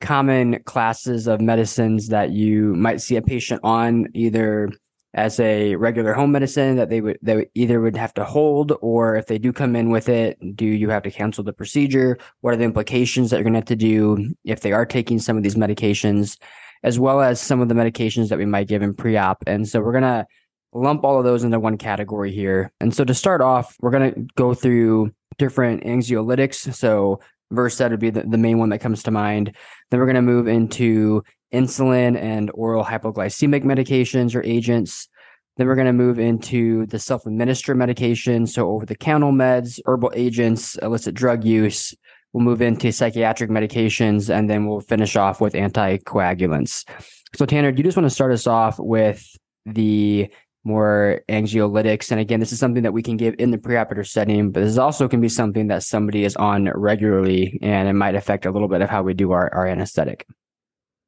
common 0.00 0.62
classes 0.64 1.26
of 1.26 1.40
medicines 1.40 2.08
that 2.08 2.30
you 2.30 2.74
might 2.74 3.00
see 3.00 3.16
a 3.16 3.22
patient 3.22 3.60
on 3.62 4.06
either 4.14 4.70
as 5.14 5.38
a 5.40 5.76
regular 5.76 6.14
home 6.14 6.32
medicine 6.32 6.76
that 6.76 6.88
they 6.88 7.00
would 7.00 7.18
they 7.22 7.46
either 7.54 7.80
would 7.80 7.96
have 7.96 8.14
to 8.14 8.24
hold 8.24 8.72
or 8.80 9.14
if 9.14 9.26
they 9.26 9.38
do 9.38 9.52
come 9.52 9.76
in 9.76 9.90
with 9.90 10.08
it 10.08 10.38
do 10.56 10.64
you 10.64 10.88
have 10.88 11.02
to 11.02 11.10
cancel 11.10 11.44
the 11.44 11.52
procedure 11.52 12.18
what 12.40 12.54
are 12.54 12.56
the 12.56 12.64
implications 12.64 13.30
that 13.30 13.36
you're 13.36 13.44
going 13.44 13.52
to 13.52 13.58
have 13.58 13.64
to 13.64 13.76
do 13.76 14.34
if 14.44 14.60
they 14.60 14.72
are 14.72 14.86
taking 14.86 15.18
some 15.18 15.36
of 15.36 15.42
these 15.42 15.54
medications 15.54 16.38
as 16.82 16.98
well 16.98 17.20
as 17.20 17.40
some 17.40 17.60
of 17.60 17.68
the 17.68 17.74
medications 17.74 18.28
that 18.28 18.38
we 18.38 18.46
might 18.46 18.68
give 18.68 18.82
in 18.82 18.94
pre-op 18.94 19.42
and 19.46 19.68
so 19.68 19.80
we're 19.80 19.92
going 19.92 20.02
to 20.02 20.26
lump 20.74 21.04
all 21.04 21.18
of 21.18 21.24
those 21.24 21.44
into 21.44 21.60
one 21.60 21.76
category 21.76 22.32
here 22.32 22.72
and 22.80 22.94
so 22.94 23.04
to 23.04 23.14
start 23.14 23.40
off 23.40 23.76
we're 23.80 23.90
going 23.90 24.12
to 24.12 24.20
go 24.36 24.54
through 24.54 25.12
different 25.38 25.84
anxiolytics 25.84 26.74
so 26.74 27.20
Versed 27.52 27.80
would 27.80 28.00
be 28.00 28.10
the, 28.10 28.22
the 28.22 28.38
main 28.38 28.58
one 28.58 28.70
that 28.70 28.80
comes 28.80 29.02
to 29.04 29.10
mind. 29.10 29.54
Then 29.90 30.00
we're 30.00 30.06
going 30.06 30.16
to 30.16 30.22
move 30.22 30.48
into 30.48 31.22
insulin 31.52 32.18
and 32.18 32.50
oral 32.54 32.84
hypoglycemic 32.84 33.62
medications 33.62 34.34
or 34.34 34.42
agents. 34.42 35.08
Then 35.56 35.66
we're 35.66 35.74
going 35.74 35.86
to 35.86 35.92
move 35.92 36.18
into 36.18 36.86
the 36.86 36.98
self 36.98 37.26
administer 37.26 37.74
medication. 37.74 38.46
So, 38.46 38.70
over 38.70 38.86
the 38.86 38.94
counter 38.94 39.26
meds, 39.26 39.80
herbal 39.84 40.12
agents, 40.14 40.76
illicit 40.76 41.14
drug 41.14 41.44
use. 41.44 41.94
We'll 42.32 42.44
move 42.44 42.62
into 42.62 42.92
psychiatric 42.92 43.50
medications 43.50 44.34
and 44.34 44.48
then 44.48 44.66
we'll 44.66 44.80
finish 44.80 45.16
off 45.16 45.40
with 45.40 45.52
anticoagulants. 45.52 46.88
So, 47.34 47.46
Tanner, 47.46 47.72
do 47.72 47.78
you 47.78 47.84
just 47.84 47.96
want 47.96 48.06
to 48.06 48.14
start 48.14 48.32
us 48.32 48.46
off 48.46 48.78
with 48.78 49.26
the 49.66 50.30
more 50.64 51.20
anxiolytics. 51.28 52.10
And 52.10 52.20
again, 52.20 52.40
this 52.40 52.52
is 52.52 52.58
something 52.58 52.82
that 52.84 52.92
we 52.92 53.02
can 53.02 53.16
give 53.16 53.34
in 53.38 53.50
the 53.50 53.58
preoperative 53.58 54.06
setting, 54.06 54.52
but 54.52 54.62
this 54.62 54.78
also 54.78 55.08
can 55.08 55.20
be 55.20 55.28
something 55.28 55.68
that 55.68 55.82
somebody 55.82 56.24
is 56.24 56.36
on 56.36 56.70
regularly 56.74 57.58
and 57.62 57.88
it 57.88 57.94
might 57.94 58.14
affect 58.14 58.46
a 58.46 58.50
little 58.50 58.68
bit 58.68 58.80
of 58.80 58.88
how 58.88 59.02
we 59.02 59.14
do 59.14 59.32
our, 59.32 59.52
our 59.52 59.66
anesthetic. 59.66 60.26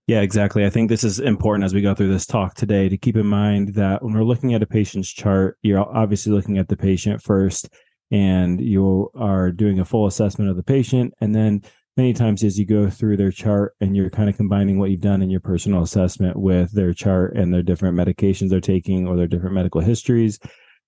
Yeah, 0.07 0.21
exactly. 0.21 0.67
I 0.67 0.71
think 0.71 0.91
this 0.91 1.05
is 1.05 1.19
important 1.19 1.65
as 1.65 1.73
we 1.73 1.81
go 1.81 1.95
through 1.95 2.13
this 2.13 2.27
talk 2.27 2.55
today 2.55 2.89
to 2.91 2.99
keep 2.99 3.17
in 3.17 3.27
mind 3.27 3.75
that 3.75 4.03
when 4.03 4.13
we're 4.13 4.25
looking 4.25 4.53
at 4.53 4.63
a 4.63 4.67
patient's 4.67 5.11
chart, 5.11 5.57
you're 5.63 5.81
obviously 5.81 6.33
looking 6.33 6.59
at 6.59 6.69
the 6.69 6.77
patient 6.77 7.23
first 7.23 7.69
and 8.15 8.61
you 8.61 9.11
are 9.17 9.51
doing 9.51 9.81
a 9.81 9.85
full 9.85 10.07
assessment 10.07 10.49
of 10.49 10.57
the 10.57 10.63
patient. 10.63 11.13
And 11.21 11.35
then 11.35 11.63
many 11.97 12.13
times 12.13 12.45
as 12.45 12.59
you 12.59 12.65
go 12.65 12.89
through 12.89 13.17
their 13.17 13.33
chart 13.33 13.75
and 13.81 13.97
you're 13.97 14.11
kind 14.11 14.29
of 14.29 14.37
combining 14.37 14.79
what 14.79 14.91
you've 14.91 15.01
done 15.01 15.21
in 15.21 15.31
your 15.31 15.41
personal 15.41 15.83
assessment 15.83 16.37
with 16.37 16.71
their 16.73 16.93
chart 16.93 17.37
and 17.37 17.53
their 17.53 17.63
different 17.63 17.97
medications 17.97 18.51
they're 18.51 18.61
taking 18.61 19.09
or 19.09 19.17
their 19.17 19.27
different 19.27 19.55
medical 19.55 19.81
histories 19.81 20.39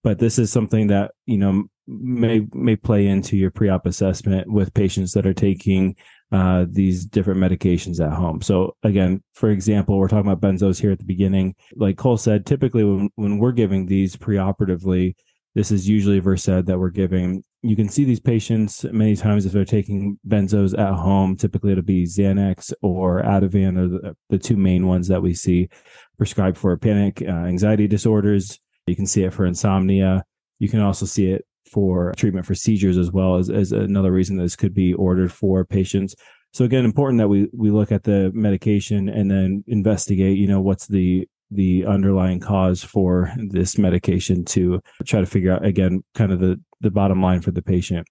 but 0.07 0.21
this 0.21 0.39
is 0.39 0.53
something 0.53 0.87
that 0.87 1.11
you 1.27 1.37
know 1.37 1.65
may 1.89 2.47
may 2.53 2.77
play 2.77 3.09
into 3.09 3.37
your 3.37 3.51
pre-op 3.51 3.87
assessment 3.87 4.49
with 4.49 4.73
patients 4.73 5.13
that 5.13 5.27
are 5.27 5.35
taking 5.35 5.97
uh, 6.31 6.65
these 6.69 7.05
different 7.05 7.41
medications 7.41 8.05
at 8.05 8.13
home. 8.13 8.41
So 8.41 8.77
again, 8.85 9.23
for 9.35 9.51
example, 9.51 9.99
we're 9.99 10.07
talking 10.07 10.31
about 10.31 10.41
benzos 10.41 10.81
here 10.81 10.93
at 10.93 10.99
the 10.99 11.05
beginning. 11.05 11.57
Like 11.75 11.97
Cole 11.97 12.17
said, 12.17 12.47
typically 12.47 12.85
when, 12.85 13.11
when 13.17 13.39
we're 13.39 13.51
giving 13.51 13.87
these 13.87 14.15
preoperatively, 14.15 15.15
this 15.57 15.71
is 15.71 15.89
usually 15.89 16.19
a 16.19 16.21
Versed 16.21 16.67
that 16.67 16.79
we're 16.79 16.91
giving. 16.91 17.43
You 17.63 17.77
can 17.77 17.89
see 17.89 18.05
these 18.05 18.21
patients 18.21 18.85
many 18.93 19.17
times 19.17 19.47
if 19.47 19.53
they're 19.53 19.65
taking 19.65 20.19
benzos 20.29 20.79
at 20.79 20.93
home. 20.93 21.35
Typically, 21.35 21.73
it'll 21.73 21.83
be 21.83 22.05
Xanax 22.05 22.75
or 22.83 23.23
Ativan 23.23 23.79
are 23.79 23.89
the, 23.89 24.17
the 24.29 24.39
two 24.39 24.59
main 24.59 24.87
ones 24.87 25.09
that 25.09 25.23
we 25.23 25.33
see 25.33 25.71
prescribed 26.19 26.59
for 26.59 26.77
panic 26.77 27.23
uh, 27.23 27.31
anxiety 27.31 27.89
disorders. 27.89 28.61
You 28.87 28.95
can 28.95 29.07
see 29.07 29.25
it 29.25 29.33
for 29.33 29.47
insomnia. 29.47 30.25
You 30.59 30.69
can 30.69 30.81
also 30.81 31.07
see 31.07 31.31
it 31.31 31.47
for 31.73 32.13
treatment 32.19 32.45
for 32.45 32.55
seizures 32.55 32.99
as 32.99 33.11
well 33.11 33.37
as, 33.37 33.49
as 33.49 33.73
another 33.73 34.13
reason 34.13 34.37
this 34.37 34.57
could 34.57 34.75
be 34.75 34.93
ordered 34.93 35.33
for 35.33 35.65
patients. 35.65 36.15
So 36.53 36.67
again, 36.67 36.85
important 36.85 37.19
that 37.19 37.29
we 37.29 37.49
we 37.55 37.71
look 37.71 37.93
at 37.93 38.05
the 38.05 38.31
medication 38.35 39.09
and 39.09 39.31
then 39.31 39.65
investigate. 39.67 40.37
You 40.37 40.49
know, 40.49 40.61
what's 40.61 40.87
the 40.87 41.27
the 41.51 41.87
underlying 41.87 42.41
cause 42.41 42.83
for 42.83 43.33
this 43.37 43.79
medication 43.79 44.45
to 44.45 44.81
try 45.05 45.21
to 45.21 45.27
figure 45.27 45.53
out 45.53 45.65
again 45.65 46.03
kind 46.15 46.33
of 46.33 46.41
the 46.41 46.61
the 46.81 46.91
bottom 46.91 47.23
line 47.23 47.41
for 47.41 47.51
the 47.51 47.63
patient. 47.63 48.07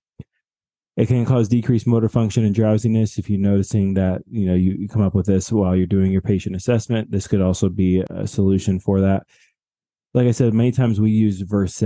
It 0.97 1.07
can 1.07 1.25
cause 1.25 1.49
decreased 1.49 1.87
motor 1.87 2.07
function 2.07 2.45
and 2.45 2.55
drowsiness. 2.55 3.17
If 3.17 3.29
you're 3.29 3.39
noticing 3.39 3.95
that 3.95 4.21
you 4.29 4.45
know 4.45 4.55
you, 4.55 4.75
you 4.79 4.87
come 4.87 5.01
up 5.01 5.13
with 5.13 5.25
this 5.25 5.51
while 5.51 5.75
you're 5.75 5.85
doing 5.85 6.11
your 6.11 6.21
patient 6.21 6.55
assessment 6.55 7.11
this 7.11 7.27
could 7.27 7.41
also 7.41 7.69
be 7.69 8.03
a 8.09 8.27
solution 8.27 8.79
for 8.79 9.01
that. 9.01 9.23
Like 10.13 10.27
i 10.27 10.31
said 10.31 10.53
many 10.53 10.71
times 10.71 11.01
we 11.01 11.11
use 11.11 11.41
versed 11.41 11.83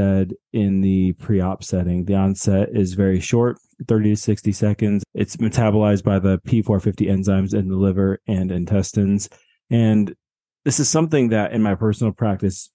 in 0.54 0.82
the 0.82 1.14
pre-op 1.14 1.64
setting. 1.64 2.06
The 2.06 2.16
onset 2.16 2.70
is 2.74 2.94
very 2.94 3.20
short 3.20 3.58
30 3.88 4.12
to 4.12 4.16
60 4.16 4.52
seconds. 4.52 5.04
It's 5.16 5.38
metabolized 5.38 6.04
by 6.04 6.20
the 6.20 6.38
p450 6.40 7.10
enzymes 7.10 7.56
in 7.56 7.70
the 7.70 7.76
liver 7.76 8.20
and 8.28 8.52
intestines. 8.52 9.30
And 9.72 10.16
this 10.70 10.80
is 10.80 10.88
something 10.88 11.30
that 11.30 11.52
in 11.52 11.64
my 11.64 11.74
personal 11.74 12.14
practice 12.14 12.70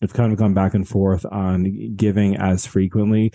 I've 0.00 0.12
kind 0.12 0.32
of 0.32 0.38
gone 0.38 0.54
back 0.54 0.72
and 0.74 0.86
forth 0.86 1.26
on 1.26 1.96
giving 1.96 2.36
as 2.36 2.64
frequently. 2.64 3.32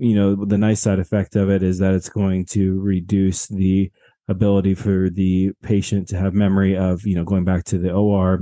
You 0.00 0.16
know, 0.16 0.44
the 0.44 0.58
nice 0.58 0.80
side 0.80 0.98
effect 0.98 1.36
of 1.36 1.50
it 1.50 1.62
is 1.62 1.78
that 1.78 1.94
it's 1.94 2.08
going 2.08 2.46
to 2.46 2.80
reduce 2.80 3.46
the 3.46 3.92
ability 4.26 4.74
for 4.74 5.08
the 5.08 5.52
patient 5.62 6.08
to 6.08 6.18
have 6.18 6.34
memory 6.34 6.76
of, 6.76 7.06
you 7.06 7.14
know, 7.14 7.22
going 7.22 7.44
back 7.44 7.62
to 7.66 7.78
the 7.78 7.92
OR 7.92 8.40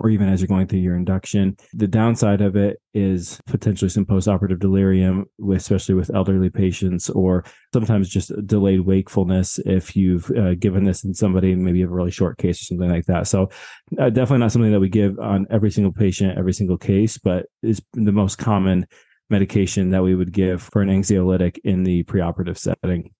or 0.00 0.08
even 0.08 0.28
as 0.28 0.40
you're 0.40 0.48
going 0.48 0.66
through 0.66 0.80
your 0.80 0.96
induction. 0.96 1.56
The 1.74 1.86
downside 1.86 2.40
of 2.40 2.56
it 2.56 2.80
is 2.94 3.38
potentially 3.46 3.90
some 3.90 4.06
postoperative 4.06 4.58
delirium, 4.58 5.26
especially 5.52 5.94
with 5.94 6.12
elderly 6.14 6.48
patients, 6.48 7.10
or 7.10 7.44
sometimes 7.72 8.08
just 8.08 8.32
delayed 8.46 8.80
wakefulness 8.80 9.58
if 9.66 9.94
you've 9.94 10.30
uh, 10.32 10.54
given 10.54 10.84
this 10.84 11.04
in 11.04 11.12
somebody 11.14 11.54
maybe 11.54 11.82
have 11.82 11.90
a 11.90 11.94
really 11.94 12.10
short 12.10 12.38
case 12.38 12.62
or 12.62 12.64
something 12.64 12.90
like 12.90 13.04
that. 13.06 13.26
So, 13.26 13.50
uh, 13.98 14.08
definitely 14.08 14.38
not 14.38 14.52
something 14.52 14.72
that 14.72 14.80
we 14.80 14.88
give 14.88 15.18
on 15.18 15.46
every 15.50 15.70
single 15.70 15.92
patient, 15.92 16.38
every 16.38 16.54
single 16.54 16.78
case, 16.78 17.18
but 17.18 17.46
is 17.62 17.82
the 17.92 18.12
most 18.12 18.38
common 18.38 18.86
medication 19.28 19.90
that 19.90 20.02
we 20.02 20.14
would 20.14 20.32
give 20.32 20.62
for 20.62 20.82
an 20.82 20.88
anxiolytic 20.88 21.58
in 21.62 21.84
the 21.84 22.04
preoperative 22.04 22.58
setting. 22.58 23.12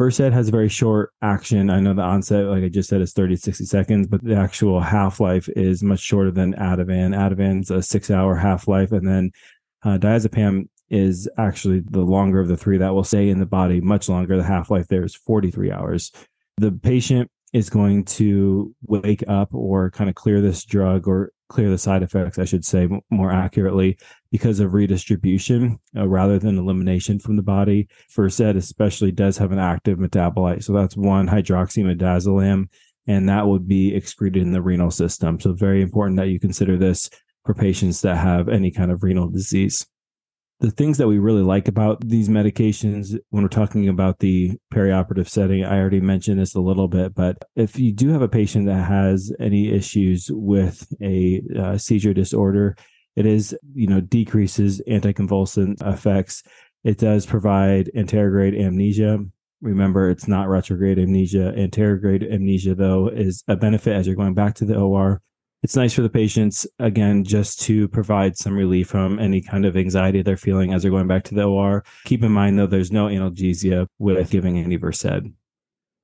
Versed 0.00 0.20
has 0.20 0.48
a 0.48 0.50
very 0.50 0.70
short 0.70 1.12
action. 1.20 1.68
I 1.68 1.78
know 1.78 1.92
the 1.92 2.00
onset, 2.00 2.46
like 2.46 2.64
I 2.64 2.70
just 2.70 2.88
said, 2.88 3.02
is 3.02 3.12
30 3.12 3.36
to 3.36 3.42
60 3.42 3.66
seconds, 3.66 4.06
but 4.06 4.24
the 4.24 4.34
actual 4.34 4.80
half 4.80 5.20
life 5.20 5.46
is 5.50 5.82
much 5.82 6.00
shorter 6.00 6.30
than 6.30 6.54
Ativan. 6.54 7.14
Ativan's 7.14 7.70
a 7.70 7.82
six 7.82 8.10
hour 8.10 8.34
half 8.34 8.66
life. 8.66 8.92
And 8.92 9.06
then 9.06 9.30
uh, 9.84 9.98
diazepam 9.98 10.70
is 10.88 11.28
actually 11.36 11.80
the 11.80 12.00
longer 12.00 12.40
of 12.40 12.48
the 12.48 12.56
three 12.56 12.78
that 12.78 12.94
will 12.94 13.04
stay 13.04 13.28
in 13.28 13.40
the 13.40 13.44
body 13.44 13.82
much 13.82 14.08
longer. 14.08 14.38
The 14.38 14.42
half 14.42 14.70
life 14.70 14.88
there 14.88 15.04
is 15.04 15.14
43 15.14 15.70
hours. 15.70 16.12
The 16.56 16.72
patient 16.72 17.30
is 17.52 17.68
going 17.68 18.06
to 18.06 18.74
wake 18.86 19.22
up 19.28 19.52
or 19.52 19.90
kind 19.90 20.08
of 20.08 20.16
clear 20.16 20.40
this 20.40 20.64
drug 20.64 21.08
or 21.08 21.30
clear 21.50 21.68
the 21.68 21.76
side 21.76 22.02
effects, 22.02 22.38
I 22.38 22.46
should 22.46 22.64
say 22.64 22.88
more 23.10 23.30
accurately, 23.30 23.98
because 24.30 24.60
of 24.60 24.72
redistribution 24.72 25.78
uh, 25.96 26.08
rather 26.08 26.38
than 26.38 26.56
elimination 26.56 27.18
from 27.18 27.36
the 27.36 27.42
body. 27.42 27.88
Versed 28.14 28.40
especially 28.40 29.12
does 29.12 29.36
have 29.36 29.52
an 29.52 29.58
active 29.58 29.98
metabolite. 29.98 30.62
So 30.64 30.72
that's 30.72 30.96
one 30.96 31.28
hydroxymidazolam, 31.28 32.68
and 33.06 33.28
that 33.28 33.46
would 33.46 33.68
be 33.68 33.94
excreted 33.94 34.42
in 34.42 34.52
the 34.52 34.62
renal 34.62 34.90
system. 34.90 35.38
So 35.38 35.52
very 35.52 35.82
important 35.82 36.16
that 36.16 36.28
you 36.28 36.40
consider 36.40 36.78
this 36.78 37.10
for 37.44 37.54
patients 37.54 38.00
that 38.02 38.16
have 38.16 38.48
any 38.48 38.70
kind 38.70 38.90
of 38.90 39.02
renal 39.02 39.28
disease 39.28 39.86
the 40.60 40.70
things 40.70 40.98
that 40.98 41.08
we 41.08 41.18
really 41.18 41.42
like 41.42 41.68
about 41.68 42.06
these 42.06 42.28
medications 42.28 43.18
when 43.30 43.42
we're 43.42 43.48
talking 43.48 43.88
about 43.88 44.18
the 44.18 44.56
perioperative 44.72 45.28
setting 45.28 45.64
i 45.64 45.78
already 45.78 46.00
mentioned 46.00 46.38
this 46.38 46.54
a 46.54 46.60
little 46.60 46.88
bit 46.88 47.14
but 47.14 47.38
if 47.56 47.78
you 47.78 47.92
do 47.92 48.10
have 48.10 48.22
a 48.22 48.28
patient 48.28 48.66
that 48.66 48.84
has 48.84 49.32
any 49.40 49.72
issues 49.72 50.30
with 50.32 50.86
a 51.02 51.42
uh, 51.58 51.78
seizure 51.78 52.14
disorder 52.14 52.76
it 53.16 53.26
is 53.26 53.56
you 53.74 53.86
know 53.86 54.00
decreases 54.00 54.80
anticonvulsant 54.88 55.76
effects. 55.86 56.42
It 56.84 56.98
does 56.98 57.26
provide 57.26 57.90
anterograde 57.96 58.58
amnesia. 58.58 59.18
Remember 59.60 60.08
it's 60.08 60.28
not 60.28 60.48
retrograde 60.48 60.98
amnesia. 60.98 61.52
Anterograde 61.56 62.32
amnesia 62.32 62.74
though 62.74 63.08
is 63.08 63.42
a 63.48 63.56
benefit 63.56 63.94
as 63.94 64.06
you're 64.06 64.16
going 64.16 64.34
back 64.34 64.54
to 64.56 64.64
the 64.64 64.78
or 64.78 65.20
It's 65.62 65.76
nice 65.76 65.92
for 65.92 66.00
the 66.00 66.08
patients, 66.08 66.66
again, 66.78 67.22
just 67.22 67.60
to 67.62 67.86
provide 67.88 68.36
some 68.36 68.54
relief 68.54 68.88
from 68.88 69.18
any 69.18 69.42
kind 69.42 69.66
of 69.66 69.76
anxiety 69.76 70.22
they're 70.22 70.38
feeling 70.38 70.72
as 70.72 70.82
they're 70.82 70.90
going 70.90 71.06
back 71.06 71.24
to 71.24 71.34
the 71.34 71.44
OR. 71.44 71.84
Keep 72.06 72.24
in 72.24 72.32
mind, 72.32 72.58
though, 72.58 72.66
there's 72.66 72.90
no 72.90 73.08
analgesia 73.08 73.86
with 73.98 74.30
giving 74.30 74.58
any 74.58 74.76
Versed. 74.76 75.20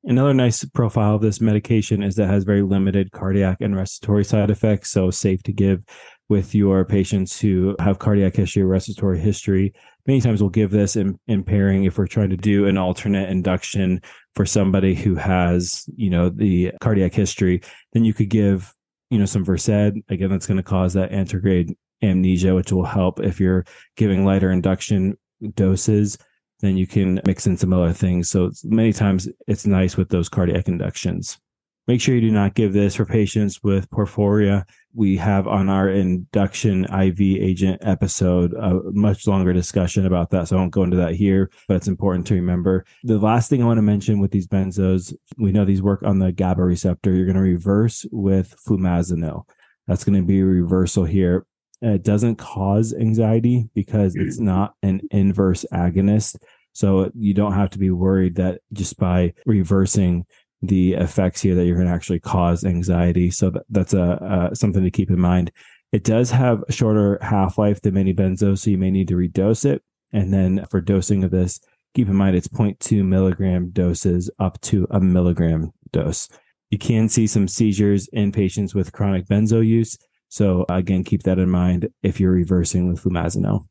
Another 0.04 0.34
nice 0.34 0.64
profile 0.66 1.16
of 1.16 1.22
this 1.22 1.40
medication 1.40 2.02
is 2.02 2.14
that 2.14 2.24
it 2.24 2.30
has 2.30 2.44
very 2.44 2.62
limited 2.62 3.10
cardiac 3.12 3.56
and 3.60 3.74
respiratory 3.74 4.24
side 4.24 4.50
effects, 4.50 4.90
so 4.90 5.10
safe 5.10 5.42
to 5.44 5.52
give 5.52 5.82
with 6.28 6.54
your 6.54 6.84
patients 6.84 7.40
who 7.40 7.74
have 7.80 7.98
cardiac 7.98 8.36
history 8.36 8.62
or 8.62 8.66
respiratory 8.66 9.18
history. 9.18 9.72
Many 10.06 10.20
times 10.20 10.40
we'll 10.40 10.50
give 10.50 10.70
this 10.70 10.96
in, 10.96 11.18
in 11.28 11.42
pairing 11.42 11.84
if 11.84 11.98
we're 11.98 12.06
trying 12.06 12.30
to 12.30 12.36
do 12.36 12.66
an 12.66 12.76
alternate 12.76 13.30
induction 13.30 14.00
for 14.34 14.44
somebody 14.44 14.94
who 14.94 15.14
has, 15.14 15.88
you 15.96 16.10
know, 16.10 16.28
the 16.28 16.72
cardiac 16.80 17.14
history. 17.14 17.62
Then 17.92 18.04
you 18.04 18.12
could 18.14 18.28
give, 18.28 18.72
you 19.10 19.18
know, 19.18 19.26
some 19.26 19.44
Versed. 19.44 19.68
Again, 19.68 20.30
that's 20.30 20.46
going 20.46 20.56
to 20.56 20.62
cause 20.62 20.94
that 20.94 21.12
anterograde 21.12 21.74
amnesia, 22.02 22.54
which 22.54 22.72
will 22.72 22.84
help 22.84 23.20
if 23.20 23.40
you're 23.40 23.64
giving 23.96 24.24
lighter 24.24 24.50
induction 24.50 25.16
doses 25.54 26.18
then 26.60 26.76
you 26.76 26.86
can 26.86 27.20
mix 27.26 27.46
in 27.46 27.56
some 27.56 27.72
other 27.72 27.92
things. 27.92 28.30
So 28.30 28.50
many 28.64 28.92
times 28.92 29.28
it's 29.46 29.66
nice 29.66 29.96
with 29.96 30.08
those 30.08 30.28
cardiac 30.28 30.68
inductions. 30.68 31.38
Make 31.86 32.00
sure 32.00 32.16
you 32.16 32.20
do 32.20 32.32
not 32.32 32.54
give 32.54 32.72
this 32.72 32.96
for 32.96 33.04
patients 33.04 33.62
with 33.62 33.88
porphyria. 33.90 34.64
We 34.92 35.16
have 35.18 35.46
on 35.46 35.68
our 35.68 35.88
induction 35.88 36.84
IV 36.84 37.20
agent 37.20 37.80
episode 37.82 38.54
a 38.54 38.80
much 38.92 39.28
longer 39.28 39.52
discussion 39.52 40.04
about 40.04 40.30
that. 40.30 40.48
So 40.48 40.56
I 40.56 40.60
won't 40.60 40.72
go 40.72 40.82
into 40.82 40.96
that 40.96 41.14
here, 41.14 41.48
but 41.68 41.76
it's 41.76 41.86
important 41.86 42.26
to 42.26 42.34
remember. 42.34 42.84
The 43.04 43.18
last 43.18 43.48
thing 43.48 43.62
I 43.62 43.66
want 43.66 43.78
to 43.78 43.82
mention 43.82 44.18
with 44.18 44.32
these 44.32 44.48
benzos, 44.48 45.14
we 45.38 45.52
know 45.52 45.64
these 45.64 45.82
work 45.82 46.02
on 46.02 46.18
the 46.18 46.32
GABA 46.32 46.64
receptor. 46.64 47.14
You're 47.14 47.26
going 47.26 47.36
to 47.36 47.42
reverse 47.42 48.04
with 48.10 48.56
flumazenil. 48.66 49.44
That's 49.86 50.02
going 50.02 50.20
to 50.20 50.26
be 50.26 50.40
a 50.40 50.44
reversal 50.44 51.04
here. 51.04 51.46
It 51.82 52.02
doesn't 52.02 52.36
cause 52.36 52.94
anxiety 52.94 53.68
because 53.74 54.16
it's 54.16 54.40
not 54.40 54.74
an 54.82 55.02
inverse 55.12 55.64
agonist. 55.72 56.38
So 56.72 57.10
you 57.14 57.32
don't 57.32 57.54
have 57.54 57.70
to 57.70 57.78
be 57.78 57.90
worried 57.90 58.34
that 58.36 58.60
just 58.72 58.98
by 58.98 59.34
reversing 59.46 60.26
the 60.62 60.94
effects 60.94 61.42
here 61.42 61.54
that 61.54 61.64
you're 61.66 61.76
going 61.76 61.88
to 61.88 61.92
actually 61.92 62.20
cause 62.20 62.64
anxiety. 62.64 63.30
So 63.30 63.50
that, 63.50 63.64
that's 63.68 63.94
a, 63.94 64.50
something 64.54 64.82
to 64.82 64.90
keep 64.90 65.10
in 65.10 65.20
mind. 65.20 65.52
It 65.92 66.04
does 66.04 66.30
have 66.30 66.62
a 66.68 66.72
shorter 66.72 67.18
half 67.22 67.58
life 67.58 67.80
than 67.80 67.94
many 67.94 68.12
benzos, 68.12 68.58
so 68.58 68.70
you 68.70 68.78
may 68.78 68.90
need 68.90 69.08
to 69.08 69.14
redose 69.14 69.64
it. 69.64 69.82
And 70.12 70.32
then 70.32 70.64
for 70.70 70.80
dosing 70.80 71.24
of 71.24 71.30
this, 71.30 71.60
keep 71.94 72.08
in 72.08 72.16
mind 72.16 72.36
it's 72.36 72.48
0.2 72.48 73.04
milligram 73.04 73.70
doses 73.70 74.30
up 74.38 74.60
to 74.62 74.86
a 74.90 75.00
milligram 75.00 75.72
dose. 75.92 76.28
You 76.70 76.78
can 76.78 77.08
see 77.08 77.26
some 77.26 77.48
seizures 77.48 78.08
in 78.08 78.32
patients 78.32 78.74
with 78.74 78.92
chronic 78.92 79.26
benzo 79.26 79.64
use. 79.64 79.96
So 80.28 80.66
again, 80.68 81.04
keep 81.04 81.22
that 81.22 81.38
in 81.38 81.48
mind 81.48 81.88
if 82.02 82.18
you're 82.18 82.32
reversing 82.32 82.88
with 82.88 83.02
flumazenil. 83.02 83.66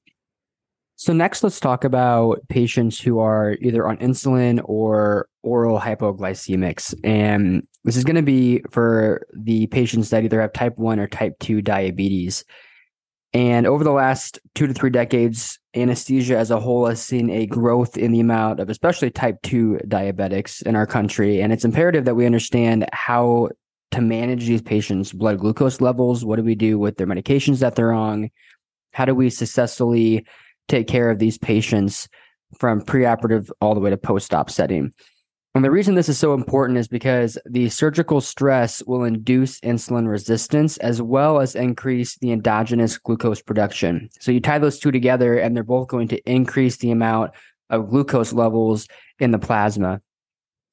So 0.98 1.12
next, 1.12 1.44
let's 1.44 1.60
talk 1.60 1.84
about 1.84 2.40
patients 2.48 3.00
who 3.00 3.20
are 3.20 3.58
either 3.62 3.86
on 3.88 3.98
insulin 3.98 4.62
or 4.64 5.28
oral 5.44 5.80
hypoglycemics. 5.80 6.96
And 7.04 7.68
this 7.84 7.98
is 7.98 8.06
going 8.06 8.16
to 8.16 8.22
be 8.22 8.62
for 8.72 9.26
the 9.34 9.68
patients 9.68 10.10
that 10.10 10.24
either 10.24 10.40
have 10.40 10.54
type 10.54 10.78
1 10.78 11.00
or 11.00 11.08
type 11.08 11.34
2 11.40 11.62
diabetes. 11.62 12.46
And 13.34 13.68
over 13.68 13.84
the 13.84 13.92
last 13.92 14.40
two 14.56 14.66
to 14.66 14.74
three 14.74 14.90
decades, 14.90 15.60
anesthesia 15.76 16.38
as 16.38 16.52
a 16.52 16.60
whole 16.60 16.88
has 16.88 17.02
seen 17.02 17.30
a 17.30 17.46
growth 17.46 17.98
in 17.98 18.14
the 18.14 18.22
amount 18.22 18.62
of 18.62 18.70
especially 18.70 19.12
type 19.12 19.36
2 19.44 19.80
diabetics 19.88 20.66
in 20.66 20.78
our 20.78 20.88
country. 20.88 21.42
And 21.42 21.52
it's 21.52 21.66
imperative 21.66 22.06
that 22.06 22.16
we 22.16 22.26
understand 22.26 22.88
how 22.94 23.50
to 23.92 24.02
manage 24.02 24.46
these 24.46 24.62
patients' 24.62 25.12
blood 25.12 25.40
glucose 25.40 25.82
levels? 25.82 26.26
What 26.26 26.38
do 26.38 26.44
we 26.44 26.56
do 26.56 26.80
with 26.80 26.98
their 26.98 27.08
medications 27.08 27.60
that 27.60 27.76
they're 27.76 27.94
on? 27.94 28.30
How 28.92 29.06
do 29.06 29.16
we 29.16 29.30
successfully 29.30 30.26
take 30.68 30.88
care 30.88 31.10
of 31.10 31.20
these 31.20 31.38
patients 31.38 32.08
from 32.60 32.82
preoperative 32.82 33.50
all 33.62 33.74
the 33.74 33.80
way 33.80 33.90
to 33.90 33.98
post-op 33.98 34.50
setting? 34.50 34.94
And 35.54 35.64
the 35.64 35.72
reason 35.72 35.96
this 35.96 36.10
is 36.10 36.18
so 36.18 36.34
important 36.34 36.78
is 36.78 36.90
because 36.90 37.38
the 37.46 37.70
surgical 37.70 38.20
stress 38.20 38.84
will 38.86 39.06
induce 39.06 39.60
insulin 39.62 40.06
resistance 40.08 40.78
as 40.78 41.02
well 41.02 41.40
as 41.40 41.56
increase 41.56 42.18
the 42.18 42.34
endogenous 42.34 42.98
glucose 42.98 43.42
production. 43.42 44.10
So 44.20 44.34
you 44.34 44.42
tie 44.42 44.60
those 44.60 44.80
two 44.80 44.92
together, 44.92 45.38
and 45.38 45.56
they're 45.56 45.64
both 45.64 45.88
going 45.88 46.10
to 46.10 46.30
increase 46.30 46.78
the 46.78 46.92
amount 46.92 47.32
of 47.70 47.90
glucose 47.90 48.34
levels 48.34 48.88
in 49.20 49.32
the 49.32 49.40
plasma 49.40 50.02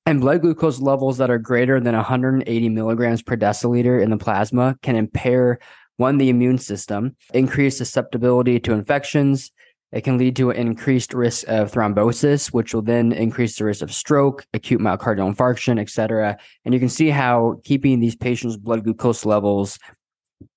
and 0.06 0.20
blood 0.20 0.42
glucose 0.42 0.80
levels 0.80 1.18
that 1.18 1.30
are 1.30 1.38
greater 1.38 1.78
than 1.78 1.94
180 1.94 2.68
milligrams 2.68 3.22
per 3.22 3.36
deciliter 3.36 4.02
in 4.02 4.10
the 4.10 4.16
plasma 4.16 4.76
can 4.82 4.96
impair 4.96 5.58
one 5.96 6.18
the 6.18 6.28
immune 6.28 6.58
system 6.58 7.16
increase 7.32 7.78
susceptibility 7.78 8.58
to 8.58 8.72
infections 8.72 9.52
it 9.92 10.02
can 10.02 10.18
lead 10.18 10.34
to 10.36 10.50
an 10.50 10.66
increased 10.66 11.12
risk 11.12 11.46
of 11.48 11.70
thrombosis 11.70 12.52
which 12.52 12.74
will 12.74 12.82
then 12.82 13.12
increase 13.12 13.56
the 13.56 13.64
risk 13.64 13.82
of 13.82 13.92
stroke 13.92 14.46
acute 14.54 14.80
myocardial 14.80 15.32
infarction 15.32 15.80
etc 15.80 16.38
and 16.64 16.74
you 16.74 16.80
can 16.80 16.88
see 16.88 17.10
how 17.10 17.60
keeping 17.64 18.00
these 18.00 18.16
patients 18.16 18.56
blood 18.56 18.84
glucose 18.84 19.24
levels 19.24 19.78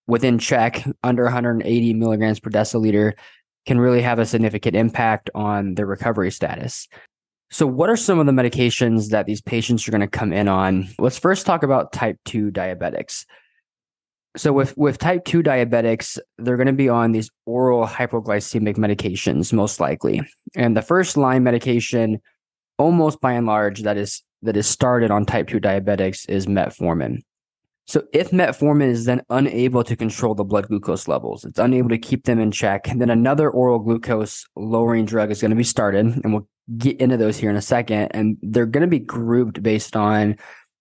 within 0.08 0.38
check 0.38 0.86
under 1.04 1.24
180 1.24 1.94
milligrams 1.94 2.40
per 2.40 2.50
deciliter 2.50 3.14
can 3.66 3.80
really 3.80 4.02
have 4.02 4.20
a 4.20 4.26
significant 4.26 4.76
impact 4.76 5.30
on 5.34 5.76
their 5.76 5.88
recovery 5.88 6.32
status 6.32 6.88
so, 7.52 7.68
what 7.68 7.90
are 7.90 7.96
some 7.96 8.20
of 8.20 8.26
the 8.26 8.32
medications 8.32 9.12
that 9.12 9.28
these 9.28 9.42
patients 9.42 9.88
are 9.88 9.92
going 9.92 10.02
to 10.02 10.08
come 10.08 10.34
in 10.34 10.48
on? 10.48 10.90
Let's 10.98 11.20
first 11.20 11.46
talk 11.46 11.64
about 11.64 11.94
type 11.94 12.18
2 12.26 12.52
diabetics. 12.52 13.26
So, 14.36 14.52
with, 14.52 14.78
with 14.78 14.98
type 14.98 15.26
2 15.26 15.44
diabetics, 15.44 16.20
they're 16.38 16.58
going 16.58 16.68
to 16.68 16.74
be 16.74 16.90
on 16.90 17.12
these 17.12 17.30
oral 17.46 17.88
hypoglycemic 17.88 18.78
medications, 18.78 19.54
most 19.54 19.80
likely. 19.80 20.22
And 20.56 20.76
the 20.76 20.82
first 20.82 21.16
line 21.16 21.44
medication, 21.44 22.22
almost 22.78 23.22
by 23.22 23.34
and 23.34 23.48
large, 23.48 23.84
that 23.84 23.98
is 23.98 24.24
that 24.42 24.58
is 24.58 24.68
started 24.68 25.12
on 25.12 25.26
type 25.26 25.48
2 25.48 25.60
diabetics 25.60 26.30
is 26.30 26.48
metformin. 26.48 27.24
So 27.88 28.04
if 28.14 28.32
metformin 28.32 28.88
is 28.88 29.06
then 29.06 29.22
unable 29.30 29.84
to 29.84 29.96
control 29.96 30.34
the 30.34 30.44
blood 30.44 30.68
glucose 30.68 31.08
levels, 31.08 31.46
it's 31.46 31.60
unable 31.60 31.90
to 31.90 31.98
keep 32.00 32.26
them 32.26 32.40
in 32.40 32.52
check, 32.52 32.88
then 32.96 33.12
another 33.12 33.50
oral 33.50 33.80
glucose 33.80 34.46
lowering 34.56 35.06
drug 35.06 35.30
is 35.30 35.40
going 35.40 35.52
to 35.52 35.56
be 35.56 35.64
started, 35.64 36.06
and 36.06 36.34
we'll 36.34 36.48
get 36.78 37.00
into 37.00 37.18
those 37.18 37.38
here 37.38 37.52
in 37.52 37.56
a 37.56 37.62
second. 37.62 38.08
And 38.12 38.38
they're 38.42 38.66
going 38.66 38.82
to 38.82 38.88
be 38.88 39.00
grouped 39.00 39.62
based 39.62 39.96
on 39.96 40.38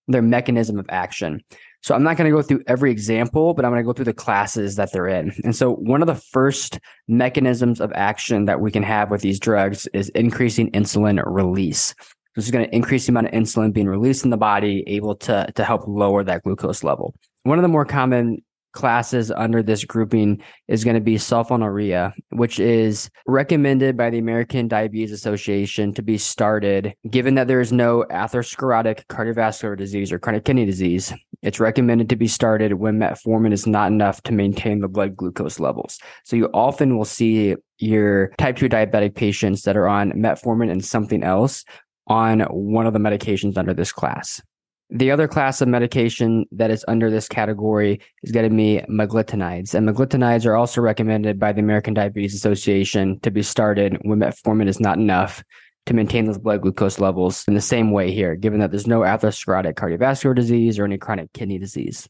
their 0.08 0.22
mechanism 0.22 0.78
of 0.78 0.86
action. 0.88 1.42
So 1.84 1.94
I'm 1.94 2.02
not 2.02 2.16
going 2.16 2.30
to 2.30 2.34
go 2.34 2.40
through 2.40 2.62
every 2.66 2.90
example, 2.90 3.52
but 3.52 3.66
I'm 3.66 3.70
going 3.70 3.82
to 3.82 3.86
go 3.86 3.92
through 3.92 4.06
the 4.06 4.14
classes 4.14 4.76
that 4.76 4.90
they're 4.90 5.06
in. 5.06 5.34
And 5.44 5.54
so 5.54 5.74
one 5.74 6.00
of 6.00 6.06
the 6.06 6.14
first 6.14 6.80
mechanisms 7.08 7.78
of 7.78 7.92
action 7.94 8.46
that 8.46 8.58
we 8.58 8.70
can 8.70 8.82
have 8.82 9.10
with 9.10 9.20
these 9.20 9.38
drugs 9.38 9.86
is 9.88 10.08
increasing 10.14 10.70
insulin 10.70 11.22
release. 11.26 11.94
This 12.36 12.46
is 12.46 12.50
going 12.50 12.64
to 12.64 12.74
increase 12.74 13.04
the 13.04 13.12
amount 13.12 13.26
of 13.26 13.32
insulin 13.34 13.70
being 13.70 13.86
released 13.86 14.24
in 14.24 14.30
the 14.30 14.38
body, 14.38 14.82
able 14.86 15.14
to, 15.16 15.46
to 15.54 15.62
help 15.62 15.86
lower 15.86 16.24
that 16.24 16.42
glucose 16.42 16.82
level. 16.84 17.14
One 17.42 17.58
of 17.58 17.62
the 17.62 17.68
more 17.68 17.84
common 17.84 18.38
classes 18.74 19.30
under 19.30 19.62
this 19.62 19.84
grouping 19.84 20.42
is 20.68 20.84
going 20.84 20.94
to 20.94 21.00
be 21.00 21.14
sulfonylurea, 21.14 22.12
which 22.30 22.58
is 22.58 23.08
recommended 23.26 23.96
by 23.96 24.10
the 24.10 24.18
American 24.18 24.68
Diabetes 24.68 25.12
Association 25.12 25.94
to 25.94 26.02
be 26.02 26.18
started 26.18 26.94
given 27.08 27.36
that 27.36 27.48
there 27.48 27.60
is 27.60 27.72
no 27.72 28.04
atherosclerotic 28.10 29.06
cardiovascular 29.06 29.78
disease 29.78 30.12
or 30.12 30.18
chronic 30.18 30.44
kidney 30.44 30.66
disease. 30.66 31.12
It's 31.42 31.60
recommended 31.60 32.08
to 32.10 32.16
be 32.16 32.26
started 32.26 32.74
when 32.74 32.98
metformin 32.98 33.52
is 33.52 33.66
not 33.66 33.92
enough 33.92 34.22
to 34.24 34.32
maintain 34.32 34.80
the 34.80 34.88
blood 34.88 35.16
glucose 35.16 35.60
levels. 35.60 35.98
So 36.24 36.36
you 36.36 36.50
often 36.52 36.96
will 36.96 37.04
see 37.04 37.54
your 37.78 38.28
type 38.38 38.56
2 38.56 38.68
diabetic 38.68 39.14
patients 39.14 39.62
that 39.62 39.76
are 39.76 39.88
on 39.88 40.12
metformin 40.12 40.70
and 40.70 40.84
something 40.84 41.22
else 41.22 41.64
on 42.06 42.40
one 42.40 42.86
of 42.86 42.92
the 42.92 42.98
medications 42.98 43.56
under 43.56 43.72
this 43.74 43.92
class. 43.92 44.42
The 44.90 45.10
other 45.10 45.26
class 45.26 45.60
of 45.60 45.68
medication 45.68 46.44
that 46.52 46.70
is 46.70 46.84
under 46.86 47.10
this 47.10 47.26
category 47.26 48.00
is 48.22 48.32
going 48.32 48.48
to 48.48 48.54
be 48.54 48.82
meglitinides. 48.88 49.74
And 49.74 49.88
meglitinides 49.88 50.46
are 50.46 50.56
also 50.56 50.80
recommended 50.80 51.38
by 51.38 51.52
the 51.52 51.60
American 51.60 51.94
Diabetes 51.94 52.34
Association 52.34 53.18
to 53.20 53.30
be 53.30 53.42
started 53.42 53.98
when 54.02 54.20
metformin 54.20 54.68
is 54.68 54.80
not 54.80 54.98
enough 54.98 55.42
to 55.86 55.94
maintain 55.94 56.26
those 56.26 56.38
blood 56.38 56.62
glucose 56.62 56.98
levels 56.98 57.44
in 57.48 57.54
the 57.54 57.60
same 57.60 57.90
way 57.90 58.12
here, 58.12 58.36
given 58.36 58.60
that 58.60 58.70
there's 58.70 58.86
no 58.86 59.00
atherosclerotic 59.00 59.74
cardiovascular 59.74 60.34
disease 60.34 60.78
or 60.78 60.84
any 60.84 60.98
chronic 60.98 61.32
kidney 61.32 61.58
disease. 61.58 62.08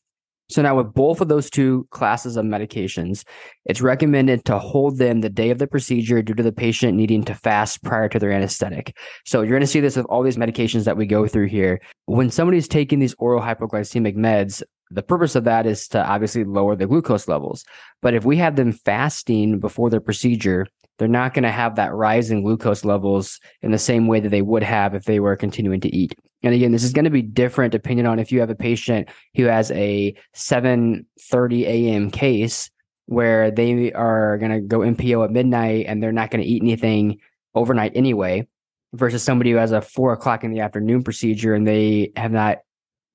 So 0.49 0.61
now 0.61 0.77
with 0.77 0.93
both 0.93 1.21
of 1.21 1.29
those 1.29 1.49
two 1.49 1.87
classes 1.91 2.37
of 2.37 2.45
medications, 2.45 3.25
it's 3.65 3.81
recommended 3.81 4.45
to 4.45 4.59
hold 4.59 4.99
them 4.99 5.21
the 5.21 5.31
day 5.31 5.51
of 5.51 5.59
the 5.59 5.67
procedure 5.67 6.23
due 6.23 6.35
to 6.35 6.43
the 6.43 6.53
patient 6.53 6.97
needing 6.97 7.25
to 7.25 7.35
fast 7.35 7.83
prior 7.83 8.09
to 8.11 8.19
their 8.19 8.33
anesthetic. 8.33 8.97
So 9.25 9.41
you're 9.41 9.51
going 9.51 9.61
to 9.63 9.67
see 9.67 9.81
this 9.81 9.97
with 9.97 10.07
all 10.07 10.23
these 10.23 10.37
medications 10.37 10.85
that 10.85 10.97
we 10.97 11.07
go 11.07 11.27
through 11.27 11.47
here. 11.47 11.81
When 12.05 12.31
somebody's 12.31 12.69
taking 12.69 12.99
these 12.99 13.15
oral 13.19 13.41
hypoglycemic 13.41 14.17
meds, 14.17 14.63
the 14.91 15.03
purpose 15.03 15.35
of 15.35 15.45
that 15.45 15.67
is 15.67 15.89
to 15.89 16.05
obviously 16.05 16.45
lower 16.45 16.77
the 16.77 16.87
glucose 16.87 17.27
levels. 17.27 17.65
But 18.03 18.15
if 18.15 18.25
we 18.25 18.37
have 18.37 18.57
them 18.57 18.73
fasting 18.73 19.61
before 19.61 19.89
their 19.89 20.01
procedure, 20.01 20.67
they're 20.99 21.09
not 21.09 21.35
going 21.35 21.45
to 21.45 21.51
have 21.51 21.77
that 21.77 21.95
rise 21.95 22.31
in 22.31 22.43
glucose 22.43 22.85
levels 22.85 23.41
in 23.63 23.73
the 23.73 23.79
same 23.79 24.07
way 24.07 24.21
that 24.21 24.29
they 24.29 24.43
would 24.43 24.63
have 24.63 24.95
if 24.95 25.05
they 25.05 25.21
were 25.21 25.37
continuing 25.37 25.81
to 25.81 25.95
eat. 25.95 26.15
And 26.45 26.55
again, 26.55 26.73
this 26.73 26.85
is 26.85 26.93
going 26.93 27.07
to 27.07 27.11
be 27.11 27.23
different 27.23 27.73
depending 27.73 28.07
on 28.07 28.19
if 28.19 28.31
you 28.31 28.41
have 28.41 28.51
a 28.51 28.55
patient 28.55 29.09
who 29.35 29.45
has 29.45 29.71
a 29.73 30.15
7:30 30.37 31.63
a.m. 31.63 32.11
case 32.11 32.71
where 33.07 33.51
they 33.51 33.93
are 33.93 34.39
going 34.39 34.53
to 34.53 34.61
go 34.61 34.79
NPO 34.79 35.25
at 35.25 35.31
midnight 35.31 35.87
and 35.89 36.03
they're 36.03 36.13
not 36.13 36.31
going 36.31 36.43
to 36.43 36.49
eat 36.49 36.63
anything 36.63 37.19
overnight 37.55 37.93
anyway, 37.95 38.47
versus 38.95 39.23
somebody 39.23 39.51
who 39.51 39.57
has 39.57 39.73
a 39.73 39.81
four 39.81 40.13
o'clock 40.13 40.45
in 40.45 40.53
the 40.53 40.61
afternoon 40.61 41.03
procedure 41.03 41.55
and 41.55 41.67
they 41.67 42.13
have 42.17 42.33
not 42.33 42.59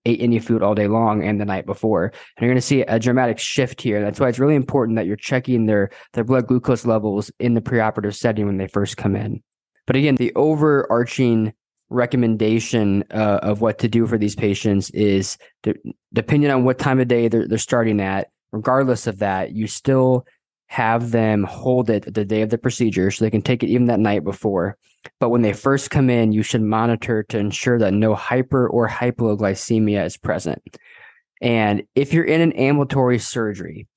ate 0.05 0.21
any 0.21 0.39
food 0.39 0.63
all 0.63 0.75
day 0.75 0.87
long 0.87 1.23
and 1.23 1.39
the 1.39 1.45
night 1.45 1.65
before. 1.65 2.05
And 2.05 2.41
you're 2.41 2.49
going 2.49 2.55
to 2.55 2.61
see 2.61 2.81
a 2.81 2.99
dramatic 2.99 3.37
shift 3.37 3.81
here. 3.81 4.01
That's 4.01 4.19
why 4.19 4.29
it's 4.29 4.39
really 4.39 4.55
important 4.55 4.95
that 4.95 5.05
you're 5.05 5.15
checking 5.15 5.65
their 5.65 5.91
their 6.13 6.23
blood 6.23 6.47
glucose 6.47 6.85
levels 6.85 7.31
in 7.39 7.53
the 7.53 7.61
preoperative 7.61 8.15
setting 8.15 8.45
when 8.45 8.57
they 8.57 8.67
first 8.67 8.97
come 8.97 9.15
in. 9.15 9.43
But 9.87 9.95
again, 9.95 10.15
the 10.15 10.33
overarching 10.35 11.53
recommendation 11.89 13.03
uh, 13.11 13.39
of 13.41 13.61
what 13.61 13.79
to 13.79 13.87
do 13.87 14.05
for 14.05 14.17
these 14.17 14.35
patients 14.35 14.89
is 14.91 15.37
de- 15.63 15.73
depending 16.13 16.51
on 16.51 16.63
what 16.63 16.77
time 16.77 16.99
of 16.99 17.07
day 17.07 17.27
they're, 17.27 17.47
they're 17.47 17.57
starting 17.57 17.99
at 17.99 18.29
regardless 18.51 19.07
of 19.07 19.19
that 19.19 19.51
you 19.53 19.67
still 19.67 20.25
have 20.67 21.11
them 21.11 21.43
hold 21.43 21.89
it 21.89 22.13
the 22.13 22.25
day 22.25 22.41
of 22.43 22.49
the 22.49 22.57
procedure 22.57 23.09
so 23.09 23.25
they 23.25 23.31
can 23.31 23.41
take 23.41 23.63
it 23.63 23.69
even 23.69 23.87
that 23.87 23.99
night 23.99 24.23
before. 24.23 24.77
But 25.19 25.29
when 25.29 25.41
they 25.41 25.53
first 25.53 25.89
come 25.89 26.09
in 26.09 26.31
you 26.31 26.43
should 26.43 26.61
monitor 26.61 27.23
to 27.23 27.39
ensure 27.39 27.79
that 27.79 27.93
no 27.93 28.13
hyper 28.13 28.69
or 28.69 28.87
hypoglycemia 28.87 30.05
is 30.05 30.17
present. 30.17 30.77
And 31.41 31.83
if 31.95 32.13
you're 32.13 32.25
in 32.25 32.41
an 32.41 32.51
ambulatory 32.53 33.17
surgery 33.17 33.87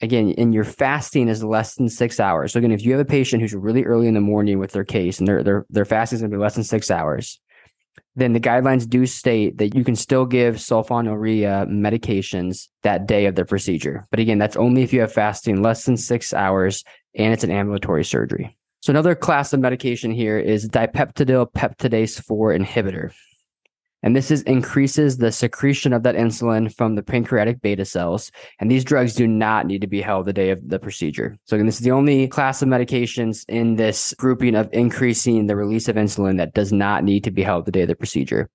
again, 0.00 0.34
and 0.38 0.54
your 0.54 0.64
fasting 0.64 1.28
is 1.28 1.44
less 1.44 1.74
than 1.74 1.88
six 1.88 2.20
hours. 2.20 2.52
So 2.52 2.58
again, 2.58 2.72
if 2.72 2.84
you 2.84 2.92
have 2.92 3.00
a 3.00 3.04
patient 3.04 3.42
who's 3.42 3.54
really 3.54 3.84
early 3.84 4.08
in 4.08 4.14
the 4.14 4.20
morning 4.20 4.58
with 4.58 4.72
their 4.72 4.84
case 4.84 5.18
and 5.18 5.28
their 5.28 5.42
their 5.42 5.66
their 5.70 5.84
fasting 5.84 6.16
is 6.16 6.22
going 6.22 6.30
to 6.30 6.36
be 6.36 6.42
less 6.42 6.54
than 6.54 6.64
six 6.64 6.90
hours, 6.90 7.40
then 8.16 8.32
the 8.32 8.40
guidelines 8.40 8.88
do 8.88 9.06
state 9.06 9.58
that 9.58 9.74
you 9.74 9.84
can 9.84 9.96
still 9.96 10.26
give 10.26 10.56
sulfonylurea 10.56 11.68
medications 11.68 12.68
that 12.82 13.06
day 13.06 13.26
of 13.26 13.34
the 13.34 13.44
procedure. 13.44 14.06
But 14.10 14.20
again, 14.20 14.38
that's 14.38 14.56
only 14.56 14.82
if 14.82 14.92
you 14.92 15.00
have 15.00 15.12
fasting 15.12 15.62
less 15.62 15.84
than 15.84 15.96
six 15.96 16.32
hours 16.34 16.84
and 17.14 17.32
it's 17.32 17.44
an 17.44 17.50
ambulatory 17.50 18.04
surgery. 18.04 18.56
So 18.80 18.90
another 18.90 19.14
class 19.14 19.52
of 19.52 19.60
medication 19.60 20.10
here 20.10 20.38
is 20.38 20.68
dipeptidyl 20.68 21.52
peptidase 21.52 22.22
4 22.24 22.54
inhibitor. 22.54 23.12
And 24.02 24.16
this 24.16 24.30
is 24.30 24.42
increases 24.42 25.18
the 25.18 25.32
secretion 25.32 25.92
of 25.92 26.02
that 26.04 26.14
insulin 26.14 26.74
from 26.74 26.94
the 26.94 27.02
pancreatic 27.02 27.60
beta 27.60 27.84
cells. 27.84 28.30
And 28.58 28.70
these 28.70 28.84
drugs 28.84 29.14
do 29.14 29.26
not 29.26 29.66
need 29.66 29.82
to 29.82 29.86
be 29.86 30.00
held 30.00 30.26
the 30.26 30.32
day 30.32 30.50
of 30.50 30.66
the 30.66 30.78
procedure. 30.78 31.36
So 31.44 31.56
again, 31.56 31.66
this 31.66 31.76
is 31.76 31.84
the 31.84 31.90
only 31.90 32.26
class 32.28 32.62
of 32.62 32.68
medications 32.68 33.44
in 33.48 33.76
this 33.76 34.14
grouping 34.18 34.54
of 34.54 34.68
increasing 34.72 35.46
the 35.46 35.56
release 35.56 35.88
of 35.88 35.96
insulin 35.96 36.38
that 36.38 36.54
does 36.54 36.72
not 36.72 37.04
need 37.04 37.24
to 37.24 37.30
be 37.30 37.42
held 37.42 37.66
the 37.66 37.72
day 37.72 37.82
of 37.82 37.88
the 37.88 37.96
procedure. 37.96 38.48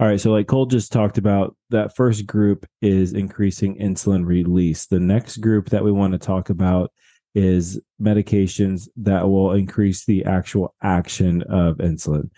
All 0.00 0.08
right. 0.08 0.20
So, 0.20 0.32
like 0.32 0.48
Cole 0.48 0.66
just 0.66 0.90
talked 0.90 1.18
about, 1.18 1.56
that 1.70 1.94
first 1.94 2.26
group 2.26 2.66
is 2.82 3.12
increasing 3.12 3.78
insulin 3.78 4.26
release. 4.26 4.86
The 4.86 4.98
next 4.98 5.36
group 5.36 5.70
that 5.70 5.84
we 5.84 5.92
want 5.92 6.12
to 6.14 6.18
talk 6.18 6.50
about 6.50 6.90
is 7.36 7.80
medications 8.00 8.88
that 8.96 9.28
will 9.28 9.52
increase 9.52 10.04
the 10.04 10.24
actual 10.24 10.74
action 10.82 11.42
of 11.42 11.76
insulin. 11.76 12.30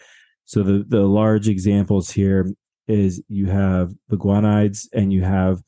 So 0.46 0.62
the 0.62 0.84
the 0.88 1.02
large 1.02 1.48
examples 1.48 2.10
here 2.10 2.50
is 2.88 3.22
you 3.28 3.46
have 3.46 3.92
the 4.08 4.16
guanides 4.16 4.86
and 4.92 5.12
you 5.12 5.22
have 5.22 5.60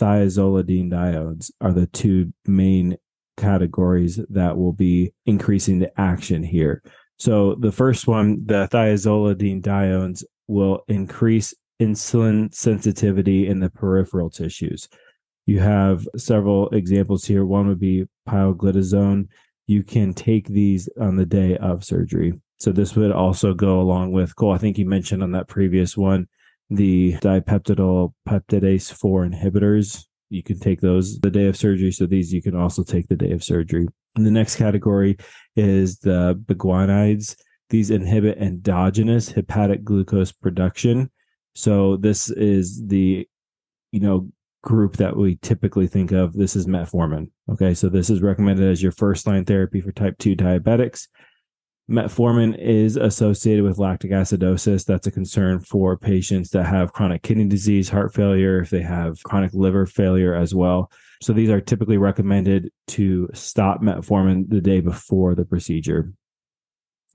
thiazolidinediones 0.00 1.50
are 1.60 1.72
the 1.72 1.86
two 1.86 2.32
main 2.46 2.96
categories 3.36 4.20
that 4.28 4.56
will 4.56 4.72
be 4.72 5.12
increasing 5.26 5.78
the 5.78 6.00
action 6.00 6.42
here. 6.42 6.82
So 7.18 7.54
the 7.60 7.72
first 7.72 8.06
one, 8.06 8.44
the 8.44 8.68
thiazolidinediones 8.68 10.24
will 10.48 10.82
increase 10.88 11.54
insulin 11.80 12.52
sensitivity 12.54 13.46
in 13.46 13.60
the 13.60 13.70
peripheral 13.70 14.30
tissues. 14.30 14.88
You 15.46 15.60
have 15.60 16.08
several 16.16 16.68
examples 16.70 17.24
here. 17.24 17.44
One 17.44 17.68
would 17.68 17.80
be 17.80 18.06
pioglitazone. 18.28 19.28
You 19.66 19.82
can 19.82 20.14
take 20.14 20.48
these 20.48 20.88
on 21.00 21.16
the 21.16 21.26
day 21.26 21.56
of 21.58 21.84
surgery. 21.84 22.40
So 22.58 22.72
this 22.72 22.96
would 22.96 23.12
also 23.12 23.54
go 23.54 23.80
along 23.80 24.12
with 24.12 24.34
Cole. 24.36 24.52
I 24.52 24.58
think 24.58 24.78
you 24.78 24.86
mentioned 24.86 25.22
on 25.22 25.32
that 25.32 25.48
previous 25.48 25.96
one 25.96 26.28
the 26.70 27.14
dipeptidyl 27.14 28.12
peptidase 28.28 28.92
4 28.92 29.26
inhibitors. 29.26 30.04
You 30.30 30.42
can 30.42 30.58
take 30.58 30.80
those 30.80 31.18
the 31.20 31.30
day 31.30 31.46
of 31.46 31.56
surgery. 31.56 31.92
So 31.92 32.06
these 32.06 32.32
you 32.32 32.42
can 32.42 32.56
also 32.56 32.82
take 32.82 33.08
the 33.08 33.16
day 33.16 33.32
of 33.32 33.44
surgery. 33.44 33.86
And 34.16 34.26
the 34.26 34.30
next 34.30 34.56
category 34.56 35.16
is 35.56 35.98
the 35.98 36.40
biguanides. 36.46 37.36
These 37.70 37.90
inhibit 37.90 38.38
endogenous 38.38 39.28
hepatic 39.28 39.84
glucose 39.84 40.32
production. 40.32 41.10
So 41.54 41.96
this 41.96 42.30
is 42.30 42.84
the, 42.86 43.28
you 43.92 44.00
know, 44.00 44.28
group 44.62 44.96
that 44.96 45.16
we 45.16 45.36
typically 45.36 45.86
think 45.86 46.10
of. 46.12 46.32
This 46.32 46.56
is 46.56 46.66
metformin. 46.66 47.30
Okay. 47.50 47.74
So 47.74 47.88
this 47.88 48.10
is 48.10 48.22
recommended 48.22 48.68
as 48.68 48.82
your 48.82 48.92
first 48.92 49.26
line 49.26 49.44
therapy 49.44 49.80
for 49.80 49.92
type 49.92 50.16
2 50.18 50.34
diabetics. 50.34 51.08
Metformin 51.90 52.58
is 52.58 52.96
associated 52.96 53.62
with 53.62 53.78
lactic 53.78 54.10
acidosis. 54.10 54.86
That's 54.86 55.06
a 55.06 55.10
concern 55.10 55.60
for 55.60 55.98
patients 55.98 56.50
that 56.50 56.64
have 56.64 56.94
chronic 56.94 57.22
kidney 57.22 57.46
disease, 57.46 57.90
heart 57.90 58.14
failure, 58.14 58.60
if 58.60 58.70
they 58.70 58.80
have 58.80 59.22
chronic 59.22 59.52
liver 59.52 59.84
failure 59.84 60.34
as 60.34 60.54
well. 60.54 60.90
So 61.20 61.34
these 61.34 61.50
are 61.50 61.60
typically 61.60 61.98
recommended 61.98 62.70
to 62.88 63.28
stop 63.34 63.82
metformin 63.82 64.48
the 64.48 64.62
day 64.62 64.80
before 64.80 65.34
the 65.34 65.44
procedure. 65.44 66.12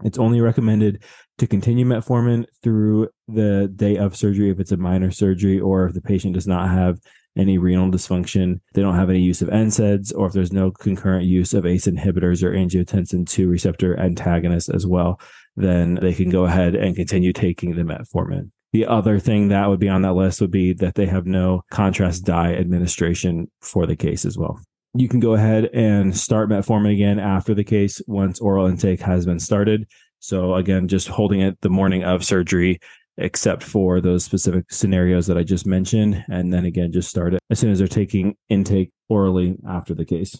It's 0.04 0.20
only 0.20 0.40
recommended 0.40 1.04
to 1.40 1.48
continue 1.48 1.86
metformin 1.86 2.46
through 2.62 3.10
the 3.28 3.72
day 3.76 3.98
of 3.98 4.16
surgery 4.16 4.50
if 4.50 4.60
it's 4.60 4.72
a 4.72 4.78
minor 4.78 5.12
surgery 5.12 5.60
or 5.60 5.86
if 5.86 5.94
the 5.94 6.02
patient 6.02 6.36
does 6.36 6.48
not 6.48 6.70
have 6.70 7.00
any 7.38 7.58
renal 7.58 7.90
dysfunction, 7.90 8.60
they 8.74 8.82
don't 8.82 8.96
have 8.96 9.10
any 9.10 9.22
use 9.22 9.42
of 9.42 9.50
NSAIDs, 9.50 10.14
or 10.16 10.28
if 10.28 10.34
there's 10.34 10.52
no 10.52 10.72
concurrent 10.72 11.26
use 11.26 11.54
of 11.54 11.66
ACE 11.66 11.88
inhibitors 11.88 12.44
or 12.44 12.52
angiotensin 12.52 13.28
2 13.28 13.48
receptor 13.48 13.98
antagonists 14.00 14.70
as 14.70 14.86
well, 14.86 15.20
then 15.56 15.96
they 15.96 16.14
can 16.14 16.30
go 16.30 16.46
ahead 16.46 16.76
and 16.76 16.96
continue 16.96 17.34
taking 17.34 17.76
the 17.76 17.84
metformin. 17.84 18.52
The 18.72 18.86
other 18.86 19.20
thing 19.20 19.48
that 19.48 19.68
would 19.68 19.80
be 19.80 19.90
on 19.90 20.04
that 20.04 20.14
list 20.14 20.42
would 20.42 20.52
be 20.52 20.74
that 20.74 20.96
they 20.96 21.08
have 21.08 21.26
no 21.26 21.64
contrast 21.72 22.24
dye 22.24 22.54
administration 22.54 23.50
for 23.62 23.88
the 23.88 23.96
case 23.96 24.26
as 24.26 24.38
well. 24.38 24.60
You 24.94 25.08
can 25.08 25.20
go 25.20 25.34
ahead 25.34 25.70
and 25.74 26.16
start 26.16 26.50
metformin 26.50 26.94
again 26.94 27.20
after 27.20 27.54
the 27.54 27.64
case 27.64 28.02
once 28.08 28.40
oral 28.40 28.68
intake 28.68 29.02
has 29.02 29.26
been 29.26 29.40
started. 29.40 29.88
So 30.20 30.56
again, 30.56 30.88
just 30.88 31.08
holding 31.08 31.42
it 31.42 31.62
the 31.62 31.70
morning 31.70 32.04
of 32.04 32.26
surgery 32.26 32.80
except 33.20 33.64
for 33.64 34.02
those 34.02 34.24
specific 34.24 34.72
scenarios 34.72 35.28
that 35.28 35.38
I 35.38 35.44
just 35.44 35.66
mentioned. 35.66 36.24
And 36.30 36.52
then 36.52 36.66
again, 36.66 36.92
just 36.92 37.10
start 37.10 37.34
it 37.34 37.42
as 37.50 37.60
soon 37.60 37.72
as 37.72 37.80
they're 37.80 37.88
taking 37.88 38.36
intake 38.50 38.92
orally 39.10 39.58
after 39.68 39.94
the 39.94 40.06
case. 40.06 40.40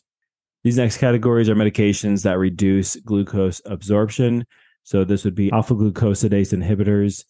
These 0.64 0.78
next 0.78 0.98
categories 0.98 1.50
are 1.50 1.56
medications 1.56 2.24
that 2.24 2.38
reduce 2.38 2.96
glucose 2.98 3.62
absorption. 3.66 4.46
So 4.84 5.04
this 5.04 5.24
would 5.24 5.36
be 5.36 5.52
alpha 5.52 5.76
glucosidase 5.76 6.58
inhibitors. 6.58 7.24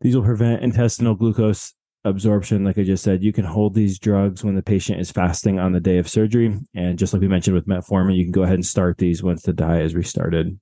These 0.00 0.16
will 0.16 0.24
prevent 0.24 0.62
intestinal 0.62 1.14
glucose 1.14 1.74
absorption. 2.04 2.64
Like 2.64 2.78
I 2.78 2.82
just 2.82 3.04
said, 3.04 3.22
you 3.22 3.32
can 3.32 3.44
hold 3.44 3.74
these 3.74 3.98
drugs 3.98 4.44
when 4.44 4.54
the 4.54 4.62
patient 4.62 5.00
is 5.00 5.10
fasting 5.10 5.58
on 5.58 5.72
the 5.72 5.80
day 5.80 5.98
of 5.98 6.08
surgery. 6.08 6.58
And 6.74 6.98
just 6.98 7.12
like 7.12 7.22
we 7.22 7.28
mentioned 7.28 7.54
with 7.54 7.66
metformin, 7.66 8.16
you 8.16 8.24
can 8.24 8.32
go 8.32 8.42
ahead 8.42 8.54
and 8.54 8.66
start 8.66 8.98
these 8.98 9.22
once 9.22 9.42
the 9.42 9.52
diet 9.52 9.86
is 9.86 9.94
restarted. 9.94 10.58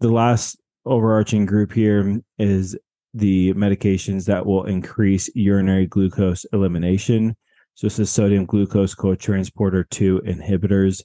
The 0.00 0.10
last 0.10 0.60
overarching 0.84 1.46
group 1.46 1.72
here 1.72 2.20
is 2.38 2.76
the 3.14 3.52
medications 3.54 4.26
that 4.26 4.46
will 4.46 4.64
increase 4.64 5.28
urinary 5.34 5.86
glucose 5.86 6.44
elimination. 6.52 7.36
So 7.74 7.86
this 7.86 7.98
is 7.98 8.10
sodium 8.10 8.46
glucose 8.46 8.94
cotransporter 8.94 9.88
2 9.88 10.22
inhibitors. 10.26 11.02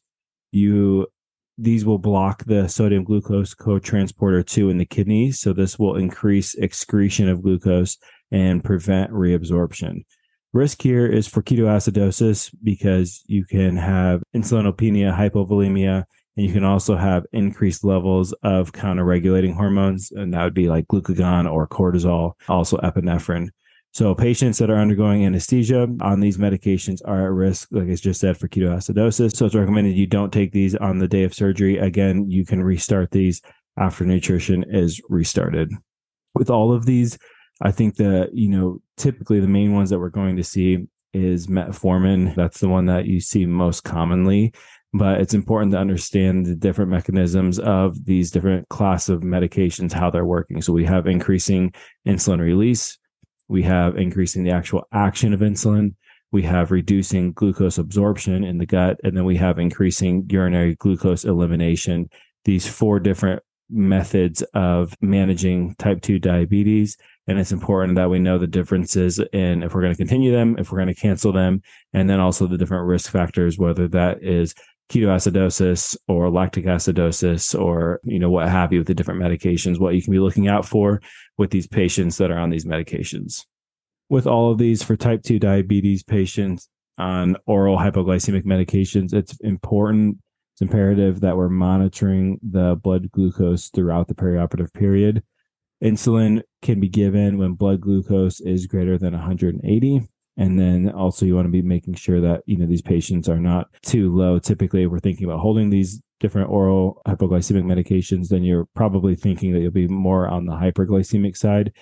You 0.52 1.08
these 1.58 1.86
will 1.86 1.98
block 1.98 2.44
the 2.46 2.68
sodium 2.68 3.04
glucose 3.04 3.56
cotransporter 3.56 4.46
2 4.46 4.70
in 4.70 4.78
the 4.78 4.86
kidneys. 4.86 5.40
So 5.40 5.54
this 5.54 5.80
will 5.80 5.96
increase 5.96 6.54
excretion 6.56 7.30
of 7.30 7.42
glucose 7.42 7.98
and 8.32 8.64
prevent 8.64 9.12
reabsorption. 9.12 10.06
Risk 10.54 10.82
here 10.82 11.06
is 11.06 11.28
for 11.28 11.42
ketoacidosis 11.42 12.54
because 12.64 13.24
you 13.26 13.46
can 13.46 13.76
have 13.76 14.22
insulinopenia, 14.36 15.16
hypovolemia, 15.16 16.06
and 16.38 16.46
you 16.46 16.54
can 16.54 16.64
also 16.64 16.96
have 16.96 17.26
increased 17.34 17.84
levels 17.84 18.32
of 18.44 18.72
counter 18.72 19.04
regulating 19.04 19.54
hormones, 19.54 20.12
and 20.12 20.34
that 20.34 20.44
would 20.44 20.54
be 20.54 20.70
like 20.70 20.88
glucagon 20.88 21.52
or 21.52 21.68
cortisol, 21.68 22.34
also 22.48 22.78
epinephrine. 22.78 23.50
So, 23.94 24.14
patients 24.14 24.60
that 24.60 24.70
are 24.70 24.78
undergoing 24.78 25.26
anesthesia 25.26 25.88
on 26.02 26.20
these 26.20 26.38
medications 26.38 27.02
are 27.06 27.26
at 27.26 27.32
risk, 27.32 27.70
like 27.72 27.90
I 27.90 27.96
just 27.96 28.22
said, 28.22 28.38
for 28.38 28.48
ketoacidosis. 28.48 29.36
So, 29.36 29.48
it's 29.48 29.56
recommended 29.56 29.98
you 29.98 30.06
don't 30.06 30.32
take 30.32 30.52
these 30.52 30.76
on 30.76 31.00
the 31.00 31.08
day 31.08 31.24
of 31.24 31.34
surgery. 31.34 31.80
Again, 31.80 32.30
you 32.30 32.46
can 32.46 32.62
restart 32.62 33.10
these 33.10 33.42
after 33.80 34.06
nutrition 34.06 34.64
is 34.70 35.02
restarted. 35.10 35.72
With 36.36 36.52
all 36.52 36.72
of 36.72 36.86
these, 36.86 37.18
I 37.62 37.72
think 37.72 37.96
that, 37.96 38.30
you 38.34 38.50
know, 38.50 38.82
typically 38.98 39.40
the 39.40 39.48
main 39.48 39.74
ones 39.74 39.90
that 39.90 40.00
we're 40.00 40.10
going 40.10 40.38
to 40.38 40.44
see 40.44 40.86
is 41.14 41.48
metformin. 41.48 42.36
That's 42.36 42.60
the 42.60 42.70
one 42.70 42.86
that 42.86 43.06
you 43.06 43.20
see 43.20 43.48
most 43.48 43.84
commonly 43.84 44.54
but 44.98 45.22
it's 45.22 45.34
important 45.34 45.72
to 45.72 45.78
understand 45.78 46.46
the 46.46 46.56
different 46.56 46.92
mechanisms 46.92 47.60
of 47.60 48.06
these 48.06 48.32
different 48.32 48.68
class 48.70 49.10
of 49.10 49.22
medications, 49.22 49.92
how 49.92 50.10
they're 50.10 50.26
working. 50.26 50.62
So 50.62 50.74
we 50.74 50.86
have 50.86 51.08
increasing 51.08 51.74
insulin 52.08 52.40
release, 52.40 52.98
we 53.48 53.64
have 53.64 53.98
increasing 53.98 54.44
the 54.44 54.52
actual 54.52 54.88
action 54.92 55.34
of 55.34 55.42
insulin, 55.42 55.96
we 56.32 56.44
have 56.44 56.72
reducing 56.72 57.32
glucose 57.32 57.78
absorption 57.78 58.44
in 58.44 58.58
the 58.58 58.66
gut, 58.66 59.00
and 59.04 59.16
then 59.16 59.24
we 59.24 59.38
have 59.38 59.60
increasing 59.60 60.26
urinary 60.30 60.76
glucose 60.76 61.24
elimination. 61.24 62.10
These 62.44 62.68
four 62.68 63.00
different 63.00 63.42
methods 63.70 64.42
of 64.54 64.94
managing 65.02 65.76
type 65.76 66.02
2 66.02 66.20
diabetes. 66.20 66.98
And 67.28 67.38
it's 67.40 67.52
important 67.52 67.96
that 67.96 68.10
we 68.10 68.20
know 68.20 68.38
the 68.38 68.48
differences 68.48 69.20
in 69.34 69.64
if 69.64 69.74
we're 69.74 69.82
going 69.82 69.94
to 69.94 69.98
continue 69.98 70.32
them, 70.32 70.56
if 70.58 70.72
we're 70.72 70.78
going 70.78 70.94
to 70.94 71.00
cancel 71.00 71.34
them, 71.34 71.62
and 71.94 72.10
then 72.10 72.20
also 72.20 72.48
the 72.48 72.58
different 72.58 72.88
risk 72.88 73.12
factors, 73.12 73.58
whether 73.58 73.88
that 73.90 74.24
is 74.24 74.56
ketoacidosis 74.90 75.98
or 76.08 76.30
lactic 76.30 76.66
acidosis 76.66 77.60
or 77.60 78.00
you 78.04 78.20
know 78.20 78.30
what 78.30 78.48
have 78.48 78.72
you 78.72 78.80
with 78.80 78.88
the 78.88 78.94
different 78.94 79.22
medications 79.22 79.80
what 79.80 79.94
you 79.94 80.02
can 80.02 80.12
be 80.12 80.20
looking 80.20 80.48
out 80.48 80.66
for 80.66 81.02
with 81.38 81.52
these 81.52 81.68
patients 81.68 82.18
that 82.18 82.32
are 82.32 82.40
on 82.40 82.50
these 82.50 82.66
medications. 82.66 83.46
With 84.10 84.26
all 84.26 84.52
of 84.52 84.58
these 84.58 84.84
for 84.84 84.96
type 84.96 85.24
2 85.24 85.40
diabetes 85.40 86.04
patients 86.04 86.70
on 86.98 87.36
oral 87.46 87.78
hypoglycemic 87.78 88.44
medications 88.46 89.14
it's 89.14 89.38
important 89.42 90.18
it's 90.58 90.62
imperative 90.64 91.20
that 91.20 91.38
we're 91.38 91.50
monitoring 91.50 92.40
the 92.42 92.76
blood 92.82 93.12
glucose 93.12 93.70
throughout 93.70 94.08
the 94.08 94.16
perioperative 94.16 94.74
period. 94.74 95.22
Insulin 95.84 96.42
can 96.64 96.80
be 96.80 96.90
given 96.90 97.38
when 97.38 97.54
blood 97.54 97.80
glucose 97.80 98.40
is 98.40 98.66
greater 98.66 98.98
than 98.98 99.14
180 99.14 100.02
and 100.38 100.60
then 100.60 100.90
also 100.92 101.26
you 101.26 101.36
want 101.36 101.48
to 101.48 101.52
be 101.52 101.62
making 101.62 101.96
sure 101.96 102.22
that 102.22 102.44
you 102.46 102.58
know 102.58 102.68
these 102.68 102.82
patients 102.82 103.28
are 103.28 103.40
not 103.40 103.68
too 103.82 104.16
low. 104.16 104.40
Typically 104.40 104.86
we're 104.86 105.00
thinking 105.00 105.26
about 105.26 105.40
holding 105.40 105.70
these 105.70 106.02
different 106.20 106.50
oral 106.50 107.02
hypoglycemic 107.08 107.64
medications 107.64 108.30
then 108.30 108.44
you're 108.44 108.66
probably 108.76 109.16
thinking 109.16 109.54
that 109.54 109.60
you'll 109.60 109.70
be 109.70 109.88
more 109.88 110.28
on 110.28 110.46
the 110.46 110.54
hyperglycemic 110.54 111.36
side. 111.36 111.74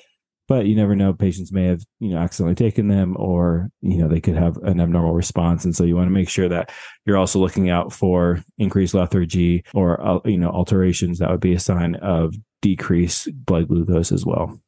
But 0.48 0.68
you 0.68 0.76
never 0.76 0.96
know 0.96 1.12
patients 1.12 1.52
may 1.52 1.66
have 1.66 1.84
you 2.00 2.10
know 2.10 2.18
accidentally 2.18 2.56
taken 2.56 2.88
them 2.88 3.16
or 3.18 3.70
you 3.82 3.98
know 3.98 4.08
they 4.08 4.22
could 4.22 4.36
have 4.36 4.58
an 4.58 4.80
abnormal 4.80 5.14
response. 5.14 5.66
And 5.66 5.76
so 5.76 5.84
you 5.84 5.96
want 5.96 6.08
to 6.08 6.14
make 6.14 6.30
sure 6.30 6.48
that 6.48 6.72
you're 7.06 7.18
also 7.18 7.40
looking 7.40 7.70
out 7.70 7.92
for 7.92 8.42
increased 8.58 8.94
lethargy 8.94 9.64
or 9.74 10.02
uh, 10.06 10.20
you 10.24 10.38
know 10.38 10.50
alterations 10.50 11.20
that 11.20 11.30
would 11.30 11.42
be 11.42 11.54
a 11.54 11.60
sign 11.60 11.96
of 11.96 12.36
decreased 12.62 13.28
blood 13.46 13.68
glucose 13.68 14.12
as 14.12 14.26
well. 14.26 14.60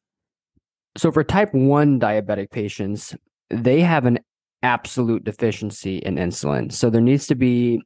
So 0.98 1.12
for 1.12 1.24
type 1.24 1.54
1 1.54 2.00
diabetic 2.00 2.50
patients 2.50 3.16
they 3.50 3.82
have 3.82 4.06
an 4.06 4.20
absolute 4.64 5.24
deficiency 5.24 5.98
in 5.98 6.16
insulin. 6.16 6.72
So 6.72 6.90
there 6.90 7.02
needs 7.02 7.28
to 7.28 7.36
be 7.36 7.82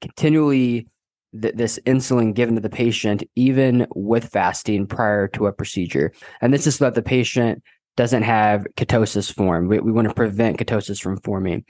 continually 0.00 0.86
th- 1.40 1.54
this 1.54 1.78
insulin 1.86 2.34
given 2.34 2.54
to 2.54 2.60
the 2.60 2.70
patient, 2.70 3.22
even 3.36 3.86
with 3.94 4.30
fasting 4.30 4.86
prior 4.86 5.28
to 5.28 5.46
a 5.46 5.52
procedure. 5.52 6.12
And 6.40 6.52
this 6.52 6.66
is 6.66 6.76
so 6.76 6.86
that 6.86 6.94
the 6.94 7.02
patient 7.02 7.62
doesn't 7.96 8.22
have 8.22 8.66
ketosis 8.76 9.32
form. 9.32 9.68
We, 9.68 9.78
we 9.80 9.92
want 9.92 10.08
to 10.08 10.14
prevent 10.14 10.58
ketosis 10.58 11.00
from 11.00 11.18
forming. 11.20 11.64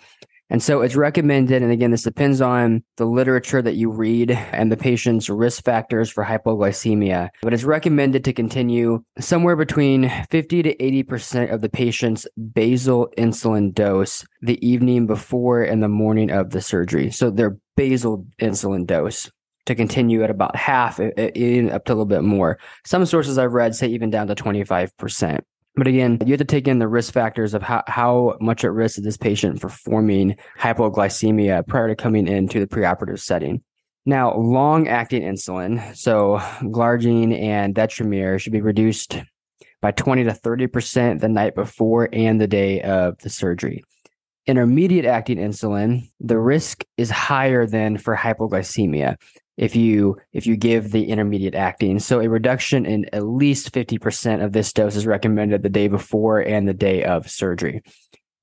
And 0.51 0.63
so 0.63 0.83
it's 0.83 0.97
recommended, 0.97 1.63
and 1.63 1.71
again, 1.71 1.93
this 1.93 2.03
depends 2.03 2.41
on 2.41 2.83
the 2.97 3.07
literature 3.07 3.63
that 3.63 3.77
you 3.77 3.91
read 3.91 4.33
and 4.33 4.71
the 4.71 4.77
patient's 4.77 5.31
risk 5.31 5.65
factors 5.65 6.11
for 6.11 6.25
hypoglycemia, 6.25 7.29
but 7.41 7.55
it's 7.55 7.63
recommended 7.63 8.25
to 8.25 8.33
continue 8.33 9.05
somewhere 9.21 9.55
between 9.55 10.11
50 10.31 10.63
to 10.65 10.77
80% 10.77 11.53
of 11.53 11.61
the 11.61 11.69
patient's 11.69 12.27
basal 12.53 13.09
insulin 13.17 13.73
dose 13.73 14.27
the 14.43 14.65
evening 14.67 15.07
before 15.07 15.63
and 15.63 15.83
the 15.83 15.89
morning 15.89 16.31
of 16.31 16.51
the 16.51 16.61
surgery. 16.61 17.11
So 17.13 17.31
their 17.31 17.57
basal 17.77 18.27
insulin 18.41 18.87
dose 18.87 19.31
to 19.67 19.75
continue 19.75 20.25
at 20.25 20.31
about 20.31 20.57
half, 20.57 20.99
even 21.01 21.71
up 21.71 21.85
to 21.85 21.93
a 21.93 21.95
little 21.95 22.07
bit 22.07 22.23
more. 22.23 22.59
Some 22.85 23.07
sources 23.07 23.39
I've 23.39 23.53
read 23.53 23.75
say 23.75 23.87
even 23.89 24.11
down 24.11 24.27
to 24.27 24.35
25%. 24.35 25.41
But 25.81 25.87
again, 25.87 26.19
you 26.27 26.33
have 26.33 26.41
to 26.41 26.45
take 26.45 26.69
in 26.69 26.79
the 26.79 26.87
risk 26.87 27.15
factors 27.15 27.55
of 27.55 27.63
how, 27.63 27.83
how 27.87 28.37
much 28.39 28.67
at 28.67 28.73
risk 28.73 28.99
is 28.99 29.05
this 29.05 29.17
patient 29.17 29.63
for 29.63 29.71
forming 29.71 30.37
hypoglycemia 30.59 31.67
prior 31.67 31.89
to 31.89 31.97
coming 31.97 32.29
into 32.29 32.61
the 32.61 32.67
preoperative 32.67 33.19
setting. 33.19 33.63
Now, 34.05 34.37
long 34.37 34.89
acting 34.89 35.23
insulin, 35.23 35.97
so 35.97 36.37
glargine 36.65 37.35
and 37.35 37.75
detemir, 37.75 38.39
should 38.39 38.53
be 38.53 38.61
reduced 38.61 39.23
by 39.81 39.93
20 39.93 40.25
to 40.25 40.33
30% 40.33 41.21
the 41.21 41.31
night 41.31 41.55
before 41.55 42.11
and 42.13 42.39
the 42.39 42.47
day 42.47 42.83
of 42.83 43.17
the 43.21 43.31
surgery. 43.31 43.83
Intermediate 44.47 45.07
acting 45.07 45.39
insulin, 45.39 46.11
the 46.21 46.39
risk 46.39 46.85
is 46.99 47.09
higher 47.09 47.67
than 47.67 47.97
for 47.97 48.15
hypoglycemia 48.15 49.17
if 49.61 49.77
you 49.77 50.17
if 50.33 50.47
you 50.47 50.57
give 50.57 50.91
the 50.91 51.05
intermediate 51.05 51.55
acting. 51.55 51.99
So 51.99 52.21
a 52.21 52.29
reduction 52.29 52.87
in 52.87 53.05
at 53.13 53.27
least 53.27 53.73
50% 53.73 54.43
of 54.43 54.53
this 54.53 54.73
dose 54.73 54.97
is 54.97 55.07
recommended 55.07 55.63
the 55.63 55.69
day 55.69 55.87
before 55.87 56.41
and 56.41 56.67
the 56.67 56.75
day 56.75 57.05
of 57.05 57.31
surgery. 57.31 57.83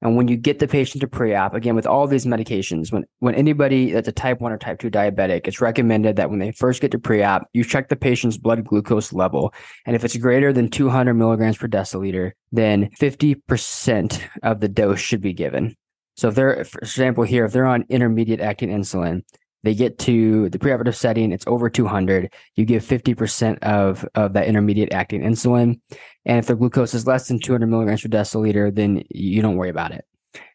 And 0.03 0.15
when 0.15 0.27
you 0.27 0.37
get 0.37 0.59
the 0.59 0.67
patient 0.67 1.01
to 1.01 1.07
pre-op, 1.07 1.55
again 1.55 1.73
with 1.73 1.87
all 1.87 2.05
these 2.05 2.27
medications, 2.27 2.91
when 2.91 3.03
when 3.17 3.33
anybody 3.33 3.93
that's 3.93 4.07
a 4.07 4.11
type 4.11 4.41
1 4.41 4.51
or 4.51 4.59
type 4.59 4.77
2 4.77 4.91
diabetic, 4.91 5.47
it's 5.47 5.59
recommended 5.59 6.17
that 6.17 6.29
when 6.29 6.37
they 6.37 6.51
first 6.51 6.81
get 6.81 6.91
to 6.91 6.99
pre-op, 6.99 7.47
you 7.51 7.63
check 7.63 7.89
the 7.89 7.95
patient's 7.95 8.37
blood 8.37 8.63
glucose 8.63 9.11
level. 9.11 9.55
And 9.87 9.95
if 9.95 10.05
it's 10.05 10.15
greater 10.17 10.53
than 10.53 10.69
200 10.69 11.15
milligrams 11.15 11.57
per 11.57 11.67
deciliter, 11.67 12.33
then 12.51 12.91
50% 12.91 14.21
of 14.43 14.59
the 14.59 14.69
dose 14.69 14.99
should 14.99 15.21
be 15.21 15.33
given. 15.33 15.75
So 16.15 16.27
if 16.27 16.35
they're, 16.35 16.63
for 16.63 16.79
example, 16.79 17.23
here, 17.23 17.45
if 17.45 17.53
they're 17.53 17.65
on 17.65 17.85
intermediate 17.89 18.39
acting 18.39 18.69
insulin, 18.69 19.23
they 19.63 19.73
get 19.73 19.99
to 19.99 20.49
the 20.49 20.59
preoperative 20.59 20.95
setting, 20.95 21.31
it's 21.31 21.47
over 21.47 21.69
200. 21.69 22.33
You 22.55 22.65
give 22.65 22.83
50% 22.83 23.59
of, 23.59 24.07
of 24.15 24.33
that 24.33 24.47
intermediate 24.47 24.93
acting 24.93 25.21
insulin. 25.21 25.79
And 26.25 26.39
if 26.39 26.47
the 26.47 26.55
glucose 26.55 26.93
is 26.93 27.07
less 27.07 27.27
than 27.27 27.39
200 27.39 27.67
milligrams 27.67 28.01
per 28.01 28.09
deciliter, 28.09 28.73
then 28.73 29.03
you 29.09 29.41
don't 29.41 29.55
worry 29.55 29.69
about 29.69 29.91
it. 29.91 30.05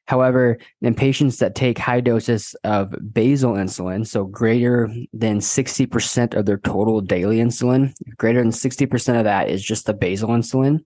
However, 0.07 0.59
in 0.81 0.95
patients 0.95 1.39
that 1.39 1.55
take 1.55 1.79
high 1.79 2.01
doses 2.01 2.57
of 2.65 2.95
basal 3.13 3.55
insulin, 3.55 4.07
so 4.07 4.25
greater 4.25 4.93
than 5.13 5.39
60% 5.39 6.35
of 6.35 6.45
their 6.45 6.59
total 6.59 7.01
daily 7.01 7.39
insulin, 7.39 7.95
greater 8.19 8.41
than 8.41 8.51
60% 8.51 9.19
of 9.19 9.25
that 9.25 9.49
is 9.49 9.63
just 9.63 9.87
the 9.87 9.95
basal 9.95 10.31
insulin, 10.31 10.81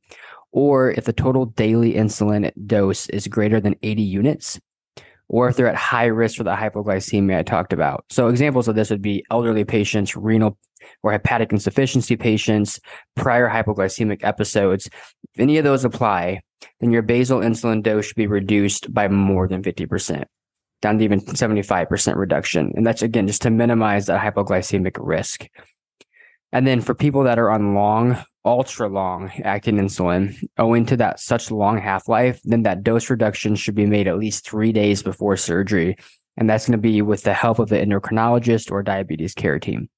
or 0.53 0.91
if 0.93 1.05
the 1.05 1.13
total 1.13 1.47
daily 1.47 1.95
insulin 1.95 2.53
dose 2.67 3.09
is 3.09 3.27
greater 3.27 3.61
than 3.61 3.75
80 3.83 4.03
units, 4.03 4.61
or 5.29 5.49
if 5.49 5.57
they're 5.57 5.69
at 5.69 5.77
high 5.77 6.07
risk 6.07 6.37
for 6.37 6.45
the 6.45 6.55
hypoglycemia 6.55 7.39
I 7.39 7.43
talked 7.43 7.73
about. 7.73 8.05
So 8.11 8.29
examples 8.29 8.69
of 8.69 8.75
this 8.75 8.91
would 8.91 9.03
be 9.03 9.25
elderly 9.31 9.65
patients, 9.65 10.17
renal 10.17 10.59
or 11.03 11.13
hepatic 11.13 11.53
insufficiency 11.53 12.17
patients, 12.17 12.81
prior 13.15 13.49
hypoglycemic 13.49 14.23
episodes. 14.23 14.87
If 14.87 15.41
any 15.41 15.59
of 15.59 15.65
those 15.65 15.85
apply, 15.85 16.41
then 16.81 16.91
your 16.91 17.03
basal 17.03 17.41
insulin 17.41 17.83
dose 17.83 18.07
should 18.07 18.17
be 18.17 18.27
reduced 18.27 18.93
by 18.93 19.09
more 19.09 19.49
than 19.49 19.63
50%, 19.63 20.25
down 20.81 20.99
to 20.99 21.05
even 21.05 21.21
75% 21.21 22.17
reduction. 22.17 22.73
And 22.77 22.87
that's 22.87 23.03
again 23.03 23.27
just 23.27 23.43
to 23.43 23.51
minimize 23.51 24.07
that 24.07 24.23
hypoglycemic 24.23 24.97
risk. 25.01 25.47
And 26.53 26.67
then 26.67 26.81
for 26.81 26.95
people 26.95 27.25
that 27.25 27.39
are 27.39 27.51
on 27.51 27.75
long 27.75 28.23
ultra 28.47 28.89
long 28.89 29.31
acting 29.45 29.77
insulin, 29.77 30.37
owing 30.57 30.87
to 30.87 30.97
that 30.97 31.21
such 31.21 31.51
long 31.51 31.79
half 31.79 32.09
life, 32.09 32.41
then 32.45 32.63
that 32.63 32.83
dose 32.83 33.11
reduction 33.11 33.57
should 33.57 33.75
be 33.75 33.87
made 33.87 34.09
at 34.09 34.19
least 34.19 34.49
three 34.49 34.73
days 34.73 35.03
before 35.03 35.37
surgery. 35.37 35.97
And 36.37 36.49
that's 36.49 36.67
going 36.67 36.79
to 36.79 36.79
be 36.79 37.03
with 37.03 37.23
the 37.23 37.35
help 37.35 37.59
of 37.59 37.69
the 37.69 37.77
endocrinologist 37.77 38.71
or 38.71 38.83
diabetes 38.83 39.35
care 39.35 39.59
team. 39.59 39.89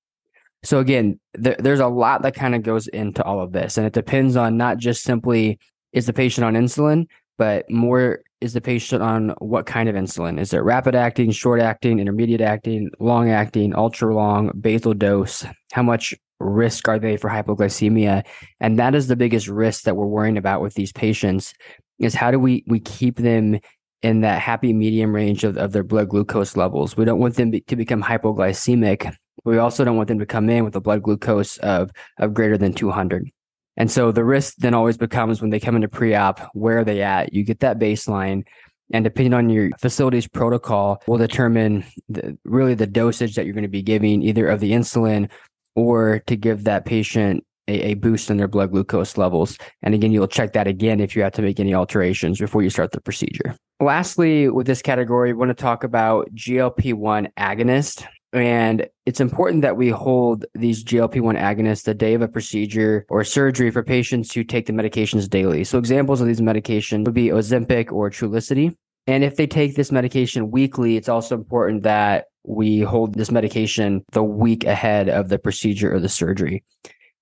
So 0.64 0.78
again, 0.78 1.20
th- 1.40 1.58
there's 1.58 1.80
a 1.80 1.86
lot 1.86 2.22
that 2.22 2.34
kind 2.34 2.54
of 2.54 2.62
goes 2.62 2.88
into 2.88 3.22
all 3.22 3.40
of 3.40 3.52
this. 3.52 3.76
And 3.76 3.86
it 3.86 3.92
depends 3.92 4.36
on 4.36 4.56
not 4.56 4.78
just 4.78 5.02
simply 5.02 5.58
is 5.92 6.06
the 6.06 6.12
patient 6.12 6.44
on 6.44 6.54
insulin, 6.54 7.06
but 7.36 7.70
more 7.70 8.20
is 8.40 8.52
the 8.52 8.60
patient 8.60 9.02
on 9.02 9.30
what 9.38 9.66
kind 9.66 9.88
of 9.88 9.94
insulin? 9.94 10.40
Is 10.40 10.52
it 10.52 10.58
rapid 10.58 10.94
acting, 10.94 11.30
short 11.30 11.60
acting, 11.60 11.98
intermediate 11.98 12.40
acting, 12.40 12.90
long 13.00 13.30
acting, 13.30 13.74
ultra 13.74 14.14
long, 14.14 14.50
basal 14.60 14.94
dose? 14.94 15.44
How 15.72 15.82
much 15.82 16.14
risk 16.40 16.88
are 16.88 16.98
they 16.98 17.16
for 17.16 17.30
hypoglycemia? 17.30 18.24
And 18.60 18.78
that 18.78 18.94
is 18.94 19.08
the 19.08 19.16
biggest 19.16 19.48
risk 19.48 19.84
that 19.84 19.96
we're 19.96 20.06
worrying 20.06 20.38
about 20.38 20.62
with 20.62 20.74
these 20.74 20.92
patients 20.92 21.54
is 21.98 22.14
how 22.14 22.30
do 22.30 22.38
we 22.38 22.64
we 22.66 22.80
keep 22.80 23.16
them 23.16 23.58
in 24.02 24.20
that 24.20 24.40
happy 24.40 24.72
medium 24.72 25.14
range 25.14 25.44
of, 25.44 25.56
of 25.56 25.72
their 25.72 25.82
blood 25.82 26.08
glucose 26.08 26.56
levels. 26.56 26.96
We 26.96 27.04
don't 27.04 27.18
want 27.18 27.34
them 27.34 27.52
to 27.52 27.76
become 27.76 28.02
hypoglycemic. 28.02 29.12
We 29.44 29.58
also 29.58 29.84
don't 29.84 29.96
want 29.96 30.08
them 30.08 30.20
to 30.20 30.26
come 30.26 30.48
in 30.48 30.64
with 30.64 30.76
a 30.76 30.80
blood 30.80 31.02
glucose 31.02 31.58
of, 31.58 31.90
of 32.18 32.34
greater 32.34 32.56
than 32.56 32.72
200. 32.72 33.28
And 33.76 33.90
so 33.90 34.12
the 34.12 34.24
risk 34.24 34.56
then 34.58 34.74
always 34.74 34.96
becomes 34.96 35.40
when 35.40 35.50
they 35.50 35.60
come 35.60 35.76
into 35.76 35.88
pre-op, 35.88 36.40
where 36.54 36.78
are 36.78 36.84
they 36.84 37.02
at? 37.02 37.32
You 37.32 37.44
get 37.44 37.60
that 37.60 37.78
baseline. 37.78 38.44
And 38.92 39.04
depending 39.04 39.34
on 39.34 39.50
your 39.50 39.70
facility's 39.78 40.26
protocol, 40.26 41.02
will 41.06 41.18
determine 41.18 41.84
the, 42.08 42.38
really 42.44 42.74
the 42.74 42.86
dosage 42.86 43.34
that 43.34 43.44
you're 43.44 43.54
going 43.54 43.62
to 43.62 43.68
be 43.68 43.82
giving 43.82 44.22
either 44.22 44.48
of 44.48 44.60
the 44.60 44.72
insulin 44.72 45.30
or 45.78 46.18
to 46.26 46.34
give 46.34 46.64
that 46.64 46.84
patient 46.84 47.44
a, 47.68 47.90
a, 47.90 47.94
boost 47.94 48.30
in 48.30 48.36
their 48.36 48.48
blood 48.48 48.72
glucose 48.72 49.16
levels. 49.16 49.56
And 49.82 49.94
again, 49.94 50.10
you'll 50.10 50.26
check 50.26 50.52
that 50.54 50.66
again 50.66 50.98
if 50.98 51.14
you 51.14 51.22
have 51.22 51.34
to 51.34 51.42
make 51.42 51.60
any 51.60 51.72
alterations 51.72 52.40
before 52.40 52.62
you 52.62 52.70
start 52.70 52.90
the 52.90 53.00
procedure. 53.00 53.54
Lastly, 53.78 54.48
with 54.48 54.66
this 54.66 54.82
category, 54.82 55.32
we 55.32 55.38
want 55.38 55.50
to 55.50 55.62
talk 55.62 55.84
about 55.84 56.34
GLP 56.34 56.94
1 56.94 57.28
agonist. 57.38 58.04
And 58.32 58.88
it's 59.06 59.20
important 59.20 59.62
that 59.62 59.76
we 59.76 59.88
hold 59.88 60.46
these 60.54 60.82
GLP 60.82 61.20
1 61.20 61.36
agonists 61.36 61.84
the 61.84 61.94
day 61.94 62.14
of 62.14 62.22
a 62.22 62.28
procedure 62.28 63.06
or 63.08 63.22
surgery 63.22 63.70
for 63.70 63.84
patients 63.84 64.34
who 64.34 64.42
take 64.42 64.66
the 64.66 64.72
medications 64.72 65.30
daily. 65.30 65.62
So, 65.62 65.78
examples 65.78 66.20
of 66.20 66.26
these 66.26 66.40
medications 66.40 67.04
would 67.04 67.14
be 67.14 67.28
Ozempic 67.28 67.92
or 67.92 68.10
Trulicity. 68.10 68.74
And 69.06 69.24
if 69.24 69.36
they 69.36 69.46
take 69.46 69.76
this 69.76 69.92
medication 69.92 70.50
weekly, 70.50 70.96
it's 70.96 71.08
also 71.08 71.34
important 71.34 71.84
that 71.84 72.26
we 72.44 72.80
hold 72.80 73.14
this 73.14 73.30
medication 73.30 74.04
the 74.12 74.22
week 74.22 74.64
ahead 74.64 75.08
of 75.08 75.28
the 75.28 75.38
procedure 75.38 75.94
or 75.94 76.00
the 76.00 76.08
surgery. 76.08 76.64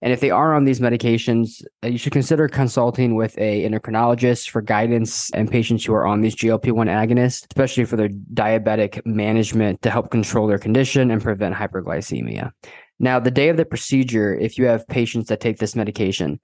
And 0.03 0.13
if 0.13 0.21
they 0.21 0.31
are 0.31 0.55
on 0.55 0.65
these 0.65 0.79
medications, 0.79 1.65
uh, 1.83 1.89
you 1.89 1.99
should 1.99 2.13
consider 2.13 2.49
consulting 2.49 3.15
with 3.15 3.37
a 3.39 3.67
endocrinologist 3.67 4.51
for 4.51 4.61
guidance 4.61 5.31
and 5.31 5.51
patients 5.51 5.85
who 5.85 5.95
are 5.95 6.07
on 6.07 6.21
these 6.21 6.37
GLP-1 6.37 6.89
agonists, 6.89 7.47
especially 7.51 7.87
for 7.87 7.97
their 7.97 8.11
diabetic 8.11 9.05
management 9.07 9.81
to 9.83 9.91
help 9.91 10.11
control 10.11 10.47
their 10.47 10.59
condition 10.59 11.11
and 11.11 11.23
prevent 11.23 11.55
hyperglycemia. 11.55 12.53
Now, 12.99 13.19
the 13.21 13.31
day 13.31 13.49
of 13.49 13.57
the 13.57 13.65
procedure, 13.65 14.35
if 14.35 14.59
you 14.59 14.67
have 14.67 14.87
patients 14.87 15.29
that 15.29 15.41
take 15.41 15.59
this 15.59 15.75
medication, 15.75 16.41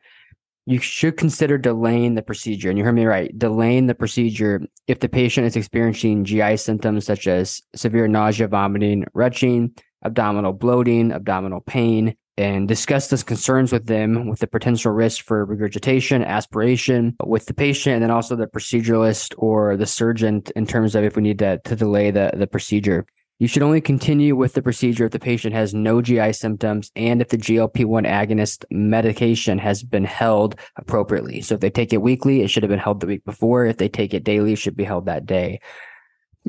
you 0.67 0.79
should 0.79 1.17
consider 1.17 1.59
delaying 1.59 2.15
the 2.15 2.23
procedure. 2.23 2.69
And 2.69 2.79
you 2.79 2.85
heard 2.85 2.95
me 2.95 3.05
right, 3.05 3.37
delaying 3.37 3.87
the 3.87 3.95
procedure 3.95 4.63
if 4.87 5.01
the 5.01 5.09
patient 5.09 5.47
is 5.47 5.57
experiencing 5.57 6.25
GI 6.25 6.57
symptoms 6.59 7.05
such 7.05 7.27
as 7.27 7.63
severe 7.75 8.07
nausea, 8.07 8.49
vomiting, 8.49 9.05
retching, 9.13 9.75
abdominal 10.05 10.53
bloating, 10.53 11.13
abdominal 11.13 11.61
pain, 11.61 12.17
and 12.39 12.67
discuss 12.67 13.09
those 13.09 13.23
concerns 13.23 13.73
with 13.73 13.87
them 13.87 14.29
with 14.29 14.39
the 14.39 14.47
potential 14.47 14.93
risk 14.93 15.25
for 15.25 15.45
regurgitation, 15.45 16.25
aspiration 16.25 17.15
with 17.25 17.47
the 17.47 17.55
patient, 17.55 17.95
and 17.95 18.03
then 18.03 18.11
also 18.11 18.35
the 18.35 18.47
proceduralist 18.47 19.35
or 19.37 19.77
the 19.77 19.87
surgeon 19.87 20.43
in 20.57 20.67
terms 20.67 20.95
of 20.95 21.05
if 21.05 21.17
we 21.17 21.23
need 21.23 21.39
to, 21.41 21.59
to 21.65 21.77
delay 21.77 22.11
the, 22.11 22.31
the 22.35 22.47
procedure. 22.47 23.05
You 23.43 23.49
should 23.49 23.65
only 23.65 23.81
continue 23.81 24.37
with 24.37 24.53
the 24.53 24.63
procedure 24.63 25.07
if 25.07 25.11
the 25.11 25.19
patient 25.19 25.53
has 25.53 25.75
no 25.75 26.01
GI 26.01 26.33
symptoms 26.35 26.93
and 26.95 27.21
if 27.21 27.31
the 27.31 27.37
GLP 27.37 27.85
1 27.85 28.05
agonist 28.05 28.65
medication 28.71 29.59
has 29.59 29.83
been 29.83 30.05
held 30.05 30.55
appropriately. 30.77 31.41
So 31.41 31.57
if 31.57 31.61
they 31.61 31.69
take 31.69 31.93
it 31.93 32.03
weekly, 32.03 32.43
it 32.43 32.51
should 32.51 32.63
have 32.63 32.71
been 32.71 32.79
held 32.79 33.01
the 33.01 33.09
week 33.09 33.25
before. 33.25 33.67
If 33.67 33.79
they 33.79 33.89
take 33.89 34.15
it 34.15 34.23
daily, 34.23 34.53
it 34.53 34.61
should 34.61 34.77
be 34.77 34.85
held 34.85 35.07
that 35.07 35.27
day. 35.27 35.61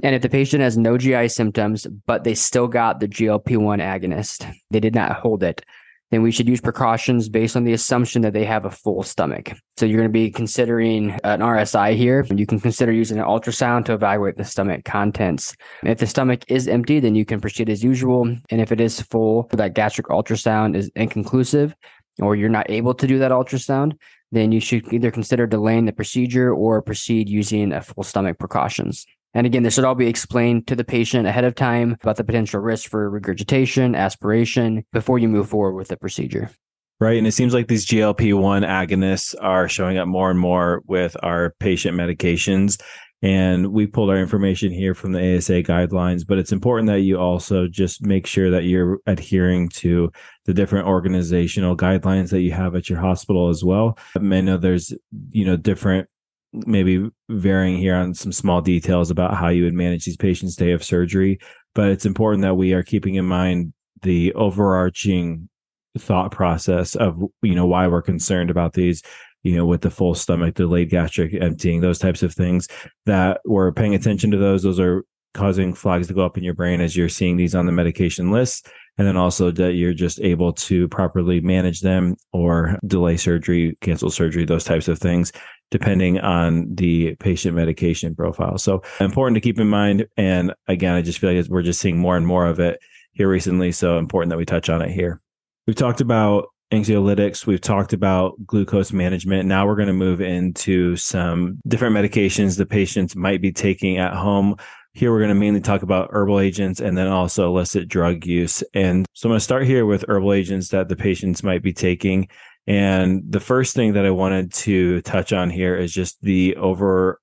And 0.03 0.13
if 0.13 0.21
the 0.21 0.29
patient 0.29 0.61
has 0.61 0.77
no 0.77 0.99
GI 0.99 1.29
symptoms, 1.29 1.87
but 2.05 2.25
they 2.25 2.35
still 2.35 2.67
got 2.67 2.99
the 2.99 3.07
GLP 3.07 3.57
1 3.57 3.79
agonist, 3.79 4.55
they 4.69 4.79
did 4.79 4.93
not 4.93 5.13
hold 5.13 5.41
it, 5.41 5.65
then 6.13 6.21
we 6.21 6.31
should 6.31 6.47
use 6.47 6.61
precautions 6.61 7.27
based 7.27 7.55
on 7.55 7.63
the 7.63 7.73
assumption 7.73 8.21
that 8.21 8.33
they 8.33 8.45
have 8.45 8.65
a 8.65 8.69
full 8.69 9.01
stomach. 9.01 9.51
So 9.77 9.85
you're 9.87 9.97
going 9.97 10.09
to 10.09 10.13
be 10.13 10.29
considering 10.29 11.11
an 11.23 11.39
RSI 11.39 11.95
here. 11.95 12.23
You 12.29 12.45
can 12.45 12.59
consider 12.59 12.91
using 12.91 13.17
an 13.17 13.25
ultrasound 13.25 13.85
to 13.85 13.93
evaluate 13.93 14.37
the 14.37 14.45
stomach 14.45 14.85
contents. 14.85 15.55
If 15.83 15.97
the 15.97 16.07
stomach 16.07 16.43
is 16.47 16.67
empty, 16.67 16.99
then 16.99 17.15
you 17.15 17.25
can 17.25 17.41
proceed 17.41 17.69
as 17.69 17.83
usual. 17.83 18.27
And 18.49 18.61
if 18.61 18.71
it 18.71 18.79
is 18.79 19.01
full, 19.01 19.49
that 19.53 19.73
gastric 19.73 20.07
ultrasound 20.07 20.75
is 20.75 20.91
inconclusive, 20.95 21.75
or 22.21 22.35
you're 22.35 22.49
not 22.49 22.69
able 22.69 22.93
to 22.93 23.07
do 23.07 23.17
that 23.17 23.31
ultrasound, 23.31 23.97
then 24.31 24.51
you 24.51 24.59
should 24.59 24.93
either 24.93 25.09
consider 25.09 25.47
delaying 25.47 25.85
the 25.85 25.93
procedure 25.93 26.53
or 26.53 26.81
proceed 26.81 27.27
using 27.27 27.73
a 27.73 27.81
full 27.81 28.03
stomach 28.03 28.37
precautions. 28.37 29.05
And 29.33 29.47
again, 29.47 29.63
this 29.63 29.75
should 29.75 29.83
all 29.83 29.95
be 29.95 30.07
explained 30.07 30.67
to 30.67 30.75
the 30.75 30.83
patient 30.83 31.27
ahead 31.27 31.43
of 31.43 31.55
time 31.55 31.97
about 32.01 32.17
the 32.17 32.23
potential 32.23 32.61
risk 32.61 32.89
for 32.89 33.09
regurgitation, 33.09 33.95
aspiration 33.95 34.85
before 34.93 35.19
you 35.19 35.27
move 35.27 35.49
forward 35.49 35.73
with 35.73 35.87
the 35.87 35.97
procedure. 35.97 36.51
Right. 36.99 37.17
And 37.17 37.27
it 37.27 37.33
seems 37.33 37.53
like 37.53 37.67
these 37.67 37.85
GLP 37.85 38.39
1 38.39 38.61
agonists 38.61 39.35
are 39.41 39.67
showing 39.67 39.97
up 39.97 40.07
more 40.07 40.29
and 40.29 40.39
more 40.39 40.83
with 40.85 41.17
our 41.23 41.53
patient 41.59 41.97
medications. 41.97 42.79
And 43.23 43.71
we 43.71 43.87
pulled 43.87 44.09
our 44.09 44.17
information 44.17 44.71
here 44.71 44.93
from 44.93 45.13
the 45.13 45.37
ASA 45.37 45.63
guidelines, 45.63 46.27
but 46.27 46.37
it's 46.37 46.51
important 46.51 46.87
that 46.89 46.99
you 46.99 47.17
also 47.17 47.67
just 47.67 48.05
make 48.05 48.27
sure 48.27 48.51
that 48.51 48.65
you're 48.65 48.99
adhering 49.07 49.69
to 49.69 50.11
the 50.43 50.53
different 50.53 50.87
organizational 50.87 51.75
guidelines 51.77 52.31
that 52.31 52.41
you 52.41 52.51
have 52.51 52.75
at 52.75 52.89
your 52.89 52.99
hospital 52.99 53.47
as 53.47 53.63
well. 53.63 53.97
I 54.15 54.19
know 54.19 54.57
there's, 54.57 54.93
you 55.31 55.45
know, 55.45 55.55
different 55.55 56.09
maybe 56.53 57.09
varying 57.29 57.77
here 57.77 57.95
on 57.95 58.13
some 58.13 58.31
small 58.31 58.61
details 58.61 59.11
about 59.11 59.35
how 59.35 59.49
you 59.49 59.63
would 59.63 59.73
manage 59.73 60.05
these 60.05 60.17
patients' 60.17 60.55
day 60.55 60.71
of 60.71 60.83
surgery. 60.83 61.39
But 61.75 61.89
it's 61.89 62.05
important 62.05 62.43
that 62.43 62.55
we 62.55 62.73
are 62.73 62.83
keeping 62.83 63.15
in 63.15 63.25
mind 63.25 63.73
the 64.03 64.33
overarching 64.33 65.49
thought 65.97 66.31
process 66.31 66.95
of 66.95 67.21
you 67.41 67.53
know 67.53 67.67
why 67.67 67.87
we're 67.87 68.01
concerned 68.01 68.49
about 68.49 68.73
these 68.73 69.03
you 69.43 69.55
know 69.55 69.65
with 69.65 69.81
the 69.81 69.91
full 69.91 70.15
stomach 70.15 70.55
delayed 70.55 70.89
gastric 70.89 71.33
emptying 71.35 71.81
those 71.81 71.99
types 71.99 72.23
of 72.23 72.33
things 72.33 72.67
that 73.05 73.39
we're 73.45 73.71
paying 73.71 73.93
attention 73.93 74.31
to 74.31 74.37
those 74.37 74.63
those 74.63 74.79
are 74.79 75.03
causing 75.35 75.73
flags 75.73 76.07
to 76.07 76.13
go 76.13 76.25
up 76.25 76.37
in 76.37 76.43
your 76.43 76.53
brain 76.53 76.81
as 76.81 76.95
you're 76.95 77.09
seeing 77.09 77.37
these 77.37 77.53
on 77.55 77.65
the 77.65 77.71
medication 77.71 78.31
list 78.31 78.67
and 78.97 79.07
then 79.07 79.17
also 79.17 79.51
that 79.51 79.73
you're 79.73 79.93
just 79.93 80.19
able 80.21 80.53
to 80.53 80.87
properly 80.89 81.39
manage 81.41 81.81
them 81.81 82.15
or 82.31 82.77
delay 82.87 83.17
surgery 83.17 83.77
cancel 83.81 84.09
surgery 84.09 84.45
those 84.45 84.63
types 84.63 84.87
of 84.87 84.97
things 84.97 85.31
depending 85.73 86.19
on 86.19 86.67
the 86.75 87.15
patient 87.15 87.55
medication 87.55 88.15
profile. 88.15 88.59
So 88.59 88.83
important 88.99 89.35
to 89.35 89.41
keep 89.41 89.59
in 89.59 89.67
mind. 89.67 90.05
And 90.17 90.53
again, 90.67 90.93
I 90.93 91.01
just 91.01 91.17
feel 91.17 91.33
like 91.33 91.47
we're 91.47 91.63
just 91.63 91.81
seeing 91.81 91.97
more 91.97 92.15
and 92.15 92.27
more 92.27 92.45
of 92.45 92.59
it 92.59 92.79
here 93.13 93.27
recently. 93.27 93.71
So 93.71 93.97
important 93.97 94.29
that 94.29 94.37
we 94.37 94.45
touch 94.45 94.69
on 94.69 94.83
it 94.83 94.91
here. 94.91 95.19
We've 95.65 95.75
talked 95.75 95.99
about 95.99 96.45
anxiolytics. 96.71 97.47
We've 97.47 97.59
talked 97.59 97.91
about 97.91 98.35
glucose 98.45 98.93
management. 98.93 99.47
Now 99.47 99.65
we're 99.65 99.75
going 99.75 99.87
to 99.87 99.93
move 99.93 100.21
into 100.21 100.95
some 100.95 101.57
different 101.67 101.95
medications 101.95 102.55
the 102.55 102.67
patients 102.67 103.15
might 103.15 103.41
be 103.41 103.51
taking 103.51 103.97
at 103.97 104.13
home. 104.13 104.55
Here 104.93 105.11
we're 105.11 105.21
going 105.21 105.29
to 105.29 105.35
mainly 105.35 105.61
talk 105.61 105.81
about 105.81 106.09
herbal 106.11 106.39
agents 106.39 106.81
and 106.81 106.95
then 106.95 107.07
also 107.07 107.47
illicit 107.47 107.87
drug 107.87 108.27
use. 108.27 108.61
And 108.75 109.07
so 109.13 109.27
I'm 109.27 109.31
going 109.31 109.39
to 109.39 109.43
start 109.43 109.65
here 109.65 109.87
with 109.87 110.05
herbal 110.07 110.33
agents 110.33 110.69
that 110.69 110.87
the 110.87 110.95
patients 110.95 111.41
might 111.41 111.63
be 111.63 111.73
taking. 111.73 112.27
And 112.67 113.23
the 113.29 113.39
first 113.39 113.75
thing 113.75 113.93
that 113.93 114.05
I 114.05 114.11
wanted 114.11 114.53
to 114.53 115.01
touch 115.01 115.33
on 115.33 115.49
here 115.49 115.75
is 115.75 115.93
just 115.93 116.21
the 116.21 116.55
overall 116.55 117.17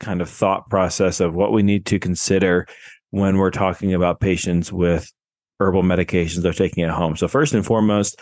kind 0.00 0.20
of 0.20 0.28
thought 0.28 0.68
process 0.68 1.20
of 1.20 1.34
what 1.34 1.52
we 1.52 1.62
need 1.62 1.86
to 1.86 1.98
consider 1.98 2.66
when 3.10 3.38
we're 3.38 3.50
talking 3.50 3.94
about 3.94 4.20
patients 4.20 4.72
with 4.72 5.10
herbal 5.58 5.82
medications 5.82 6.42
they're 6.42 6.52
taking 6.52 6.84
at 6.84 6.90
home. 6.90 7.16
So, 7.16 7.28
first 7.28 7.54
and 7.54 7.64
foremost, 7.64 8.20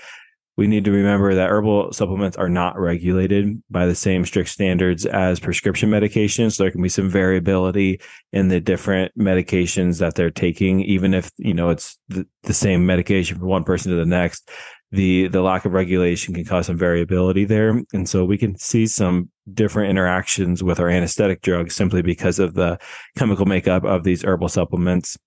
we 0.57 0.69
need 0.69 0.85
to 0.85 0.93
remember 0.93 1.35
that 1.35 1.51
herbal 1.51 1.93
supplements 1.93 2.37
are 2.37 2.49
not 2.49 2.79
regulated 2.79 3.61
by 3.71 3.87
the 3.87 3.95
same 3.95 4.25
strict 4.25 4.49
standards 4.49 5.05
as 5.05 5.41
prescription 5.41 5.91
medications. 5.91 6.53
So 6.53 6.63
there 6.63 6.71
can 6.71 6.83
be 6.83 6.89
some 6.89 7.11
variability 7.11 8.01
in 8.33 8.49
the 8.49 8.61
different 8.61 9.17
medications 9.19 9.99
that 9.99 10.15
they're 10.15 10.31
taking, 10.31 10.81
even 10.83 11.13
if, 11.13 11.31
you 11.39 11.55
know, 11.55 11.71
it's 11.71 11.99
the, 12.09 12.27
the 12.45 12.55
same 12.55 12.87
medication 12.87 13.39
from 13.39 13.49
one 13.49 13.65
person 13.65 13.91
to 13.91 13.97
the 13.97 14.05
next 14.05 14.49
the 14.95 15.29
the 15.29 15.43
lack 15.43 15.65
of 15.65 15.73
regulation 15.73 16.35
can 16.35 16.45
cause 16.45 16.67
some 16.67 16.79
variability 16.79 17.45
there. 17.45 17.83
And 17.93 18.09
so 18.09 18.25
we 18.25 18.39
can 18.39 18.57
see 18.57 18.87
some 18.87 19.31
different 19.53 19.91
interactions 19.91 20.63
with 20.63 20.81
our 20.81 20.89
anesthetic 20.89 21.43
drugs 21.43 21.75
simply 21.75 22.01
because 22.01 22.39
of 22.39 22.55
the 22.55 22.79
chemical 23.19 23.45
makeup 23.45 23.85
of 23.85 24.05
these 24.05 24.25
herbal 24.25 24.49
supplements. 24.49 25.19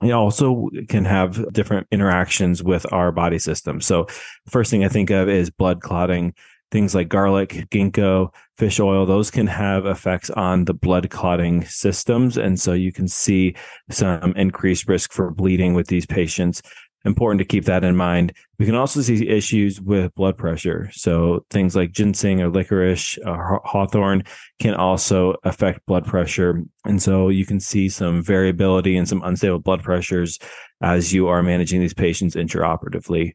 It 0.00 0.12
also 0.12 0.68
can 0.88 1.04
have 1.04 1.52
different 1.52 1.88
interactions 1.90 2.62
with 2.62 2.90
our 2.92 3.10
body 3.10 3.40
system. 3.40 3.80
So 3.80 4.06
first 4.48 4.70
thing 4.70 4.84
i 4.84 4.88
think 4.88 5.10
of 5.10 5.28
is 5.28 5.50
blood 5.50 5.80
clotting. 5.80 6.34
Things 6.70 6.94
like 6.94 7.08
garlic 7.08 7.66
ginkgo 7.70 8.32
fish 8.58 8.78
oil 8.78 9.06
those 9.06 9.30
can 9.30 9.46
have 9.46 9.86
effects 9.86 10.28
on 10.30 10.66
the 10.66 10.74
blood 10.74 11.10
clotting 11.10 11.64
systems. 11.64 12.36
And 12.36 12.60
so 12.60 12.74
you 12.74 12.92
can 12.92 13.08
see 13.08 13.56
some 13.90 14.34
increased 14.36 14.86
risk 14.86 15.12
for 15.12 15.30
bleeding 15.30 15.74
with 15.74 15.88
these 15.88 16.06
patients 16.06 16.62
important 17.04 17.38
to 17.38 17.44
keep 17.44 17.64
that 17.64 17.84
in 17.84 17.96
mind. 17.96 18.32
We 18.58 18.66
can 18.66 18.74
also 18.74 19.00
see 19.00 19.28
issues 19.28 19.80
with 19.80 20.14
blood 20.14 20.36
pressure. 20.36 20.90
So 20.92 21.44
things 21.50 21.76
like 21.76 21.92
ginseng 21.92 22.40
or 22.40 22.48
licorice, 22.48 23.18
or 23.24 23.60
hawthorn 23.64 24.24
can 24.58 24.74
also 24.74 25.34
affect 25.44 25.86
blood 25.86 26.04
pressure. 26.04 26.62
And 26.84 27.02
so 27.02 27.28
you 27.28 27.46
can 27.46 27.60
see 27.60 27.88
some 27.88 28.22
variability 28.22 28.96
and 28.96 29.08
some 29.08 29.22
unstable 29.22 29.60
blood 29.60 29.82
pressures 29.82 30.38
as 30.82 31.12
you 31.12 31.28
are 31.28 31.42
managing 31.42 31.80
these 31.80 31.94
patients 31.94 32.34
intraoperatively. 32.34 33.34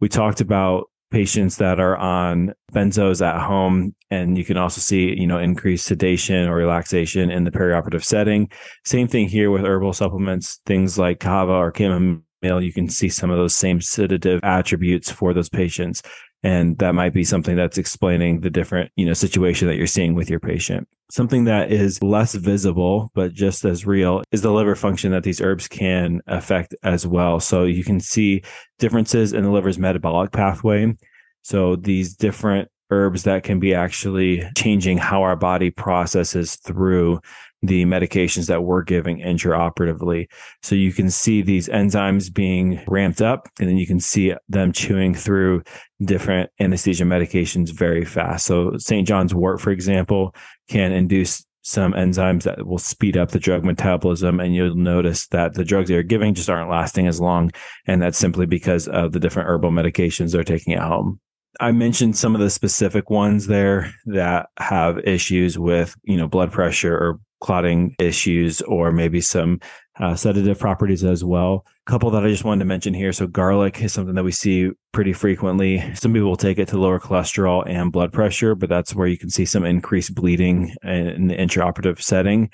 We 0.00 0.08
talked 0.08 0.40
about 0.40 0.90
patients 1.10 1.56
that 1.58 1.78
are 1.78 1.96
on 1.96 2.52
benzos 2.72 3.24
at 3.24 3.40
home 3.40 3.94
and 4.10 4.36
you 4.36 4.44
can 4.44 4.56
also 4.56 4.80
see 4.80 5.16
you 5.16 5.26
know 5.26 5.38
increased 5.38 5.86
sedation 5.86 6.48
or 6.48 6.56
relaxation 6.56 7.30
in 7.30 7.44
the 7.44 7.50
perioperative 7.50 8.02
setting 8.02 8.50
same 8.84 9.06
thing 9.06 9.28
here 9.28 9.50
with 9.52 9.64
herbal 9.64 9.92
supplements 9.92 10.60
things 10.66 10.98
like 10.98 11.20
kava 11.20 11.52
or 11.52 11.72
chamomile 11.74 12.25
you 12.42 12.72
can 12.72 12.88
see 12.88 13.08
some 13.08 13.30
of 13.30 13.36
those 13.38 13.54
same 13.54 13.80
sedative 13.80 14.40
attributes 14.42 15.10
for 15.10 15.34
those 15.34 15.48
patients. 15.48 16.02
and 16.42 16.78
that 16.78 16.94
might 16.94 17.14
be 17.14 17.24
something 17.24 17.56
that's 17.56 17.78
explaining 17.78 18.40
the 18.40 18.50
different 18.50 18.90
you 18.94 19.06
know 19.06 19.14
situation 19.14 19.66
that 19.66 19.76
you're 19.76 19.86
seeing 19.86 20.14
with 20.14 20.28
your 20.30 20.40
patient. 20.40 20.86
Something 21.10 21.44
that 21.44 21.72
is 21.72 22.02
less 22.02 22.34
visible 22.34 23.10
but 23.14 23.32
just 23.32 23.64
as 23.64 23.86
real 23.86 24.22
is 24.32 24.42
the 24.42 24.52
liver 24.52 24.74
function 24.76 25.12
that 25.12 25.22
these 25.22 25.40
herbs 25.40 25.66
can 25.68 26.20
affect 26.26 26.74
as 26.82 27.06
well. 27.06 27.40
So 27.40 27.64
you 27.64 27.84
can 27.84 28.00
see 28.00 28.42
differences 28.78 29.32
in 29.32 29.42
the 29.42 29.50
liver's 29.50 29.78
metabolic 29.78 30.30
pathway. 30.32 30.94
So 31.42 31.76
these 31.76 32.14
different 32.14 32.68
herbs 32.90 33.24
that 33.24 33.42
can 33.42 33.58
be 33.58 33.74
actually 33.74 34.42
changing 34.56 34.98
how 34.98 35.22
our 35.22 35.36
body 35.36 35.70
processes 35.70 36.56
through 36.56 37.20
the 37.62 37.84
medications 37.84 38.46
that 38.46 38.62
we're 38.62 38.82
giving 38.82 39.18
intraoperatively. 39.18 40.26
So 40.62 40.74
you 40.74 40.92
can 40.92 41.10
see 41.10 41.42
these 41.42 41.68
enzymes 41.68 42.32
being 42.32 42.80
ramped 42.86 43.22
up, 43.22 43.48
and 43.58 43.68
then 43.68 43.76
you 43.76 43.86
can 43.86 44.00
see 44.00 44.34
them 44.48 44.72
chewing 44.72 45.14
through 45.14 45.62
different 46.02 46.50
anesthesia 46.60 47.04
medications 47.04 47.72
very 47.72 48.04
fast. 48.04 48.46
So 48.46 48.76
St. 48.78 49.06
John's 49.06 49.34
wort, 49.34 49.60
for 49.60 49.70
example, 49.70 50.34
can 50.68 50.92
induce 50.92 51.44
some 51.62 51.94
enzymes 51.94 52.44
that 52.44 52.64
will 52.64 52.78
speed 52.78 53.16
up 53.16 53.32
the 53.32 53.40
drug 53.40 53.64
metabolism 53.64 54.38
and 54.38 54.54
you'll 54.54 54.76
notice 54.76 55.26
that 55.28 55.54
the 55.54 55.64
drugs 55.64 55.88
they're 55.88 56.04
giving 56.04 56.32
just 56.32 56.48
aren't 56.48 56.70
lasting 56.70 57.08
as 57.08 57.20
long 57.20 57.50
and 57.88 58.00
that's 58.00 58.16
simply 58.16 58.46
because 58.46 58.86
of 58.86 59.10
the 59.10 59.18
different 59.18 59.48
herbal 59.48 59.72
medications 59.72 60.30
they're 60.30 60.44
taking 60.44 60.74
at 60.74 60.82
home 60.82 61.18
I 61.60 61.72
mentioned 61.72 62.16
some 62.16 62.34
of 62.34 62.40
the 62.40 62.50
specific 62.50 63.10
ones 63.10 63.46
there 63.46 63.92
that 64.06 64.48
have 64.58 64.98
issues 64.98 65.58
with, 65.58 65.94
you 66.04 66.16
know, 66.16 66.28
blood 66.28 66.52
pressure 66.52 66.96
or 66.96 67.20
clotting 67.40 67.94
issues 67.98 68.62
or 68.62 68.90
maybe 68.90 69.20
some 69.20 69.60
uh, 70.00 70.14
sedative 70.14 70.58
properties 70.58 71.04
as 71.04 71.24
well. 71.24 71.64
A 71.86 71.90
couple 71.90 72.10
that 72.10 72.24
I 72.24 72.28
just 72.28 72.44
wanted 72.44 72.60
to 72.60 72.66
mention 72.66 72.94
here. 72.94 73.12
So 73.12 73.26
garlic 73.26 73.80
is 73.82 73.92
something 73.92 74.14
that 74.14 74.24
we 74.24 74.32
see 74.32 74.70
pretty 74.92 75.12
frequently. 75.12 75.82
Some 75.94 76.12
people 76.12 76.28
will 76.28 76.36
take 76.36 76.58
it 76.58 76.68
to 76.68 76.78
lower 76.78 76.98
cholesterol 76.98 77.62
and 77.66 77.92
blood 77.92 78.12
pressure, 78.12 78.54
but 78.54 78.68
that's 78.68 78.94
where 78.94 79.06
you 79.06 79.18
can 79.18 79.30
see 79.30 79.44
some 79.44 79.64
increased 79.64 80.14
bleeding 80.14 80.74
in 80.82 81.28
the 81.28 81.36
intraoperative 81.36 82.00
setting. 82.00 82.50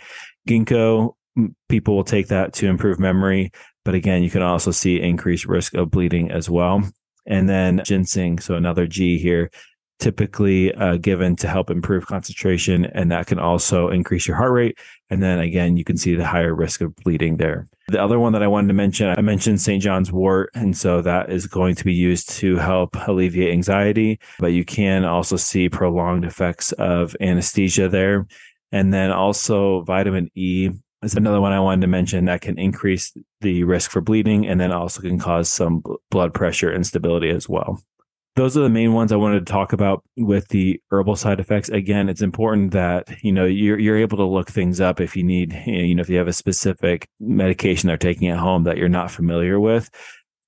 Ginkgo, 0.49 1.15
people 1.69 1.97
will 1.97 2.05
take 2.05 2.29
that 2.29 2.53
to 2.55 2.69
improve 2.69 2.99
memory, 2.99 3.53
but 3.85 3.95
again, 3.95 4.23
you 4.23 4.31
can 4.31 4.43
also 4.43 4.71
see 4.71 5.01
increased 5.01 5.47
risk 5.47 5.75
of 5.75 5.91
bleeding 5.91 6.31
as 6.31 6.51
well. 6.51 6.83
And 7.27 7.49
then 7.49 7.83
ginseng, 7.85 8.39
so 8.39 8.55
another 8.55 8.87
G 8.87 9.19
here, 9.19 9.51
typically 10.03 10.75
uh, 10.75 10.97
given 10.97 11.37
to 11.37 11.49
help 11.49 11.71
improve 11.71 12.07
concentration, 12.07 12.87
and 12.87 13.11
that 13.13 13.27
can 13.29 13.39
also 13.39 13.89
increase 13.89 14.27
your 14.27 14.37
heart 14.37 14.53
rate. 14.53 14.79
And 15.11 15.23
then 15.23 15.39
again, 15.39 15.77
you 15.77 15.85
can 15.85 15.97
see 15.97 16.17
the 16.17 16.27
higher 16.27 16.55
risk 16.55 16.81
of 16.81 16.95
bleeding 16.97 17.37
there. 17.37 17.69
The 17.89 18.03
other 18.03 18.19
one 18.19 18.33
that 18.33 18.43
I 18.43 18.49
wanted 18.49 18.69
to 18.69 18.75
mention, 18.75 19.15
I 19.17 19.21
mentioned 19.21 19.61
St. 19.61 19.83
John's 19.83 20.11
wort, 20.11 20.51
and 20.55 20.77
so 20.77 21.03
that 21.03 21.31
is 21.31 21.47
going 21.47 21.77
to 21.77 21.85
be 21.85 21.95
used 21.95 22.31
to 22.31 22.57
help 22.57 22.97
alleviate 23.07 23.53
anxiety, 23.53 24.19
but 24.39 24.49
you 24.49 24.65
can 24.65 25.05
also 25.05 25.37
see 25.37 25.69
prolonged 25.69 26.25
effects 26.25 26.73
of 26.73 27.15
anesthesia 27.21 27.89
there. 27.89 28.27
And 28.73 28.93
then 28.93 29.13
also 29.13 29.83
vitamin 29.83 30.31
E 30.35 30.71
is 31.03 31.15
another 31.15 31.41
one 31.41 31.53
I 31.53 31.61
wanted 31.61 31.83
to 31.83 31.87
mention 31.87 32.27
that 32.27 32.41
can 32.41 32.59
increase 32.59 33.13
the 33.41 33.65
risk 33.65 33.91
for 33.91 34.01
bleeding 34.01 34.47
and 34.47 34.61
then 34.61 34.73
also 34.73 35.01
can 35.01 35.19
cause 35.19 35.51
some 35.51 35.83
blood 36.11 36.35
pressure 36.35 36.73
instability 36.73 37.31
as 37.31 37.49
well 37.49 37.81
those 38.35 38.57
are 38.57 38.63
the 38.63 38.71
main 38.71 38.95
ones 38.95 39.13
I 39.13 39.17
wanted 39.17 39.47
to 39.47 39.53
talk 39.53 39.73
about 39.73 40.03
with 40.17 40.49
the 40.49 40.81
herbal 40.91 41.17
side 41.17 41.39
effects. 41.39 41.69
Again, 41.69 42.09
it's 42.09 42.23
important 42.23 42.73
that 42.73 43.23
you 43.23 43.33
know 43.33 43.45
you're 43.45 43.79
you're 43.79 43.99
able 43.99 44.17
to 44.19 44.25
look 44.25 44.49
things 44.49 44.81
up 44.81 45.01
if 45.01 45.17
you 45.17 45.23
need 45.23 45.53
you 45.67 45.95
know 45.95 46.01
if 46.01 46.09
you 46.09 46.17
have 46.17 46.29
a 46.29 46.33
specific 46.33 47.09
medication 47.21 47.89
they're 47.89 47.99
taking 47.99 48.29
at 48.29 48.39
home 48.39 48.65
that 48.65 48.79
you're 48.79 48.89
not 48.89 49.11
familiar 49.11 49.61
with. 49.61 49.91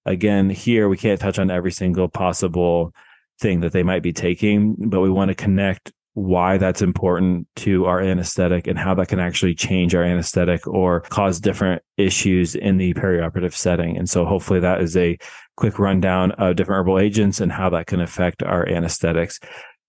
Again, 0.07 0.51
here 0.51 0.89
we 0.89 0.97
can't 0.97 1.21
touch 1.21 1.39
on 1.39 1.51
every 1.51 1.73
single 1.73 2.09
possible 2.09 2.93
thing 3.41 3.61
that 3.61 3.73
they 3.73 3.83
might 3.83 4.03
be 4.03 4.13
taking, 4.13 4.77
but 4.79 5.01
we 5.01 5.11
want 5.11 5.29
to 5.29 5.35
connect 5.35 5.93
why 6.15 6.57
that's 6.59 6.81
important 6.81 7.47
to 7.57 7.87
our 7.87 8.01
anesthetic 8.01 8.69
and 8.69 8.79
how 8.79 8.95
that 8.95 9.09
can 9.09 9.19
actually 9.19 9.55
change 9.55 9.95
our 9.95 10.05
anesthetic 10.05 10.67
or 10.67 11.01
cause 11.01 11.41
different 11.41 11.83
issues 11.97 12.55
in 12.55 12.77
the 12.77 12.95
perioperative 12.95 13.53
setting. 13.53 13.97
And 13.97 14.09
so 14.09 14.25
hopefully 14.25 14.61
that 14.61 14.81
is 14.81 14.97
a 14.97 15.19
quick 15.57 15.79
rundown 15.81 16.31
of 16.33 16.55
different 16.55 16.81
herbal 16.81 17.01
agents 17.01 17.41
and 17.41 17.51
how 17.51 17.69
that 17.71 17.89
can 17.89 18.01
affect 18.01 18.45
our 18.45 18.67
anesthetics. 18.69 19.41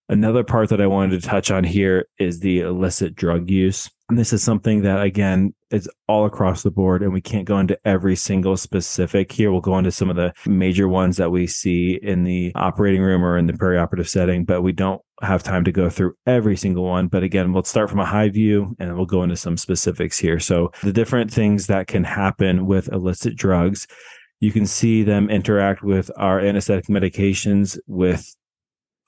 Another 0.08 0.42
part 0.42 0.68
that 0.70 0.80
I 0.80 0.86
wanted 0.88 1.20
to 1.20 1.28
touch 1.28 1.50
on 1.50 1.62
here 1.62 2.06
is 2.18 2.40
the 2.40 2.60
illicit 2.60 3.14
drug 3.14 3.48
use. 3.48 3.88
And 4.08 4.16
this 4.16 4.32
is 4.32 4.42
something 4.42 4.82
that, 4.82 5.02
again, 5.02 5.52
is 5.70 5.90
all 6.06 6.26
across 6.26 6.62
the 6.62 6.70
board, 6.70 7.02
and 7.02 7.12
we 7.12 7.20
can't 7.20 7.44
go 7.44 7.58
into 7.58 7.76
every 7.84 8.14
single 8.14 8.56
specific 8.56 9.32
here. 9.32 9.50
We'll 9.50 9.60
go 9.60 9.78
into 9.78 9.90
some 9.90 10.10
of 10.10 10.16
the 10.16 10.32
major 10.46 10.86
ones 10.86 11.16
that 11.16 11.30
we 11.30 11.48
see 11.48 11.98
in 12.00 12.22
the 12.22 12.52
operating 12.54 13.02
room 13.02 13.24
or 13.24 13.36
in 13.36 13.46
the 13.46 13.52
perioperative 13.52 14.08
setting, 14.08 14.44
but 14.44 14.62
we 14.62 14.70
don't 14.70 15.02
have 15.22 15.42
time 15.42 15.64
to 15.64 15.72
go 15.72 15.90
through 15.90 16.14
every 16.24 16.56
single 16.56 16.84
one. 16.84 17.08
But 17.08 17.24
again, 17.24 17.52
we'll 17.52 17.64
start 17.64 17.90
from 17.90 17.98
a 17.98 18.06
high 18.06 18.28
view 18.28 18.76
and 18.78 18.96
we'll 18.96 19.06
go 19.06 19.24
into 19.24 19.36
some 19.36 19.56
specifics 19.56 20.18
here. 20.18 20.38
So, 20.38 20.70
the 20.84 20.92
different 20.92 21.32
things 21.32 21.66
that 21.66 21.88
can 21.88 22.04
happen 22.04 22.66
with 22.66 22.92
illicit 22.92 23.34
drugs 23.34 23.88
you 24.40 24.52
can 24.52 24.66
see 24.66 25.02
them 25.02 25.30
interact 25.30 25.82
with 25.82 26.10
our 26.16 26.40
anesthetic 26.40 26.86
medications 26.86 27.78
with 27.86 28.34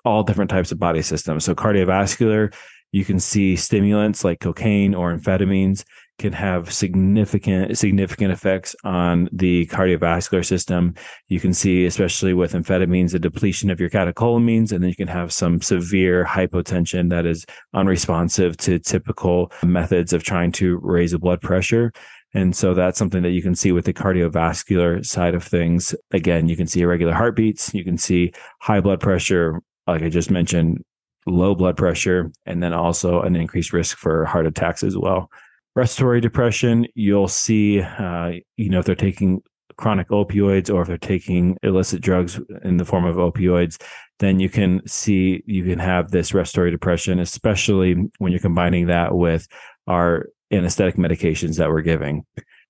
all 0.04 0.22
different 0.22 0.50
types 0.50 0.72
of 0.72 0.78
body 0.78 1.02
systems. 1.02 1.44
So 1.44 1.54
cardiovascular, 1.54 2.54
you 2.92 3.04
can 3.04 3.18
see 3.18 3.56
stimulants 3.56 4.24
like 4.24 4.40
cocaine 4.40 4.94
or 4.94 5.12
amphetamines 5.14 5.84
can 6.18 6.32
have 6.32 6.72
significant 6.72 7.78
significant 7.78 8.32
effects 8.32 8.74
on 8.84 9.28
the 9.32 9.66
cardiovascular 9.66 10.44
system. 10.44 10.94
You 11.28 11.38
can 11.38 11.54
see, 11.54 11.86
especially 11.86 12.34
with 12.34 12.54
amphetamines, 12.54 13.14
a 13.14 13.18
depletion 13.18 13.70
of 13.70 13.78
your 13.78 13.88
catecholamines, 13.88 14.72
and 14.72 14.82
then 14.82 14.88
you 14.88 14.96
can 14.96 15.08
have 15.08 15.32
some 15.32 15.60
severe 15.60 16.24
hypotension 16.24 17.10
that 17.10 17.24
is 17.24 17.46
unresponsive 17.72 18.56
to 18.58 18.78
typical 18.80 19.52
methods 19.62 20.12
of 20.12 20.24
trying 20.24 20.50
to 20.52 20.78
raise 20.82 21.12
a 21.12 21.18
blood 21.18 21.40
pressure. 21.40 21.92
And 22.34 22.54
so 22.54 22.74
that's 22.74 22.98
something 22.98 23.22
that 23.22 23.30
you 23.30 23.42
can 23.42 23.54
see 23.54 23.72
with 23.72 23.84
the 23.84 23.94
cardiovascular 23.94 25.04
side 25.06 25.34
of 25.34 25.44
things. 25.44 25.94
Again, 26.10 26.48
you 26.48 26.56
can 26.56 26.66
see 26.66 26.82
irregular 26.82 27.14
heartbeats, 27.14 27.72
you 27.72 27.84
can 27.84 27.96
see 27.96 28.32
high 28.60 28.80
blood 28.80 29.00
pressure, 29.00 29.62
like 29.86 30.02
I 30.02 30.08
just 30.08 30.30
mentioned, 30.30 30.84
low 31.26 31.54
blood 31.54 31.76
pressure, 31.76 32.30
and 32.46 32.62
then 32.62 32.72
also 32.72 33.22
an 33.22 33.36
increased 33.36 33.72
risk 33.72 33.96
for 33.98 34.24
heart 34.24 34.46
attacks 34.46 34.82
as 34.82 34.96
well. 34.96 35.30
Respiratory 35.76 36.20
depression, 36.20 36.86
you'll 36.94 37.28
see, 37.28 37.80
uh, 37.80 38.32
you 38.56 38.68
know, 38.68 38.80
if 38.80 38.84
they're 38.84 38.94
taking 38.94 39.42
chronic 39.76 40.08
opioids 40.08 40.72
or 40.72 40.82
if 40.82 40.88
they're 40.88 40.98
taking 40.98 41.56
illicit 41.62 42.00
drugs 42.00 42.40
in 42.64 42.78
the 42.78 42.84
form 42.84 43.04
of 43.04 43.16
opioids, 43.16 43.80
then 44.18 44.40
you 44.40 44.48
can 44.48 44.82
see 44.86 45.42
you 45.46 45.64
can 45.64 45.78
have 45.78 46.10
this 46.10 46.34
respiratory 46.34 46.70
depression, 46.70 47.20
especially 47.20 47.94
when 48.18 48.32
you're 48.32 48.40
combining 48.40 48.86
that 48.86 49.14
with 49.14 49.46
our 49.86 50.26
anesthetic 50.50 50.96
medications 50.96 51.56
that 51.56 51.68
we're 51.68 51.82
giving. 51.82 52.24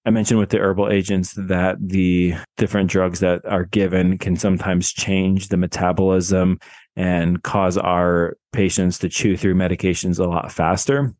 I 0.05 0.11
mentioned 0.11 0.41
with 0.41 0.51
the 0.51 0.59
herbal 0.59 0.91
agents 0.91 1.35
that 1.35 1.77
the 1.81 2.35
different 2.57 2.91
drugs 2.91 3.21
that 3.21 3.45
are 3.45 3.65
given 3.65 4.19
can 4.19 4.37
sometimes 4.37 4.93
change 4.93 5.49
the 5.49 5.57
metabolism 5.57 6.59
and 6.99 7.45
cause 7.45 7.79
our 7.79 8.37
patients 8.53 8.99
to 8.99 9.09
chew 9.09 9.37
through 9.37 9.55
medications 9.55 10.19
a 10.19 10.29
lot 10.29 10.51
faster. 10.51 11.15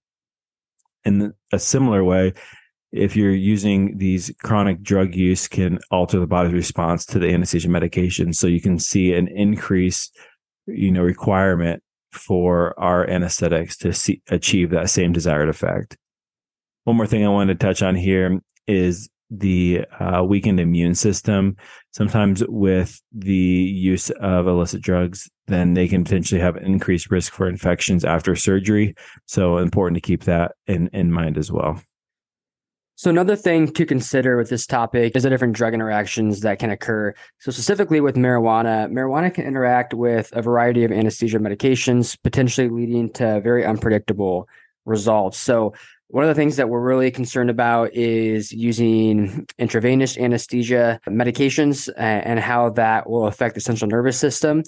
In 1.05 1.33
a 1.53 1.59
similar 1.61 2.03
way, 2.03 2.35
if 2.91 3.15
you're 3.15 3.31
using 3.31 3.97
these 3.97 4.33
chronic 4.43 4.83
drug 4.83 5.15
use 5.15 5.47
can 5.47 5.79
alter 5.93 6.19
the 6.19 6.27
body's 6.27 6.53
response 6.53 7.07
to 7.07 7.21
the 7.21 7.33
anesthesia 7.33 7.69
medication 7.69 8.33
so 8.33 8.49
you 8.49 8.61
can 8.61 8.79
see 8.79 9.13
an 9.13 9.29
increase 9.29 10.11
you 10.67 10.91
know 10.91 11.03
requirement 11.03 11.83
for 12.13 12.79
our 12.81 13.09
anesthetics 13.09 13.77
to 13.77 13.93
see, 13.93 14.23
achieve 14.31 14.71
that 14.71 14.89
same 14.89 15.13
desired 15.13 15.51
effect 15.51 15.99
one 16.85 16.97
more 16.97 17.07
thing 17.07 17.25
I 17.25 17.29
wanted 17.29 17.61
to 17.61 17.67
touch 17.67 17.83
on 17.83 17.95
here 17.95 18.41
is 18.67 19.11
the 19.31 19.85
uh, 20.01 20.25
weakened 20.25 20.61
immune 20.61 20.95
system. 20.95 21.57
Sometimes 21.93 22.43
with 22.49 23.01
the 23.13 23.35
use 23.35 24.11
of 24.21 24.47
illicit 24.47 24.81
drugs, 24.83 25.29
then 25.47 25.75
they 25.75 25.89
can 25.89 26.05
potentially 26.05 26.41
have 26.41 26.57
increased 26.57 27.11
risk 27.11 27.33
for 27.33 27.49
infections 27.49 28.05
after 28.05 28.35
surgery. 28.37 28.95
So 29.27 29.59
important 29.59 29.97
to 29.97 30.07
keep 30.07 30.25
that 30.25 30.53
in, 30.67 30.89
in 30.93 31.13
mind 31.13 31.37
as 31.37 31.53
well. 31.53 31.81
So 32.99 33.11
another 33.11 33.37
thing 33.37 33.73
to 33.75 33.87
consider 33.87 34.37
with 34.37 34.49
this 34.51 34.67
topic 34.67 35.15
is 35.15 35.23
the 35.23 35.31
different 35.31 35.55
drug 35.55 35.73
interactions 35.73 36.41
that 36.41 36.59
can 36.59 36.71
occur. 36.71 37.15
So 37.39 37.53
specifically 37.53 38.01
with 38.01 38.17
marijuana, 38.17 38.91
marijuana 38.91 39.33
can 39.33 39.45
interact 39.45 39.95
with 39.95 40.31
a 40.33 40.43
variety 40.43 40.83
of 40.83 40.91
anesthesia 40.91 41.39
medications, 41.39 42.19
potentially 42.25 42.69
leading 42.69 43.13
to 43.13 43.41
very 43.41 43.65
unpredictable 43.65 44.49
results. 44.85 45.39
So 45.39 45.75
one 46.09 46.25
of 46.25 46.29
the 46.29 46.35
things 46.35 46.57
that 46.57 46.69
we're 46.69 46.81
really 46.81 47.11
concerned 47.11 47.51
about 47.51 47.93
is 47.95 48.51
using 48.51 49.47
intravenous 49.59 50.17
anesthesia 50.17 51.01
medications 51.07 51.91
and 51.97 52.41
how 52.41 52.71
that 52.71 53.09
will 53.09 53.27
affect 53.27 53.55
the 53.55 53.61
central 53.61 53.91
nervous 53.91 54.19
system. 54.19 54.63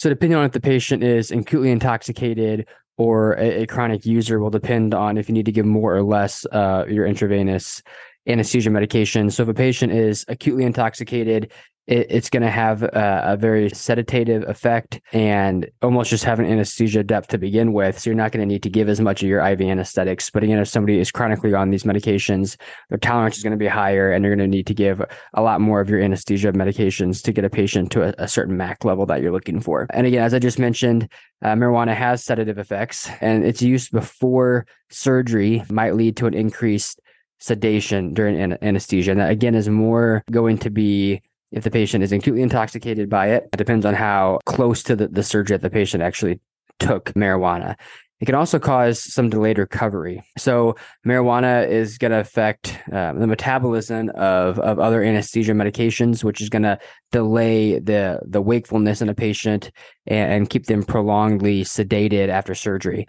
So, 0.00 0.10
depending 0.10 0.36
on 0.36 0.44
if 0.44 0.52
the 0.52 0.60
patient 0.60 1.02
is 1.02 1.30
acutely 1.30 1.70
intoxicated 1.70 2.66
or 2.98 3.32
a, 3.38 3.62
a 3.62 3.66
chronic 3.66 4.04
user, 4.04 4.38
will 4.38 4.50
depend 4.50 4.92
on 4.92 5.16
if 5.16 5.28
you 5.28 5.32
need 5.32 5.46
to 5.46 5.52
give 5.52 5.64
more 5.64 5.96
or 5.96 6.02
less 6.02 6.44
uh, 6.52 6.84
your 6.86 7.06
intravenous 7.06 7.82
anesthesia 8.26 8.68
medication. 8.68 9.30
So, 9.30 9.44
if 9.44 9.48
a 9.48 9.54
patient 9.54 9.94
is 9.94 10.26
acutely 10.28 10.64
intoxicated, 10.64 11.52
it, 11.86 12.06
it's 12.10 12.30
going 12.30 12.42
to 12.42 12.50
have 12.50 12.82
a, 12.82 13.22
a, 13.24 13.36
very 13.36 13.70
sedative 13.70 14.48
effect 14.48 15.00
and 15.12 15.68
almost 15.82 16.10
just 16.10 16.24
have 16.24 16.40
an 16.40 16.46
anesthesia 16.46 17.04
depth 17.04 17.28
to 17.28 17.38
begin 17.38 17.72
with. 17.72 17.98
So 17.98 18.10
you're 18.10 18.16
not 18.16 18.32
going 18.32 18.46
to 18.46 18.52
need 18.52 18.62
to 18.64 18.70
give 18.70 18.88
as 18.88 19.00
much 19.00 19.22
of 19.22 19.28
your 19.28 19.46
IV 19.46 19.60
anesthetics. 19.60 20.30
But 20.30 20.42
again, 20.42 20.58
if 20.58 20.68
somebody 20.68 20.98
is 20.98 21.12
chronically 21.12 21.54
on 21.54 21.70
these 21.70 21.84
medications, 21.84 22.56
their 22.88 22.98
tolerance 22.98 23.36
is 23.36 23.42
going 23.42 23.52
to 23.52 23.56
be 23.56 23.68
higher 23.68 24.10
and 24.10 24.24
you're 24.24 24.34
going 24.34 24.50
to 24.50 24.56
need 24.56 24.66
to 24.66 24.74
give 24.74 25.02
a 25.34 25.42
lot 25.42 25.60
more 25.60 25.80
of 25.80 25.88
your 25.88 26.00
anesthesia 26.00 26.52
medications 26.52 27.22
to 27.22 27.32
get 27.32 27.44
a 27.44 27.50
patient 27.50 27.92
to 27.92 28.02
a, 28.02 28.14
a 28.18 28.28
certain 28.28 28.56
MAC 28.56 28.84
level 28.84 29.06
that 29.06 29.22
you're 29.22 29.32
looking 29.32 29.60
for. 29.60 29.86
And 29.90 30.06
again, 30.06 30.22
as 30.22 30.34
I 30.34 30.38
just 30.38 30.58
mentioned, 30.58 31.08
uh, 31.42 31.54
marijuana 31.54 31.94
has 31.94 32.24
sedative 32.24 32.58
effects 32.58 33.08
and 33.20 33.44
its 33.44 33.62
use 33.62 33.88
before 33.88 34.66
surgery 34.90 35.62
might 35.70 35.94
lead 35.94 36.16
to 36.16 36.26
an 36.26 36.34
increased 36.34 37.00
sedation 37.38 38.14
during 38.14 38.40
an- 38.40 38.58
anesthesia. 38.62 39.12
And 39.12 39.20
that 39.20 39.30
again 39.30 39.54
is 39.54 39.68
more 39.68 40.24
going 40.30 40.58
to 40.58 40.70
be 40.70 41.22
if 41.56 41.64
the 41.64 41.70
patient 41.70 42.04
is 42.04 42.12
acutely 42.12 42.42
intoxicated 42.42 43.08
by 43.08 43.30
it. 43.30 43.48
It 43.52 43.56
depends 43.56 43.86
on 43.86 43.94
how 43.94 44.40
close 44.44 44.82
to 44.84 44.94
the, 44.94 45.08
the 45.08 45.22
surgery 45.22 45.56
that 45.56 45.62
the 45.62 45.70
patient 45.70 46.02
actually 46.02 46.38
took 46.78 47.06
marijuana. 47.14 47.76
It 48.20 48.26
can 48.26 48.34
also 48.34 48.58
cause 48.58 49.02
some 49.02 49.30
delayed 49.30 49.58
recovery. 49.58 50.22
So, 50.38 50.76
marijuana 51.06 51.68
is 51.68 51.98
going 51.98 52.12
to 52.12 52.20
affect 52.20 52.78
um, 52.92 53.20
the 53.20 53.26
metabolism 53.26 54.10
of, 54.10 54.58
of 54.58 54.78
other 54.78 55.02
anesthesia 55.02 55.52
medications, 55.52 56.22
which 56.24 56.40
is 56.40 56.48
going 56.48 56.62
to 56.62 56.78
delay 57.10 57.78
the, 57.78 58.20
the 58.26 58.40
wakefulness 58.40 59.02
in 59.02 59.08
a 59.08 59.14
patient 59.14 59.70
and, 60.06 60.32
and 60.32 60.50
keep 60.50 60.66
them 60.66 60.82
prolongedly 60.82 61.64
sedated 61.64 62.28
after 62.28 62.54
surgery 62.54 63.06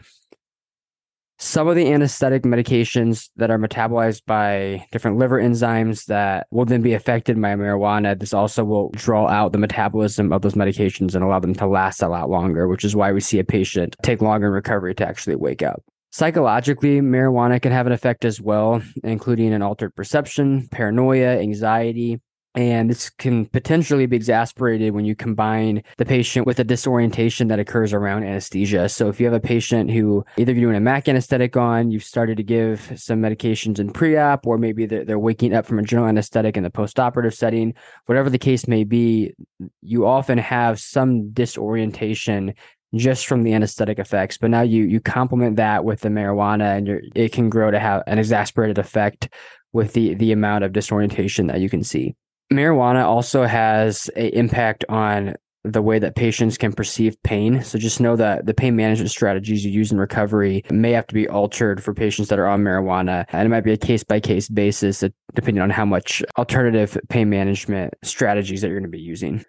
some 1.40 1.68
of 1.68 1.76
the 1.76 1.92
anesthetic 1.92 2.44
medications 2.44 3.30
that 3.36 3.52
are 3.52 3.60
metabolized 3.60 4.26
by 4.26 4.86
different 4.92 5.18
liver 5.18 5.40
enzymes 5.42 6.06
that 6.06 6.48
will 6.50 6.66
then 6.66 6.82
be 6.82 6.94
affected 6.94 7.40
by 7.40 7.54
marijuana. 7.54 8.20
This 8.20 8.34
also 8.34 8.64
will 8.64 8.90
draw 8.94 9.28
out 9.28 9.52
the 9.52 9.60
metabolism 9.60 10.34
of 10.34 10.42
those 10.42 10.56
medications 10.56 11.14
and 11.14 11.24
allow 11.24 11.40
them 11.40 11.54
to 11.56 11.68
last 11.68 12.02
a 12.02 12.08
lot 12.08 12.30
longer, 12.30 12.68
which 12.68 12.84
is 12.84 12.96
why 12.96 13.12
we 13.12 13.20
see 13.20 13.38
a 13.40 13.44
patient 13.44 13.96
take 14.02 14.22
longer 14.22 14.48
in 14.48 14.54
recovery 14.54 14.96
to 14.96 15.08
actually 15.08 15.36
wake 15.36 15.62
up. 15.62 15.84
Psychologically, 16.12 17.02
marijuana 17.02 17.62
can 17.62 17.72
have 17.72 17.86
an 17.86 17.92
effect 17.92 18.26
as 18.26 18.42
well, 18.42 18.82
including 19.04 19.54
an 19.54 19.62
altered 19.62 19.96
perception, 19.96 20.68
paranoia, 20.72 21.38
anxiety, 21.40 22.20
and 22.58 22.90
this 22.90 23.12
can 23.12 23.46
potentially 23.46 24.08
be 24.08 24.16
exasperated 24.16 24.96
when 24.96 25.06
you 25.06 25.16
combine 25.16 25.84
the 25.98 26.06
patient 26.06 26.48
with 26.48 26.58
a 26.58 26.64
disorientation 26.64 27.50
that 27.50 27.60
occurs 27.60 27.94
around 27.94 28.24
anesthesia. 28.24 28.90
So, 28.90 29.10
if 29.10 29.20
you 29.20 29.28
have 29.28 29.36
a 29.36 29.40
patient 29.40 29.92
who 29.92 30.26
either 30.38 30.54
you're 30.54 30.64
doing 30.64 30.76
a 30.76 30.80
MAC 30.80 31.08
anesthetic 31.08 31.56
on, 31.56 31.92
you've 31.92 32.04
started 32.04 32.36
to 32.38 32.44
give 32.44 32.92
some 32.96 33.22
medications 33.22 33.78
in 33.78 33.92
pre 33.92 34.18
op, 34.18 34.48
or 34.48 34.58
maybe 34.58 34.88
they're, 34.88 35.20
waking 35.20 35.54
up 35.54 35.68
from 35.68 35.78
a 35.78 35.84
general 35.84 36.08
anesthetic 36.08 36.58
in 36.58 36.64
the 36.64 36.70
post 36.70 37.00
operative 37.00 37.34
setting, 37.34 37.76
whatever 38.06 38.30
the 38.30 38.38
case 38.40 38.68
may 38.68 38.84
be, 38.84 39.34
you 39.82 40.08
often 40.08 40.38
have 40.38 40.80
some 40.80 41.30
disorientation 41.32 42.54
just 42.96 43.28
from 43.28 43.44
the 43.44 43.54
anesthetic 43.54 44.00
effects. 44.00 44.38
But 44.38 44.50
now 44.50 44.62
you 44.62 44.84
you 44.84 45.00
complement 45.00 45.58
that 45.58 45.86
with 45.86 46.02
the 46.02 46.10
marijuana, 46.10 46.78
and 46.78 47.12
it 47.14 47.34
can 47.34 47.52
grow 47.52 47.70
to 47.70 47.80
have 47.80 48.02
an 48.08 48.18
exasperated 48.18 48.80
effect 48.80 49.30
with 49.74 49.94
the 49.94 50.16
the 50.16 50.32
amount 50.32 50.64
of 50.64 50.74
disorientation 50.74 51.46
that 51.48 51.60
you 51.60 51.70
can 51.70 51.84
see 51.84 52.16
marijuana 52.52 53.04
also 53.04 53.46
has 53.46 54.10
an 54.16 54.30
impact 54.30 54.86
on 54.90 55.36
the 55.64 55.82
way 55.82 56.00
that 56.00 56.16
patients 56.16 56.58
can 56.58 56.72
perceive 56.72 57.22
pain. 57.24 57.62
So 57.62 57.78
just 57.78 58.00
know 58.00 58.16
that 58.16 58.46
the 58.46 58.54
pain 58.54 58.76
management 58.76 59.12
strategies 59.12 59.66
you 59.66 59.72
use 59.72 59.92
in 59.92 60.00
recovery 60.00 60.64
may 60.70 60.92
have 60.92 61.08
to 61.08 61.14
be 61.14 61.28
altered 61.28 61.84
for 61.84 61.94
patients 61.94 62.30
that 62.30 62.40
are 62.40 62.48
on 62.48 62.64
marijuana. 62.64 63.26
And 63.30 63.46
it 63.46 63.50
might 63.50 63.66
be 63.66 63.74
a 63.74 63.78
case 63.78 64.04
by 64.04 64.20
case 64.20 64.48
basis, 64.48 65.04
depending 65.36 65.62
on 65.62 65.70
how 65.70 65.86
much 65.86 66.24
alternative 66.38 66.98
pain 67.10 67.30
management 67.30 67.94
strategies 68.04 68.62
that 68.62 68.70
you're 68.70 68.80
going 68.80 68.90
to 68.90 68.98
be 68.98 69.04
using. 69.04 69.44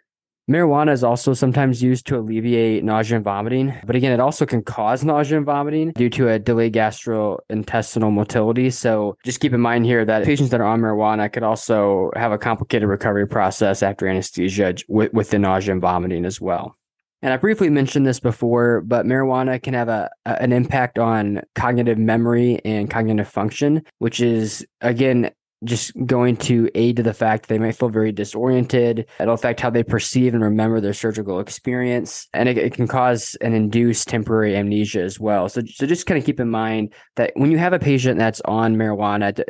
Marijuana 0.48 0.92
is 0.92 1.04
also 1.04 1.34
sometimes 1.34 1.82
used 1.82 2.06
to 2.06 2.16
alleviate 2.16 2.82
nausea 2.82 3.16
and 3.16 3.24
vomiting, 3.24 3.74
but 3.84 3.94
again, 3.94 4.12
it 4.12 4.20
also 4.20 4.46
can 4.46 4.62
cause 4.62 5.04
nausea 5.04 5.36
and 5.36 5.44
vomiting 5.44 5.92
due 5.92 6.08
to 6.08 6.30
a 6.30 6.38
delayed 6.38 6.72
gastrointestinal 6.72 8.10
motility. 8.10 8.70
So 8.70 9.18
just 9.24 9.40
keep 9.40 9.52
in 9.52 9.60
mind 9.60 9.84
here 9.84 10.06
that 10.06 10.24
patients 10.24 10.48
that 10.50 10.60
are 10.60 10.66
on 10.66 10.80
marijuana 10.80 11.30
could 11.30 11.42
also 11.42 12.10
have 12.16 12.32
a 12.32 12.38
complicated 12.38 12.88
recovery 12.88 13.28
process 13.28 13.82
after 13.82 14.08
anesthesia 14.08 14.74
with, 14.88 15.12
with 15.12 15.28
the 15.28 15.38
nausea 15.38 15.72
and 15.72 15.82
vomiting 15.82 16.24
as 16.24 16.40
well. 16.40 16.78
And 17.20 17.32
I 17.32 17.36
briefly 17.36 17.68
mentioned 17.68 18.06
this 18.06 18.20
before, 18.20 18.80
but 18.80 19.04
marijuana 19.04 19.60
can 19.60 19.74
have 19.74 19.88
a, 19.88 20.08
an 20.24 20.52
impact 20.52 20.98
on 20.98 21.42
cognitive 21.56 21.98
memory 21.98 22.60
and 22.64 22.88
cognitive 22.88 23.28
function, 23.28 23.82
which 23.98 24.20
is 24.20 24.64
again 24.80 25.30
just 25.64 25.92
going 26.06 26.36
to 26.36 26.68
aid 26.74 26.96
to 26.96 27.02
the 27.02 27.14
fact 27.14 27.42
that 27.42 27.48
they 27.48 27.58
might 27.58 27.76
feel 27.76 27.88
very 27.88 28.12
disoriented. 28.12 29.06
It'll 29.18 29.34
affect 29.34 29.60
how 29.60 29.70
they 29.70 29.82
perceive 29.82 30.34
and 30.34 30.42
remember 30.42 30.80
their 30.80 30.92
surgical 30.92 31.40
experience. 31.40 32.28
And 32.32 32.48
it, 32.48 32.58
it, 32.58 32.74
can 32.74 32.86
cause 32.86 33.36
and 33.40 33.54
induce 33.54 34.04
temporary 34.04 34.56
amnesia 34.56 35.02
as 35.02 35.18
well. 35.18 35.48
So, 35.48 35.62
so 35.66 35.86
just 35.86 36.06
kind 36.06 36.18
of 36.18 36.24
keep 36.24 36.38
in 36.38 36.48
mind 36.48 36.94
that 37.16 37.32
when 37.34 37.50
you 37.50 37.58
have 37.58 37.72
a 37.72 37.78
patient 37.78 38.18
that's 38.18 38.40
on 38.44 38.76
marijuana, 38.76 39.42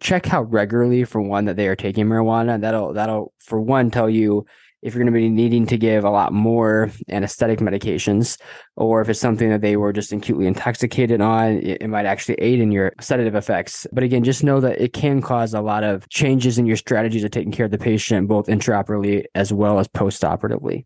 check 0.00 0.26
how 0.26 0.42
regularly, 0.42 1.04
for 1.04 1.22
one, 1.22 1.46
that 1.46 1.56
they 1.56 1.68
are 1.68 1.76
taking 1.76 2.06
marijuana. 2.06 2.60
That'll, 2.60 2.92
that'll, 2.92 3.32
for 3.38 3.60
one, 3.60 3.90
tell 3.90 4.10
you 4.10 4.44
if 4.84 4.94
you're 4.94 5.02
going 5.02 5.12
to 5.12 5.18
be 5.18 5.30
needing 5.30 5.66
to 5.66 5.78
give 5.78 6.04
a 6.04 6.10
lot 6.10 6.32
more 6.32 6.90
anesthetic 7.08 7.58
medications, 7.58 8.38
or 8.76 9.00
if 9.00 9.08
it's 9.08 9.18
something 9.18 9.48
that 9.48 9.62
they 9.62 9.76
were 9.76 9.94
just 9.94 10.12
acutely 10.12 10.46
intoxicated 10.46 11.22
on, 11.22 11.52
it, 11.52 11.80
it, 11.80 11.88
might 11.88 12.04
actually 12.04 12.34
aid 12.34 12.60
in 12.60 12.70
your 12.70 12.92
sedative 13.00 13.34
effects. 13.34 13.86
But 13.92 14.04
again, 14.04 14.22
just 14.22 14.44
know 14.44 14.60
that 14.60 14.80
it 14.80 14.92
can 14.92 15.22
cause 15.22 15.54
a 15.54 15.62
lot 15.62 15.84
of 15.84 16.06
changes 16.10 16.58
in 16.58 16.66
your 16.66 16.76
strategies 16.76 17.24
of 17.24 17.30
taking 17.30 17.50
care 17.50 17.64
of 17.64 17.72
the 17.72 17.78
patient, 17.78 18.28
both 18.28 18.46
intraoperatively 18.46 19.24
as 19.34 19.52
well 19.52 19.78
as 19.78 19.88
postoperatively. 19.88 20.84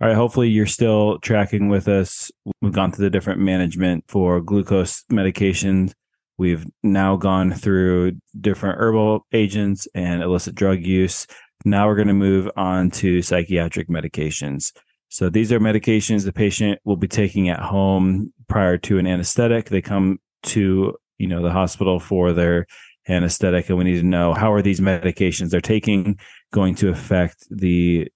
All 0.00 0.08
right. 0.08 0.14
Hopefully, 0.14 0.48
you're 0.48 0.66
still 0.66 1.18
tracking 1.20 1.68
with 1.68 1.88
us. 1.88 2.30
We've 2.60 2.72
gone 2.72 2.92
through 2.92 3.06
the 3.06 3.10
different 3.10 3.40
management 3.40 4.04
for 4.06 4.40
glucose 4.40 5.02
medications. 5.10 5.92
We've 6.38 6.66
now 6.82 7.16
gone 7.16 7.52
through 7.52 8.12
different 8.38 8.78
herbal 8.78 9.26
agents 9.32 9.88
and 9.94 10.22
illicit 10.22 10.54
drug 10.54 10.84
use. 10.84 11.26
Now 11.64 11.86
we're 11.86 11.96
going 11.96 12.08
to 12.08 12.14
move 12.14 12.50
on 12.56 12.90
to 12.92 13.22
psychiatric 13.22 13.88
medications. 13.88 14.72
So 15.08 15.28
these 15.28 15.52
are 15.52 15.60
medications 15.60 16.24
the 16.24 16.32
patient 16.32 16.80
will 16.84 16.96
be 16.96 17.08
taking 17.08 17.48
at 17.48 17.60
home 17.60 18.32
prior 18.48 18.76
to 18.78 18.98
an 18.98 19.06
anesthetic. 19.06 19.68
They 19.68 19.82
come 19.82 20.18
to, 20.44 20.96
you 21.18 21.26
know, 21.26 21.42
the 21.42 21.52
hospital 21.52 21.98
for 21.98 22.32
their 22.32 22.66
anesthetic 23.08 23.68
and 23.68 23.78
we 23.78 23.84
need 23.84 24.00
to 24.00 24.06
know 24.06 24.34
how 24.34 24.52
are 24.52 24.62
these 24.62 24.80
medications 24.80 25.50
they're 25.50 25.60
taking 25.60 26.18
going 26.52 26.74
to 26.74 26.88
affect 26.88 27.46
the 27.50 28.08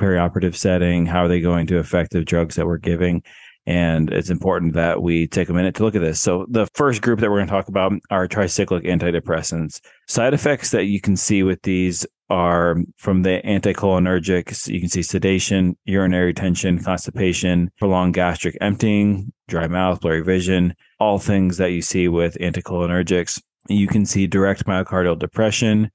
perioperative 0.00 0.54
setting, 0.54 1.06
how 1.06 1.24
are 1.24 1.28
they 1.28 1.40
going 1.40 1.66
to 1.66 1.78
affect 1.78 2.12
the 2.12 2.24
drugs 2.24 2.54
that 2.56 2.66
we're 2.66 2.76
giving? 2.76 3.22
And 3.66 4.12
it's 4.12 4.30
important 4.30 4.74
that 4.74 5.02
we 5.02 5.26
take 5.26 5.48
a 5.48 5.52
minute 5.52 5.74
to 5.76 5.82
look 5.82 5.96
at 5.96 6.00
this. 6.00 6.20
So, 6.20 6.46
the 6.48 6.68
first 6.74 7.02
group 7.02 7.18
that 7.18 7.30
we're 7.30 7.38
going 7.38 7.48
to 7.48 7.52
talk 7.52 7.68
about 7.68 7.92
are 8.10 8.28
tricyclic 8.28 8.86
antidepressants. 8.86 9.80
Side 10.06 10.34
effects 10.34 10.70
that 10.70 10.84
you 10.84 11.00
can 11.00 11.16
see 11.16 11.42
with 11.42 11.62
these 11.62 12.06
are 12.30 12.76
from 12.96 13.22
the 13.22 13.40
anticholinergics. 13.44 14.68
You 14.68 14.80
can 14.80 14.88
see 14.88 15.02
sedation, 15.02 15.76
urinary 15.84 16.34
tension, 16.34 16.82
constipation, 16.82 17.70
prolonged 17.78 18.14
gastric 18.14 18.56
emptying, 18.60 19.32
dry 19.48 19.68
mouth, 19.68 20.00
blurry 20.00 20.22
vision, 20.22 20.74
all 20.98 21.18
things 21.18 21.56
that 21.58 21.72
you 21.72 21.82
see 21.82 22.08
with 22.08 22.36
anticholinergics. 22.38 23.40
You 23.68 23.86
can 23.88 24.06
see 24.06 24.26
direct 24.26 24.64
myocardial 24.66 25.18
depression. 25.18 25.90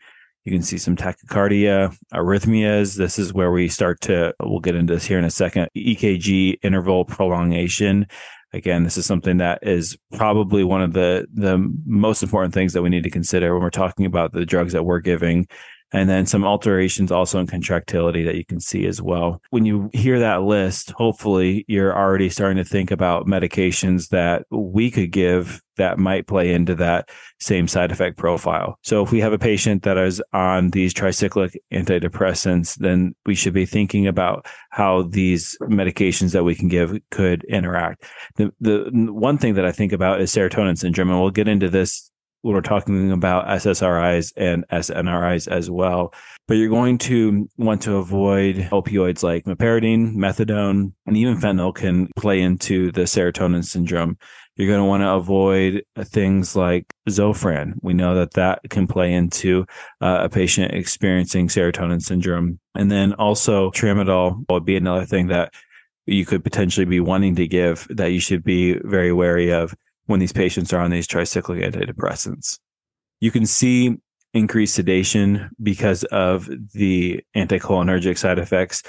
You 0.46 0.52
can 0.52 0.64
see 0.64 0.78
some 0.78 0.96
tachycardia, 0.96 1.96
arrhythmias. 2.14 2.98
This 2.98 3.20
is 3.20 3.34
where 3.34 3.52
we 3.52 3.68
start 3.68 4.02
to, 4.02 4.34
we'll 4.42 4.60
get 4.60 4.76
into 4.76 4.94
this 4.94 5.06
here 5.06 5.20
in 5.20 5.26
a 5.26 5.30
second. 5.32 5.70
EKG 5.76 6.58
interval 6.64 7.06
prolongation. 7.06 8.08
Again, 8.54 8.84
this 8.84 8.98
is 8.98 9.06
something 9.06 9.38
that 9.38 9.60
is 9.62 9.98
probably 10.14 10.64
one 10.64 10.82
of 10.82 10.94
the, 10.94 11.28
the 11.34 11.58
most 11.86 12.24
important 12.24 12.54
things 12.54 12.74
that 12.74 12.82
we 12.82 12.90
need 12.90 13.04
to 13.04 13.10
consider 13.10 13.54
when 13.54 13.62
we're 13.62 13.70
talking 13.70 14.06
about 14.06 14.34
the 14.34 14.46
drugs 14.46 14.74
that 14.74 14.84
we're 14.84 15.00
giving 15.00 15.48
and 15.92 16.10
then 16.10 16.26
some 16.26 16.44
alterations 16.44 17.12
also 17.12 17.40
in 17.40 17.48
contractility 17.48 18.24
that 18.24 18.36
you 18.36 18.46
can 18.46 18.60
see 18.60 18.86
as 18.86 19.02
well. 19.02 19.42
When 19.50 19.66
you 19.66 19.90
hear 19.94 20.20
that 20.20 20.44
list, 20.44 20.92
hopefully 20.92 21.66
you're 21.68 21.96
already 21.96 22.30
starting 22.30 22.58
to 22.58 22.70
think 22.70 22.92
about 22.92 23.28
medications 23.28 24.10
that 24.10 24.46
we 24.50 24.92
could 24.92 25.12
give 25.12 25.62
that 25.78 25.98
might 25.98 26.28
play 26.28 26.54
into 26.54 26.76
that 26.76 27.10
same 27.40 27.68
side 27.68 27.92
effect 27.92 28.18
profile. 28.18 28.78
So 28.84 29.04
if 29.04 29.12
we 29.12 29.20
have 29.22 29.34
a 29.34 29.40
patient 29.40 29.84
that 29.84 29.98
is 29.98 30.22
on 30.32 30.70
these 30.70 30.94
tricyclic 30.94 31.56
antidepressants, 31.74 32.76
then 32.76 33.16
we 33.26 33.36
should 33.36 33.54
be 33.54 33.66
thinking 33.66 34.06
about 34.06 34.46
how 34.70 35.04
these 35.04 35.58
medications 35.62 36.34
that 36.34 36.44
we 36.44 36.56
can 36.56 36.68
give 36.68 36.98
could 37.10 37.44
interact. 37.46 38.06
The 38.36 38.52
the 38.60 38.90
one 38.94 39.38
thing 39.38 39.56
that 39.56 39.66
I 39.66 39.72
think 39.72 39.92
about 39.92 40.22
is 40.22 40.32
serotonin 40.32 40.78
syndrome, 40.78 41.10
and 41.10 41.20
we'll 41.20 41.32
get 41.32 41.48
into 41.48 41.70
this 41.70 42.11
we're 42.44 42.62
talking 42.62 43.12
about 43.12 43.48
SSRIs 43.48 44.34
and 44.36 44.66
SNRIs 44.72 45.48
as 45.48 45.70
well. 45.70 46.14
But 46.48 46.56
you're 46.56 46.70
going 46.70 46.98
to 47.00 47.50
want 47.58 47.84
to 47.84 47.98
avoid 47.98 48.56
opioids 48.72 49.24
like 49.24 49.46
meperidine, 49.46 50.16
methadone, 50.16 50.94
and 51.06 51.18
even 51.18 51.38
fentanyl 51.38 51.74
can 51.74 52.10
play 52.16 52.42
into 52.42 52.92
the 52.92 53.02
serotonin 53.02 53.64
syndrome. 53.64 54.18
You're 54.58 54.68
going 54.68 54.82
to 54.82 54.86
want 54.86 55.02
to 55.02 55.12
avoid 55.12 55.86
things 56.04 56.56
like 56.56 56.86
Zofran. 57.10 57.74
We 57.82 57.94
know 57.94 58.16
that 58.16 58.34
that 58.34 58.62
can 58.70 58.86
play 58.86 59.14
into 59.14 59.66
uh, 60.02 60.22
a 60.24 60.30
patient 60.30 60.74
experiencing 60.74 61.48
serotonin 61.48 62.02
syndrome. 62.02 62.60
And 62.76 62.92
then 62.92 63.14
also 63.14 63.72
tramadol 63.72 64.44
would 64.50 64.66
be 64.66 64.76
another 64.76 65.06
thing 65.06 65.28
that 65.28 65.54
you 66.06 66.26
could 66.26 66.44
potentially 66.44 66.86
be 66.86 67.00
wanting 67.00 67.36
to 67.36 67.48
give 67.48 67.88
that 67.90 68.12
you 68.12 68.20
should 68.20 68.44
be 68.44 68.74
very 68.84 69.14
wary 69.14 69.52
of 69.52 69.74
when 70.12 70.20
these 70.20 70.34
patients 70.34 70.72
are 70.74 70.80
on 70.80 70.92
these 70.92 71.08
tricyclic 71.08 71.64
antidepressants. 71.64 72.60
You 73.20 73.32
can 73.32 73.46
see 73.46 73.98
increased 74.34 74.76
sedation 74.76 75.50
because 75.62 76.04
of 76.06 76.50
the 76.74 77.22
anticholinergic 77.36 78.18
side 78.18 78.40
effects. 78.40 78.84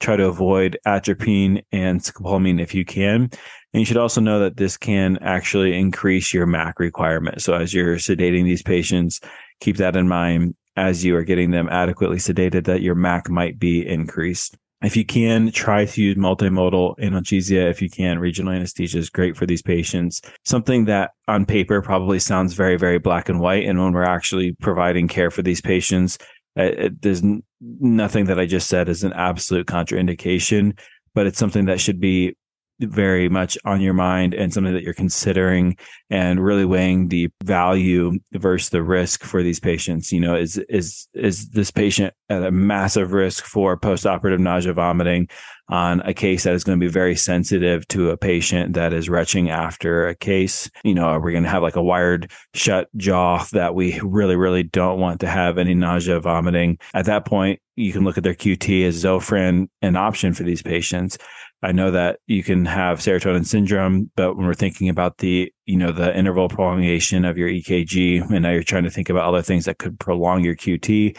Try 0.00 0.16
to 0.16 0.26
avoid 0.26 0.78
atropine 0.86 1.62
and 1.72 2.00
scopolamine 2.00 2.60
if 2.60 2.74
you 2.74 2.84
can. 2.84 3.30
And 3.72 3.80
you 3.80 3.84
should 3.84 3.96
also 3.96 4.20
know 4.20 4.40
that 4.40 4.56
this 4.56 4.76
can 4.76 5.18
actually 5.18 5.76
increase 5.76 6.32
your 6.32 6.46
MAC 6.46 6.78
requirement. 6.78 7.42
So 7.42 7.54
as 7.54 7.74
you're 7.74 7.96
sedating 7.96 8.44
these 8.44 8.62
patients, 8.62 9.20
keep 9.60 9.76
that 9.78 9.96
in 9.96 10.08
mind 10.08 10.54
as 10.76 11.04
you 11.04 11.16
are 11.16 11.24
getting 11.24 11.50
them 11.50 11.68
adequately 11.70 12.18
sedated 12.18 12.64
that 12.64 12.82
your 12.82 12.94
MAC 12.94 13.30
might 13.30 13.58
be 13.58 13.86
increased. 13.86 14.56
If 14.82 14.96
you 14.96 15.06
can, 15.06 15.50
try 15.52 15.86
to 15.86 16.02
use 16.02 16.16
multimodal 16.16 16.98
analgesia. 16.98 17.70
If 17.70 17.80
you 17.80 17.88
can, 17.88 18.18
regional 18.18 18.52
anesthesia 18.52 18.98
is 18.98 19.08
great 19.08 19.36
for 19.36 19.46
these 19.46 19.62
patients. 19.62 20.20
Something 20.44 20.84
that 20.84 21.12
on 21.28 21.46
paper 21.46 21.80
probably 21.80 22.18
sounds 22.18 22.52
very, 22.52 22.76
very 22.76 22.98
black 22.98 23.28
and 23.28 23.40
white. 23.40 23.66
And 23.66 23.82
when 23.82 23.92
we're 23.92 24.02
actually 24.02 24.52
providing 24.60 25.08
care 25.08 25.30
for 25.30 25.42
these 25.42 25.62
patients, 25.62 26.18
it, 26.56 26.78
it, 26.78 27.02
there's 27.02 27.22
n- 27.22 27.42
nothing 27.60 28.26
that 28.26 28.38
I 28.38 28.44
just 28.44 28.68
said 28.68 28.88
is 28.88 29.02
an 29.02 29.14
absolute 29.14 29.66
contraindication, 29.66 30.78
but 31.14 31.26
it's 31.26 31.38
something 31.38 31.64
that 31.66 31.80
should 31.80 32.00
be 32.00 32.36
very 32.80 33.28
much 33.28 33.56
on 33.64 33.80
your 33.80 33.94
mind 33.94 34.34
and 34.34 34.52
something 34.52 34.74
that 34.74 34.82
you're 34.82 34.94
considering 34.94 35.76
and 36.10 36.44
really 36.44 36.64
weighing 36.64 37.08
the 37.08 37.28
value 37.42 38.12
versus 38.32 38.70
the 38.70 38.82
risk 38.82 39.22
for 39.22 39.42
these 39.42 39.60
patients? 39.60 40.12
You 40.12 40.20
know 40.20 40.36
is 40.36 40.58
is 40.68 41.08
is 41.14 41.50
this 41.50 41.70
patient 41.70 42.14
at 42.28 42.42
a 42.42 42.50
massive 42.50 43.12
risk 43.12 43.44
for 43.44 43.78
postoperative 43.78 44.38
nausea 44.38 44.72
vomiting 44.72 45.28
on 45.68 46.00
a 46.02 46.14
case 46.14 46.44
that 46.44 46.54
is 46.54 46.62
going 46.62 46.78
to 46.78 46.84
be 46.84 46.90
very 46.90 47.16
sensitive 47.16 47.86
to 47.88 48.10
a 48.10 48.16
patient 48.16 48.74
that 48.74 48.92
is 48.92 49.08
retching 49.08 49.50
after 49.50 50.08
a 50.08 50.14
case? 50.14 50.70
You 50.84 50.94
know 50.94 51.06
are 51.06 51.20
we 51.20 51.32
going 51.32 51.44
to 51.44 51.50
have 51.50 51.62
like 51.62 51.76
a 51.76 51.82
wired 51.82 52.30
shut 52.54 52.88
jaw 52.96 53.44
that 53.52 53.74
we 53.74 54.00
really 54.00 54.36
really 54.36 54.62
don't 54.62 55.00
want 55.00 55.20
to 55.20 55.28
have 55.28 55.58
any 55.58 55.74
nausea 55.74 56.20
vomiting? 56.20 56.78
At 56.94 57.06
that 57.06 57.24
point 57.24 57.60
you 57.76 57.92
can 57.92 58.04
look 58.04 58.16
at 58.16 58.24
their 58.24 58.34
QT 58.34 58.86
as 58.86 59.04
Zofran 59.04 59.68
an 59.82 59.96
option 59.96 60.32
for 60.32 60.42
these 60.42 60.62
patients 60.62 61.18
I 61.62 61.72
know 61.72 61.90
that 61.90 62.20
you 62.26 62.42
can 62.42 62.66
have 62.66 62.98
serotonin 62.98 63.46
syndrome, 63.46 64.10
but 64.14 64.36
when 64.36 64.46
we're 64.46 64.54
thinking 64.54 64.88
about 64.88 65.18
the, 65.18 65.52
you 65.64 65.76
know, 65.76 65.90
the 65.90 66.16
interval 66.16 66.48
prolongation 66.48 67.24
of 67.24 67.38
your 67.38 67.48
EKG, 67.48 68.30
and 68.30 68.42
now 68.42 68.50
you're 68.50 68.62
trying 68.62 68.84
to 68.84 68.90
think 68.90 69.08
about 69.08 69.24
other 69.24 69.42
things 69.42 69.64
that 69.64 69.78
could 69.78 69.98
prolong 69.98 70.44
your 70.44 70.54
QT, 70.54 71.16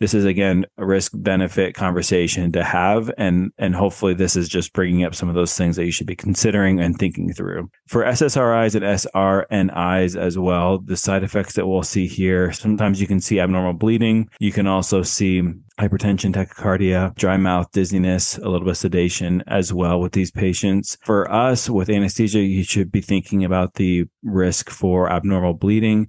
this 0.00 0.14
is 0.14 0.24
again 0.24 0.64
a 0.76 0.86
risk 0.86 1.12
benefit 1.14 1.74
conversation 1.74 2.52
to 2.52 2.64
have 2.64 3.10
and 3.18 3.52
and 3.58 3.74
hopefully 3.74 4.14
this 4.14 4.36
is 4.36 4.48
just 4.48 4.72
bringing 4.72 5.04
up 5.04 5.14
some 5.14 5.28
of 5.28 5.34
those 5.34 5.54
things 5.54 5.76
that 5.76 5.84
you 5.84 5.92
should 5.92 6.06
be 6.06 6.16
considering 6.16 6.80
and 6.80 6.98
thinking 6.98 7.32
through. 7.32 7.70
For 7.86 8.04
ssris 8.04 8.74
and 8.74 9.70
srnis 9.70 10.16
as 10.16 10.38
well 10.38 10.78
the 10.78 10.96
side 10.96 11.22
effects 11.22 11.54
that 11.54 11.66
we'll 11.66 11.82
see 11.82 12.06
here 12.06 12.52
sometimes 12.52 13.00
you 13.00 13.06
can 13.06 13.20
see 13.20 13.40
abnormal 13.40 13.74
bleeding. 13.74 14.28
You 14.38 14.52
can 14.52 14.66
also 14.66 15.02
see 15.02 15.42
hypertension, 15.78 16.34
tachycardia, 16.34 17.14
dry 17.14 17.36
mouth, 17.36 17.70
dizziness, 17.70 18.36
a 18.38 18.48
little 18.48 18.60
bit 18.60 18.70
of 18.70 18.76
sedation 18.76 19.42
as 19.46 19.72
well 19.72 20.00
with 20.00 20.12
these 20.12 20.30
patients. 20.30 20.98
For 21.04 21.30
us 21.30 21.70
with 21.70 21.88
anesthesia, 21.88 22.40
you 22.40 22.64
should 22.64 22.90
be 22.90 23.00
thinking 23.00 23.44
about 23.44 23.74
the 23.74 24.06
risk 24.24 24.70
for 24.70 25.10
abnormal 25.10 25.54
bleeding 25.54 26.08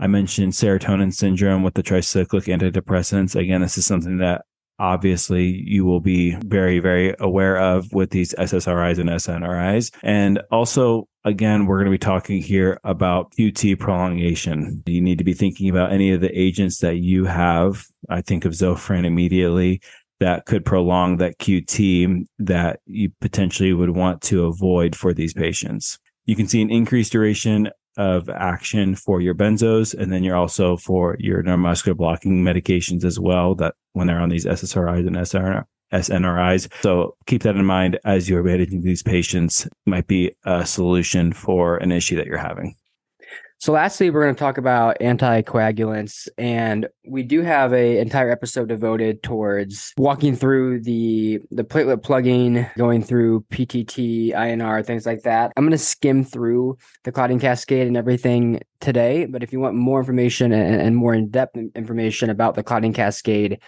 I 0.00 0.06
mentioned 0.06 0.54
serotonin 0.54 1.12
syndrome 1.12 1.62
with 1.62 1.74
the 1.74 1.82
tricyclic 1.82 2.46
antidepressants. 2.46 3.36
Again, 3.36 3.60
this 3.60 3.76
is 3.76 3.84
something 3.84 4.16
that 4.18 4.46
obviously 4.78 5.62
you 5.66 5.84
will 5.84 6.00
be 6.00 6.36
very, 6.46 6.78
very 6.78 7.14
aware 7.20 7.58
of 7.58 7.92
with 7.92 8.08
these 8.08 8.32
SSRIs 8.38 8.98
and 8.98 9.10
SNRIs. 9.10 9.94
And 10.02 10.40
also, 10.50 11.06
again, 11.26 11.66
we're 11.66 11.76
going 11.76 11.84
to 11.84 11.90
be 11.90 11.98
talking 11.98 12.40
here 12.40 12.80
about 12.82 13.30
QT 13.38 13.78
prolongation. 13.78 14.82
You 14.86 15.02
need 15.02 15.18
to 15.18 15.24
be 15.24 15.34
thinking 15.34 15.68
about 15.68 15.92
any 15.92 16.12
of 16.12 16.22
the 16.22 16.36
agents 16.36 16.78
that 16.78 16.96
you 16.96 17.26
have. 17.26 17.84
I 18.08 18.22
think 18.22 18.46
of 18.46 18.52
Zofran 18.52 19.04
immediately 19.04 19.82
that 20.18 20.46
could 20.46 20.64
prolong 20.64 21.18
that 21.18 21.38
QT 21.38 22.24
that 22.38 22.80
you 22.86 23.10
potentially 23.20 23.74
would 23.74 23.90
want 23.90 24.22
to 24.22 24.46
avoid 24.46 24.96
for 24.96 25.12
these 25.12 25.34
patients. 25.34 25.98
You 26.24 26.36
can 26.36 26.48
see 26.48 26.62
an 26.62 26.70
increased 26.70 27.12
duration 27.12 27.68
of 27.96 28.28
action 28.28 28.94
for 28.94 29.20
your 29.20 29.34
benzos 29.34 29.94
and 29.94 30.12
then 30.12 30.22
you're 30.22 30.36
also 30.36 30.76
for 30.76 31.16
your 31.18 31.42
neuromuscular 31.42 31.96
blocking 31.96 32.42
medications 32.42 33.04
as 33.04 33.18
well 33.18 33.54
that 33.54 33.74
when 33.92 34.06
they're 34.06 34.20
on 34.20 34.28
these 34.28 34.46
SSRIs 34.46 35.06
and 35.06 35.16
SNR, 35.16 35.64
SNRIs. 35.92 36.72
So 36.82 37.16
keep 37.26 37.42
that 37.42 37.56
in 37.56 37.64
mind 37.64 37.98
as 38.04 38.28
you're 38.28 38.42
managing 38.42 38.82
these 38.82 39.02
patients 39.02 39.68
might 39.86 40.06
be 40.06 40.36
a 40.44 40.64
solution 40.64 41.32
for 41.32 41.76
an 41.78 41.92
issue 41.92 42.16
that 42.16 42.26
you're 42.26 42.38
having. 42.38 42.76
So 43.60 43.72
lastly, 43.72 44.08
we're 44.08 44.22
going 44.22 44.34
to 44.34 44.38
talk 44.38 44.56
about 44.56 44.96
anticoagulants 45.02 46.28
and 46.38 46.88
we 47.06 47.22
do 47.22 47.42
have 47.42 47.74
a 47.74 47.98
entire 47.98 48.30
episode 48.30 48.70
devoted 48.70 49.22
towards 49.22 49.92
walking 49.98 50.34
through 50.34 50.80
the 50.80 51.40
the 51.50 51.62
platelet 51.62 52.02
plugging, 52.02 52.66
going 52.78 53.02
through 53.02 53.44
PTT, 53.50 54.32
INR, 54.32 54.82
things 54.82 55.04
like 55.04 55.24
that. 55.24 55.52
I'm 55.58 55.64
going 55.64 55.72
to 55.72 55.78
skim 55.78 56.24
through 56.24 56.78
the 57.04 57.12
clotting 57.12 57.38
cascade 57.38 57.86
and 57.86 57.98
everything 57.98 58.62
today, 58.80 59.26
but 59.26 59.42
if 59.42 59.52
you 59.52 59.60
want 59.60 59.74
more 59.74 59.98
information 59.98 60.52
and, 60.52 60.80
and 60.80 60.96
more 60.96 61.12
in-depth 61.12 61.58
information 61.74 62.30
about 62.30 62.54
the 62.54 62.62
clotting 62.62 62.94
cascade, 62.94 63.60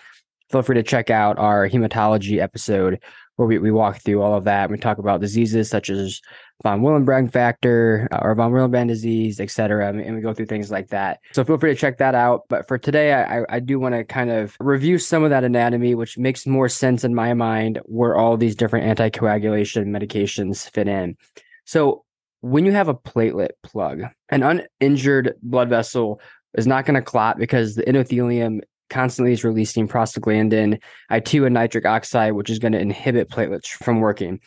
feel 0.51 0.63
free 0.63 0.77
to 0.77 0.83
check 0.83 1.11
out 1.11 1.39
our 1.39 1.69
hematology 1.69 2.41
episode 2.41 2.99
where 3.37 3.49
we, 3.49 3.59
we 3.59 3.71
walk 3.71 3.99
through 3.99 4.21
all 4.21 4.35
of 4.35 4.45
that. 4.45 4.71
We 4.71 4.77
talk 4.77 4.99
about 4.99 5.21
diseases 5.21 5.71
such 5.71 5.89
as 5.89 6.21
von 6.63 6.83
Willebrand 6.83 7.33
factor 7.33 8.09
uh, 8.13 8.19
or 8.23 8.35
von 8.35 8.53
Willebrand 8.53 8.89
disease, 8.89 9.41
et 9.41 9.51
cetera. 9.51 9.89
And 9.89 10.15
we 10.15 10.21
go 10.21 10.35
through 10.35 10.47
things 10.47 10.71
like 10.71 10.89
that. 10.89 11.21
So 11.33 11.43
feel 11.43 11.59
free 11.59 11.73
to 11.73 11.77
check 11.77 11.99
that 11.99 12.15
out. 12.15 12.43
But 12.49 12.69
for 12.69 12.79
today, 12.79 13.15
I, 13.15 13.45
I 13.49 13.61
do 13.61 13.81
want 13.81 13.95
to 13.95 14.05
kind 14.05 14.31
of 14.31 14.57
review 14.61 14.99
some 14.99 15.25
of 15.25 15.31
that 15.31 15.45
anatomy, 15.45 15.95
which 15.95 16.19
makes 16.19 16.47
more 16.47 16.69
sense 16.69 17.05
in 17.05 17.15
my 17.15 17.33
mind 17.35 17.81
where 17.85 18.17
all 18.17 18.37
these 18.37 18.55
different 18.55 18.99
anticoagulation 18.99 19.87
medications 19.87 20.71
fit 20.71 20.87
in. 20.87 21.17
So 21.65 22.05
when 22.43 22.67
you 22.67 22.73
have 22.73 22.89
a 22.89 22.95
platelet 22.95 23.53
plug, 23.63 24.03
an 24.29 24.65
uninjured 24.81 25.35
blood 25.43 25.69
vessel 25.69 26.21
is 26.55 26.67
not 26.67 26.85
going 26.85 26.97
to 26.97 27.03
clot 27.03 27.39
because 27.39 27.77
the 27.77 27.85
endothelium 27.85 28.61
constantly 28.93 29.33
is 29.33 29.43
releasing 29.43 29.89
prostaglandin 29.89 30.81
I2 31.11 31.47
and 31.47 31.55
nitric 31.55 31.87
oxide, 31.87 32.35
which 32.35 32.51
is 32.51 32.59
going 32.59 32.73
to 32.73 32.79
inhibit 32.79 33.31
platelets 33.31 33.67
from 33.67 34.01
working. 34.01 34.41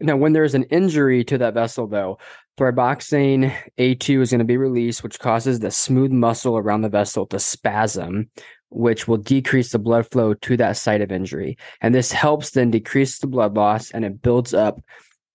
Now, 0.00 0.16
when 0.16 0.32
there's 0.32 0.54
an 0.54 0.64
injury 0.64 1.24
to 1.24 1.38
that 1.38 1.54
vessel, 1.54 1.86
though, 1.86 2.18
thromboxane 2.58 3.54
A2 3.78 4.20
is 4.20 4.30
going 4.30 4.40
to 4.40 4.44
be 4.44 4.56
released, 4.56 5.02
which 5.02 5.20
causes 5.20 5.60
the 5.60 5.70
smooth 5.70 6.10
muscle 6.10 6.58
around 6.58 6.82
the 6.82 6.88
vessel 6.88 7.26
to 7.26 7.38
spasm, 7.38 8.28
which 8.70 9.06
will 9.06 9.16
decrease 9.16 9.70
the 9.72 9.78
blood 9.78 10.10
flow 10.10 10.34
to 10.34 10.56
that 10.56 10.76
site 10.76 11.00
of 11.00 11.12
injury. 11.12 11.56
And 11.80 11.94
this 11.94 12.10
helps 12.10 12.50
then 12.50 12.70
decrease 12.70 13.18
the 13.18 13.26
blood 13.26 13.54
loss 13.54 13.90
and 13.90 14.04
it 14.04 14.20
builds 14.22 14.52
up 14.52 14.80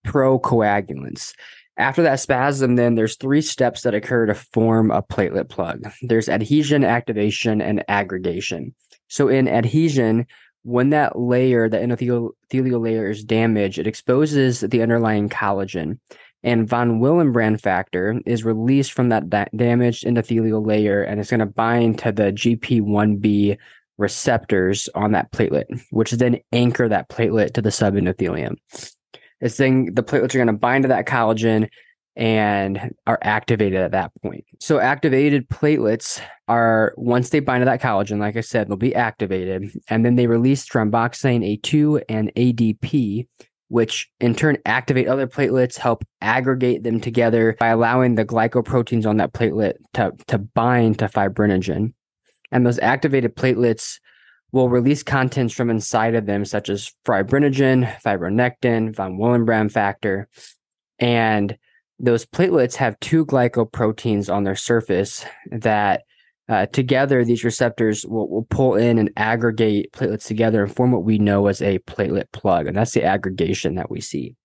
procoagulants. 0.05 1.33
After 1.77 2.01
that 2.01 2.19
spasm, 2.19 2.75
then 2.75 2.95
there's 2.95 3.17
three 3.17 3.41
steps 3.41 3.83
that 3.83 3.93
occur 3.93 4.25
to 4.25 4.33
form 4.33 4.89
a 4.89 5.03
platelet 5.03 5.49
plug. 5.49 5.91
There's 6.01 6.27
adhesion, 6.27 6.83
activation, 6.83 7.61
and 7.61 7.83
aggregation. 7.87 8.73
So 9.07 9.27
in 9.27 9.47
adhesion, 9.47 10.25
when 10.63 10.89
that 10.89 11.17
layer, 11.17 11.69
the 11.69 11.77
endothelial 11.77 12.81
layer 12.81 13.09
is 13.09 13.23
damaged, 13.23 13.77
it 13.77 13.87
exposes 13.87 14.61
the 14.61 14.81
underlying 14.81 15.29
collagen. 15.29 15.99
And 16.43 16.67
von 16.67 16.99
Willebrand 16.99 17.61
factor 17.61 18.19
is 18.25 18.43
released 18.43 18.93
from 18.93 19.09
that 19.09 19.29
da- 19.29 19.45
damaged 19.55 20.03
endothelial 20.03 20.65
layer 20.65 21.03
and 21.03 21.19
it's 21.19 21.29
going 21.29 21.39
to 21.39 21.45
bind 21.45 21.99
to 21.99 22.11
the 22.11 22.31
GP1B 22.31 23.57
receptors 23.97 24.89
on 24.93 25.13
that 25.13 25.31
platelet, 25.31 25.65
which 25.89 26.11
then 26.11 26.39
anchor 26.51 26.87
that 26.87 27.09
platelet 27.09 27.53
to 27.53 27.61
the 27.61 27.69
subendothelium. 27.69 28.55
It's 29.41 29.57
then 29.57 29.93
the 29.93 30.03
platelets 30.03 30.33
are 30.33 30.39
going 30.39 30.47
to 30.47 30.53
bind 30.53 30.83
to 30.83 30.87
that 30.89 31.05
collagen 31.05 31.69
and 32.15 32.95
are 33.05 33.19
activated 33.21 33.79
at 33.79 33.91
that 33.91 34.11
point. 34.23 34.43
So 34.59 34.79
activated 34.79 35.47
platelets 35.49 36.19
are 36.47 36.93
once 36.97 37.29
they 37.29 37.39
bind 37.39 37.61
to 37.61 37.65
that 37.65 37.81
collagen, 37.81 38.19
like 38.19 38.35
I 38.35 38.41
said, 38.41 38.67
they'll 38.67 38.75
be 38.75 38.95
activated, 38.95 39.71
and 39.87 40.03
then 40.03 40.15
they 40.15 40.25
release 40.25 40.67
thromboxane 40.67 41.61
A2 41.61 42.01
and 42.09 42.33
ADP, 42.35 43.27
which 43.67 44.09
in 44.19 44.33
turn 44.33 44.57
activate 44.65 45.07
other 45.07 45.27
platelets, 45.27 45.77
help 45.77 46.03
aggregate 46.21 46.81
them 46.81 46.99
together 46.99 47.55
by 47.59 47.67
allowing 47.67 48.15
the 48.15 48.25
glycoproteins 48.25 49.05
on 49.05 49.17
that 49.17 49.33
platelet 49.33 49.73
to, 49.93 50.11
to 50.25 50.39
bind 50.39 50.97
to 50.99 51.05
fibrinogen. 51.07 51.93
And 52.51 52.65
those 52.65 52.79
activated 52.79 53.35
platelets 53.35 53.99
will 54.57 54.69
release 54.69 55.03
contents 55.03 55.53
from 55.53 55.69
inside 55.69 56.15
of 56.15 56.25
them, 56.25 56.43
such 56.43 56.67
as 56.67 56.91
fibrinogen, 57.05 57.87
fibronectin, 58.01 58.95
von 58.95 59.17
Willebrand 59.17 59.71
factor, 59.71 60.27
and 60.97 61.55
those 61.99 62.25
platelets 62.25 62.75
have 62.75 62.99
two 62.99 63.25
glycoproteins 63.25 64.33
on 64.33 64.43
their 64.43 64.55
surface 64.55 65.23
that 65.51 66.03
uh, 66.49 66.65
together 66.67 67.23
these 67.23 67.43
receptors 67.43 68.05
will, 68.05 68.27
will 68.29 68.47
pull 68.49 68.75
in 68.75 68.97
and 68.97 69.11
aggregate 69.15 69.91
platelets 69.91 70.25
together 70.25 70.63
and 70.63 70.75
form 70.75 70.91
what 70.91 71.03
we 71.03 71.19
know 71.19 71.45
as 71.47 71.61
a 71.61 71.77
platelet 71.79 72.31
plug. 72.31 72.65
And 72.65 72.75
that's 72.75 72.93
the 72.93 73.03
aggregation 73.03 73.75
that 73.75 73.91
we 73.91 74.01
see. 74.01 74.35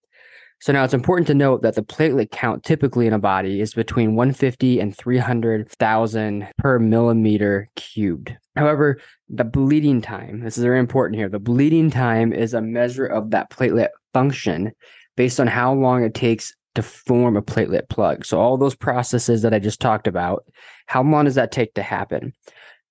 So 0.62 0.72
now 0.72 0.84
it's 0.84 0.94
important 0.94 1.26
to 1.26 1.34
note 1.34 1.62
that 1.62 1.74
the 1.74 1.82
platelet 1.82 2.30
count 2.30 2.62
typically 2.62 3.08
in 3.08 3.12
a 3.12 3.18
body 3.18 3.60
is 3.60 3.74
between 3.74 4.14
150 4.14 4.78
and 4.78 4.96
300,000 4.96 6.48
per 6.56 6.78
millimeter 6.78 7.68
cubed. 7.74 8.36
However, 8.54 9.00
the 9.28 9.42
bleeding 9.42 10.00
time, 10.00 10.38
this 10.38 10.56
is 10.56 10.62
very 10.62 10.78
important 10.78 11.18
here. 11.18 11.28
The 11.28 11.40
bleeding 11.40 11.90
time 11.90 12.32
is 12.32 12.54
a 12.54 12.62
measure 12.62 13.06
of 13.06 13.30
that 13.30 13.50
platelet 13.50 13.88
function 14.14 14.70
based 15.16 15.40
on 15.40 15.48
how 15.48 15.74
long 15.74 16.04
it 16.04 16.14
takes 16.14 16.54
to 16.76 16.82
form 16.82 17.36
a 17.36 17.42
platelet 17.42 17.88
plug. 17.88 18.24
So 18.24 18.38
all 18.38 18.56
those 18.56 18.76
processes 18.76 19.42
that 19.42 19.52
I 19.52 19.58
just 19.58 19.80
talked 19.80 20.06
about, 20.06 20.44
how 20.86 21.02
long 21.02 21.24
does 21.24 21.34
that 21.34 21.50
take 21.50 21.74
to 21.74 21.82
happen? 21.82 22.34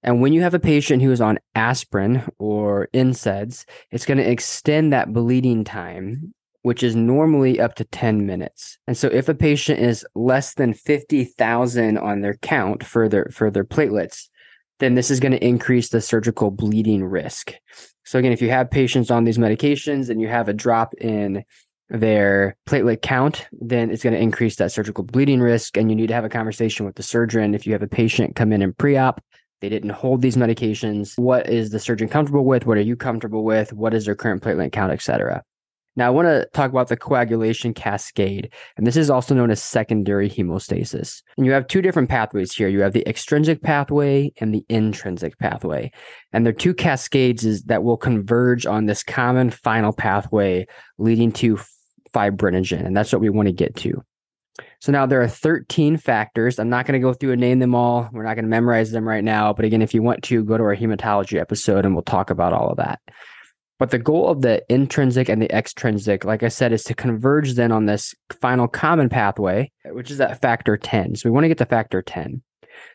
And 0.04 0.22
when 0.22 0.34
you 0.34 0.42
have 0.42 0.54
a 0.54 0.60
patient 0.60 1.02
who 1.02 1.12
is 1.14 1.22
on 1.22 1.40
aspirin 1.56 2.30
or 2.38 2.90
NSAIDs, 2.94 3.64
it's 3.92 4.06
going 4.06 4.18
to 4.18 4.30
extend 4.30 4.92
that 4.92 5.14
bleeding 5.14 5.64
time 5.64 6.34
which 6.64 6.84
is 6.84 6.96
normally 6.96 7.60
up 7.60 7.76
to 7.76 7.86
10 7.86 8.26
minutes. 8.26 8.78
And 8.88 8.98
so 8.98 9.08
if 9.08 9.30
a 9.30 9.34
patient 9.34 9.80
is 9.80 10.06
less 10.16 10.54
than 10.54 10.74
50,000 10.74 11.98
on 11.98 12.22
their 12.22 12.36
count 12.36 12.84
for 12.84 13.10
their 13.10 13.30
for 13.32 13.50
their 13.50 13.64
platelets, 13.64 14.28
then 14.80 14.96
this 14.96 15.12
is 15.12 15.20
going 15.20 15.32
to 15.32 15.46
increase 15.46 15.90
the 15.90 16.02
surgical 16.02 16.52
bleeding 16.52 17.04
risk. 17.04 17.54
So 18.04 18.20
again, 18.20 18.32
if 18.32 18.42
you 18.42 18.50
have 18.50 18.70
patients 18.72 19.12
on 19.12 19.24
these 19.24 19.38
medications 19.38 20.10
and 20.10 20.22
you 20.22 20.28
have 20.28 20.50
a 20.50 20.54
drop 20.54 20.94
in 20.96 21.44
their 21.90 22.56
platelet 22.68 23.02
count, 23.02 23.48
then 23.52 23.92
it's 23.92 24.04
going 24.04 24.14
to 24.14 24.22
increase 24.22 24.56
that 24.56 24.72
surgical 24.72 25.04
bleeding 25.04 25.42
risk 25.42 25.78
and 25.78 25.90
you 25.90 25.96
need 25.96 26.08
to 26.08 26.14
have 26.14 26.26
a 26.26 26.30
conversation 26.30 26.86
with 26.86 26.96
the 26.96 27.04
surgeon 27.04 27.54
if 27.54 27.68
you 27.68 27.74
have 27.74 27.84
a 27.84 27.88
patient 27.88 28.36
come 28.36 28.54
in 28.54 28.62
in 28.62 28.74
pre-op 28.74 29.22
they 29.62 29.70
didn't 29.70 29.92
hold 29.92 30.22
these 30.22 30.36
medications. 30.36 31.18
What 31.18 31.48
is 31.48 31.70
the 31.70 31.80
surgeon 31.80 32.10
comfortable 32.10 32.46
with? 32.46 32.66
What 32.66 32.78
are 32.78 32.82
you 32.82 32.96
comfortable 32.96 33.44
with? 33.44 33.72
What 33.72 33.94
is 33.94 34.06
their 34.06 34.16
current 34.16 34.42
platelet 34.42 34.72
count, 34.72 34.92
et 34.92 35.02
cetera? 35.02 35.44
Now, 35.96 36.08
I 36.08 36.10
want 36.10 36.28
to 36.28 36.48
talk 36.54 36.72
about 36.72 36.88
the 36.88 36.96
coagulation 36.96 37.74
cascade, 37.74 38.54
and 38.78 38.88
this 38.88 38.96
is 38.96 39.10
also 39.10 39.36
known 39.36 39.52
as 39.52 39.62
secondary 39.62 40.30
hemostasis. 40.30 41.22
And 41.36 41.46
you 41.46 41.52
have 41.52 41.68
two 41.68 41.82
different 41.82 42.10
pathways 42.10 42.54
here. 42.54 42.70
You 42.70 42.82
have 42.82 42.94
the 42.94 43.08
extrinsic 43.08 43.62
pathway 43.62 44.32
and 44.40 44.54
the 44.54 44.66
intrinsic 44.70 45.38
pathway. 45.38 45.92
And 46.32 46.46
they're 46.46 46.54
two 46.54 46.74
cascades 46.74 47.46
is, 47.46 47.64
that 47.64 47.84
will 47.84 47.98
converge 47.98 48.66
on 48.66 48.86
this 48.86 49.04
common 49.04 49.50
final 49.50 49.92
pathway 49.92 50.66
leading 50.98 51.32
to 51.34 51.60
fibrinogen. 52.14 52.86
And 52.86 52.96
that's 52.96 53.12
what 53.12 53.22
we 53.22 53.30
want 53.30 53.48
to 53.48 53.54
get 53.54 53.76
to. 53.78 54.04
So 54.80 54.92
now 54.92 55.06
there 55.06 55.22
are 55.22 55.28
13 55.28 55.98
factors. 55.98 56.60
I'm 56.60 56.70
not 56.70 56.86
going 56.86 57.00
to 57.00 57.06
go 57.06 57.14
through 57.14 57.34
and 57.34 57.42
name 57.42 57.60
them 57.60 57.76
all. 57.76 58.10
We're 58.12 58.24
not 58.24 58.36
going 58.36 58.46
to 58.46 58.50
memorize 58.50 58.92
them 58.92 59.08
right 59.08 59.24
now. 59.24 59.54
But 59.54 59.66
again, 59.66 59.82
if 59.82 59.94
you 59.94 60.02
want 60.02 60.24
to, 60.24 60.44
go 60.44 60.58
to 60.58 60.64
our 60.64 60.76
hematology 60.76 61.40
episode 61.40 61.86
and 61.86 61.94
we'll 61.94 62.04
talk 62.04 62.30
about 62.30 62.54
all 62.54 62.70
of 62.70 62.78
that. 62.78 63.00
But 63.82 63.90
the 63.90 63.98
goal 63.98 64.30
of 64.30 64.44
the 64.44 64.64
intrinsic 64.70 65.28
and 65.28 65.42
the 65.42 65.52
extrinsic, 65.52 66.24
like 66.24 66.44
I 66.44 66.50
said, 66.50 66.72
is 66.72 66.84
to 66.84 66.94
converge 66.94 67.56
then 67.56 67.72
on 67.72 67.88
this 67.88 68.14
final 68.40 68.68
common 68.68 69.10
pathway, 69.10 69.72
which 69.86 70.12
is 70.12 70.20
that 70.20 70.40
factor 70.40 70.78
10. 70.78 71.16
So 71.16 71.28
we 71.28 71.34
want 71.34 71.46
to 71.46 71.48
get 71.48 71.58
to 71.58 71.66
factor 71.66 72.04
10. 72.04 72.44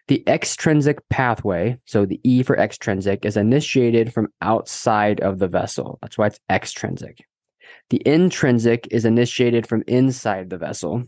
The 0.07 0.23
extrinsic 0.29 1.01
pathway, 1.09 1.77
so 1.87 2.07
the 2.07 2.21
E 2.23 2.45
for 2.45 2.57
extrinsic, 2.57 3.25
is 3.25 3.37
initiated 3.37 4.15
from 4.15 4.29
outside 4.41 5.19
of 5.19 5.41
the 5.41 5.49
vessel. 5.49 5.99
That's 6.03 6.17
why 6.17 6.29
it's 6.29 6.39
extrinsic. 6.49 7.19
The 7.91 8.01
intrinsic 8.07 8.87
is 8.93 9.05
initiated 9.05 9.67
from 9.67 9.83
inside 9.89 10.51
the 10.51 10.59
vessel. 10.59 11.03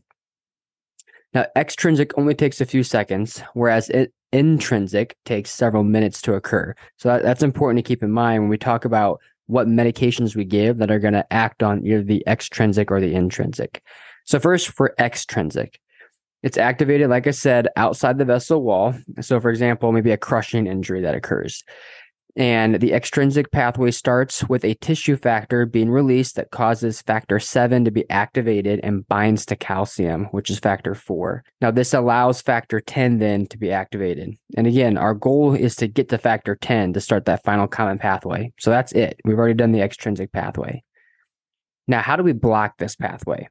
Now, 1.35 1.47
extrinsic 1.55 2.19
only 2.19 2.35
takes 2.35 2.61
a 2.61 2.67
few 2.67 2.83
seconds, 2.83 3.45
whereas 3.55 3.91
it, 3.91 4.13
intrinsic 4.33 5.17
takes 5.25 5.51
several 5.51 5.85
minutes 5.85 6.21
to 6.23 6.35
occur. 6.35 6.75
So 6.97 7.11
that, 7.11 7.23
that's 7.23 7.45
important 7.45 7.79
to 7.79 7.89
keep 7.89 8.03
in 8.03 8.11
mind 8.11 8.43
when 8.43 8.51
we 8.51 8.59
talk 8.59 8.85
about 8.85 9.21
what 9.49 9.67
medications 9.67 10.37
we 10.37 10.45
give 10.45 10.79
that 10.79 10.91
are 10.91 10.99
going 10.99 11.15
to 11.15 11.33
act 11.33 11.63
on 11.63 11.85
either 11.85 12.03
the 12.03 12.23
extrinsic 12.27 12.91
or 12.91 13.01
the 13.01 13.15
intrinsic. 13.15 13.83
So, 14.25 14.39
first 14.39 14.69
for 14.69 14.95
extrinsic, 14.99 15.81
it's 16.43 16.59
activated, 16.59 17.11
like 17.11 17.27
I 17.27 17.33
said, 17.33 17.69
outside 17.77 18.19
the 18.19 18.25
vessel 18.25 18.63
wall. 18.63 18.95
So, 19.21 19.41
for 19.41 19.51
example, 19.51 19.91
maybe 19.91 20.13
a 20.13 20.17
crushing 20.17 20.67
injury 20.67 21.03
that 21.03 21.15
occurs. 21.15 21.65
And 22.39 22.77
the 22.77 22.93
extrinsic 22.93 23.51
pathway 23.51 23.91
starts 23.91 24.49
with 24.49 24.65
a 24.65 24.75
tissue 24.75 25.17
factor 25.17 25.67
being 25.67 25.91
released 25.91 26.37
that 26.37 26.53
causes 26.53 27.03
factor 27.03 27.41
7 27.41 27.85
to 27.85 27.91
be 27.91 28.09
activated 28.09 28.79
and 28.85 29.07
binds 29.09 29.45
to 29.47 29.57
calcium, 29.57 30.27
which 30.27 30.49
is 30.49 30.61
factor 30.61 30.95
4. 30.95 31.43
Now, 31.61 31.73
this 31.73 31.93
allows 31.93 32.41
factor 32.41 32.79
10 32.79 33.19
then 33.19 33.49
to 33.49 33.59
be 33.59 33.73
activated. 33.73 34.37
And 34.57 34.69
again, 34.69 34.97
our 34.97 35.15
goal 35.15 35.53
is 35.53 35.75
to 35.77 35.89
get 35.89 36.11
to 36.11 36.19
factor 36.19 36.55
10 36.55 36.93
to 36.93 37.01
start 37.01 37.25
that 37.25 37.43
final 37.43 37.67
common 37.67 37.99
pathway. 37.99 38.53
So 38.61 38.71
that's 38.71 38.93
it. 38.93 39.19
We've 39.25 39.37
already 39.37 39.55
done 39.55 39.73
the 39.73 39.83
extrinsic 39.83 40.31
pathway. 40.31 40.85
Now, 41.89 42.03
how 42.03 42.15
do 42.15 42.23
we 42.23 42.35
block 42.35 42.79
this 42.79 42.95
pathway? 42.95 43.49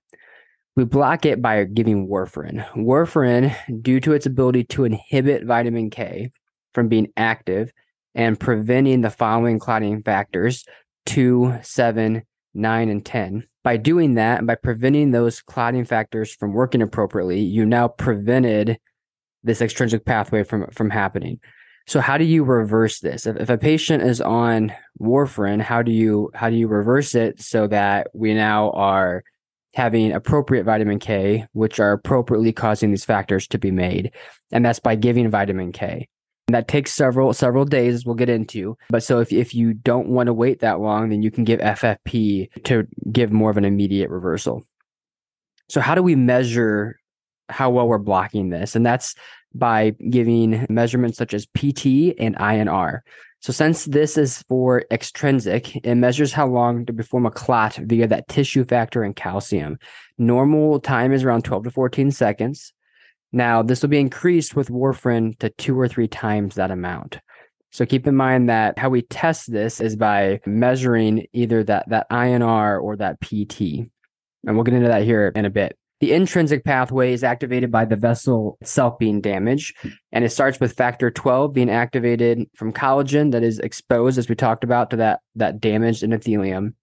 We 0.78 0.86
block 0.86 1.26
it 1.26 1.42
by 1.42 1.62
giving 1.66 2.08
warfarin. 2.08 2.66
Warfarin, 2.74 3.54
due 3.82 4.00
to 4.00 4.14
its 4.14 4.28
ability 4.28 4.64
to 4.66 4.86
inhibit 4.86 5.44
vitamin 5.44 5.90
K 5.90 6.32
from 6.74 6.88
being 6.88 7.08
active, 7.18 7.74
and 8.18 8.38
preventing 8.38 9.02
the 9.02 9.12
following 9.12 9.60
clotting 9.60 10.02
factors 10.02 10.66
2, 11.06 11.60
7, 11.62 12.24
9, 12.54 12.90
and 12.90 13.06
10. 13.06 13.48
By 13.64 13.78
doing 13.78 14.16
that, 14.16 14.46
by 14.46 14.56
preventing 14.56 15.12
those 15.12 15.42
clotting 15.42 15.86
factors 15.86 16.34
from 16.34 16.52
working 16.52 16.82
appropriately, 16.82 17.40
you 17.40 17.66
now 17.66 17.88
prevented 17.88 18.80
this 19.44 19.62
extrinsic 19.62 20.04
pathway 20.04 20.44
from, 20.44 20.68
from 20.72 20.90
happening. 20.90 21.40
So 21.86 22.02
how 22.02 22.18
do 22.18 22.26
you 22.26 22.44
reverse 22.44 23.00
this? 23.00 23.28
If, 23.28 23.38
if 23.38 23.50
a 23.50 23.58
patient 23.58 24.04
is 24.04 24.20
on 24.20 24.74
warfarin, 25.00 25.62
how 25.62 25.82
do 25.82 25.92
you 25.92 26.32
how 26.34 26.50
do 26.50 26.58
you 26.58 26.68
reverse 26.68 27.16
it 27.16 27.40
so 27.40 27.68
that 27.68 28.08
we 28.14 28.34
now 28.34 28.72
are 28.72 29.24
having 29.74 30.12
appropriate 30.12 30.66
vitamin 30.66 31.00
K, 31.00 31.46
which 31.54 31.80
are 31.80 31.94
appropriately 31.94 32.52
causing 32.52 32.90
these 32.90 33.06
factors 33.06 33.48
to 33.50 33.58
be 33.58 33.72
made, 33.72 34.12
and 34.52 34.66
that's 34.66 34.80
by 34.80 34.96
giving 34.96 35.30
vitamin 35.30 35.72
K. 35.72 36.10
That 36.50 36.70
takes 36.70 36.94
several 36.94 37.34
several 37.34 37.66
days, 37.66 38.06
we'll 38.06 38.16
get 38.16 38.30
into. 38.30 38.78
But 38.90 39.04
so 39.04 39.20
if, 39.20 39.34
if 39.34 39.54
you 39.54 39.74
don't 39.74 40.08
want 40.08 40.28
to 40.28 40.34
wait 40.34 40.62
that 40.62 40.80
long, 40.80 41.10
then 41.10 41.22
you 41.22 41.30
can 41.30 41.44
give 41.44 41.60
FFP 41.60 42.64
to 42.64 42.88
give 43.12 43.34
more 43.34 43.50
of 43.50 43.58
an 43.58 43.66
immediate 43.66 44.10
reversal. 44.10 44.64
So 45.70 45.82
how 45.82 45.94
do 45.94 46.02
we 46.02 46.16
measure 46.16 47.00
how 47.50 47.70
well 47.70 47.88
we're 47.88 47.98
blocking 47.98 48.50
this? 48.50 48.78
And 48.78 48.86
that's 48.86 49.14
by 49.54 49.92
giving 50.10 50.66
measurements 50.70 51.18
such 51.18 51.34
as 51.34 51.46
PT 51.48 52.16
and 52.18 52.38
INR. 52.38 53.02
So 53.42 53.54
since 53.54 53.86
this 53.86 54.18
is 54.18 54.44
for 54.50 54.86
extrinsic, 54.90 55.76
it 55.86 55.96
measures 55.96 56.34
how 56.34 56.48
long 56.48 56.86
to 56.86 56.94
perform 56.94 57.26
a 57.26 57.32
clot 57.32 57.76
via 57.76 58.08
that 58.08 58.28
tissue 58.28 58.66
factor 58.66 59.04
and 59.04 59.16
calcium. 59.16 59.78
Normal 60.18 60.80
time 60.80 61.14
is 61.14 61.24
around 61.24 61.44
12 61.44 61.66
to 61.66 61.72
14 61.72 62.12
seconds. 62.12 62.74
Now, 63.32 63.62
this 63.62 63.82
will 63.82 63.90
be 63.90 64.00
increased 64.00 64.56
with 64.56 64.70
warfarin 64.70 65.38
to 65.40 65.50
two 65.50 65.80
or 65.80 65.88
three 65.88 66.08
times 66.08 66.56
that 66.56 66.72
amount. 66.72 67.20
So 67.72 67.86
keep 67.86 68.08
in 68.08 68.16
mind 68.16 68.50
that 68.50 68.80
how 68.80 68.90
we 68.90 69.02
test 69.04 69.52
this 69.52 69.82
is 69.82 69.96
by 69.96 70.40
measuring 70.46 71.28
either 71.34 71.64
that, 71.66 71.90
that 71.90 72.10
INR 72.10 72.82
or 72.82 72.96
that 72.96 73.20
PT. 73.20 73.62
And 73.62 74.56
we'll 74.56 74.64
get 74.64 74.74
into 74.74 74.88
that 74.88 75.04
here 75.04 75.32
in 75.36 75.46
a 75.46 75.50
bit. 75.50 75.78
The 76.00 76.14
intrinsic 76.14 76.64
pathway 76.64 77.12
is 77.12 77.24
activated 77.24 77.72
by 77.72 77.86
the 77.86 77.96
vessel 77.96 78.58
itself 78.62 79.00
being 79.00 79.20
damaged, 79.20 79.76
and 80.12 80.24
it 80.24 80.30
starts 80.30 80.60
with 80.60 80.74
factor 80.74 81.10
12 81.10 81.54
being 81.54 81.72
activated 81.72 82.48
from 82.56 82.72
collagen 82.72 83.32
that 83.32 83.42
is 83.44 83.58
exposed, 83.58 84.20
as 84.20 84.30
we 84.30 84.36
talked 84.36 84.64
about, 84.64 84.92
to 84.92 84.98
that, 84.98 85.22
that 85.36 85.60
damaged 85.60 86.04
endothelium. 86.04 86.76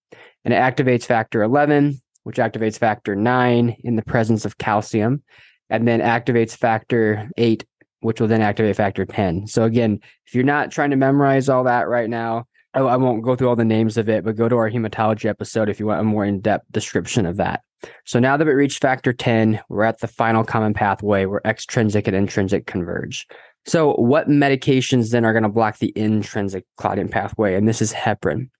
And 0.44 0.52
it 0.52 0.56
activates 0.56 1.04
factor 1.04 1.44
11, 1.44 2.00
which 2.24 2.38
activates 2.38 2.76
factor 2.76 3.14
9 3.14 3.76
in 3.84 3.94
the 3.94 4.02
presence 4.02 4.44
of 4.44 4.58
calcium 4.58 5.22
and 5.70 5.86
then 5.86 6.00
activates 6.00 6.56
factor 6.56 7.28
eight, 7.36 7.64
which 8.00 8.20
will 8.20 8.28
then 8.28 8.42
activate 8.42 8.76
factor 8.76 9.04
10. 9.04 9.46
So 9.46 9.64
again, 9.64 10.00
if 10.26 10.34
you're 10.34 10.44
not 10.44 10.70
trying 10.70 10.90
to 10.90 10.96
memorize 10.96 11.48
all 11.48 11.64
that 11.64 11.88
right 11.88 12.08
now, 12.08 12.46
I, 12.74 12.80
I 12.80 12.96
won't 12.96 13.22
go 13.22 13.36
through 13.36 13.48
all 13.48 13.56
the 13.56 13.64
names 13.64 13.96
of 13.96 14.08
it, 14.08 14.24
but 14.24 14.36
go 14.36 14.48
to 14.48 14.56
our 14.56 14.70
hematology 14.70 15.26
episode 15.26 15.68
if 15.68 15.80
you 15.80 15.86
want 15.86 16.00
a 16.00 16.04
more 16.04 16.24
in-depth 16.24 16.66
description 16.70 17.26
of 17.26 17.36
that. 17.38 17.62
So 18.04 18.18
now 18.18 18.36
that 18.36 18.46
we 18.46 18.52
reached 18.52 18.80
factor 18.80 19.12
10, 19.12 19.60
we're 19.68 19.84
at 19.84 20.00
the 20.00 20.08
final 20.08 20.44
common 20.44 20.74
pathway 20.74 21.26
where 21.26 21.42
extrinsic 21.44 22.06
and 22.06 22.16
intrinsic 22.16 22.66
converge. 22.66 23.26
So 23.66 23.94
what 23.94 24.28
medications 24.28 25.10
then 25.10 25.24
are 25.24 25.32
going 25.32 25.42
to 25.42 25.48
block 25.48 25.78
the 25.78 25.92
intrinsic 25.96 26.64
clotting 26.76 27.08
pathway? 27.08 27.54
And 27.54 27.66
this 27.66 27.80
is 27.80 27.92
heparin. 27.92 28.50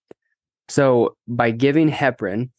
So 0.68 1.16
by 1.28 1.50
giving 1.50 1.90
heparin, 1.90 2.50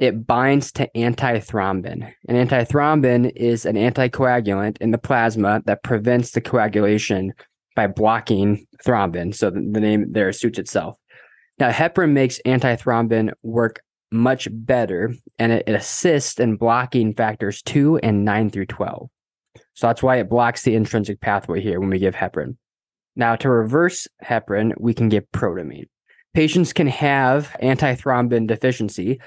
it 0.00 0.26
binds 0.26 0.72
to 0.72 0.88
antithrombin. 0.96 2.10
And 2.26 2.48
antithrombin 2.48 3.30
is 3.36 3.66
an 3.66 3.76
anticoagulant 3.76 4.78
in 4.80 4.90
the 4.90 4.98
plasma 4.98 5.62
that 5.66 5.82
prevents 5.82 6.30
the 6.30 6.40
coagulation 6.40 7.34
by 7.76 7.86
blocking 7.86 8.66
thrombin. 8.84 9.34
So 9.34 9.50
the, 9.50 9.60
name 9.60 10.10
there 10.10 10.32
suits 10.32 10.58
itself. 10.58 10.96
Now, 11.58 11.70
heparin 11.70 12.12
makes 12.12 12.40
antithrombin 12.46 13.32
work 13.42 13.80
much 14.10 14.48
better 14.50 15.14
and 15.38 15.52
it, 15.52 15.64
it 15.66 15.74
assists 15.74 16.40
in 16.40 16.56
blocking 16.56 17.14
factors 17.14 17.60
2 17.62 17.98
and 17.98 18.24
9 18.24 18.50
through 18.50 18.66
12. 18.66 19.08
So 19.74 19.86
that's 19.86 20.02
why 20.02 20.16
it 20.16 20.30
blocks 20.30 20.62
the 20.62 20.74
intrinsic 20.74 21.20
pathway 21.20 21.60
here 21.60 21.78
when 21.78 21.90
we 21.90 21.98
give 21.98 22.14
heparin. 22.14 22.56
Now, 23.16 23.36
to 23.36 23.50
reverse 23.50 24.08
heparin, 24.24 24.72
we 24.78 24.94
can 24.94 25.10
give 25.10 25.30
protamine. 25.30 25.88
Patients 26.32 26.72
can 26.72 26.86
have 26.86 27.54
antithrombin 27.62 28.46
deficiency, 28.46 29.20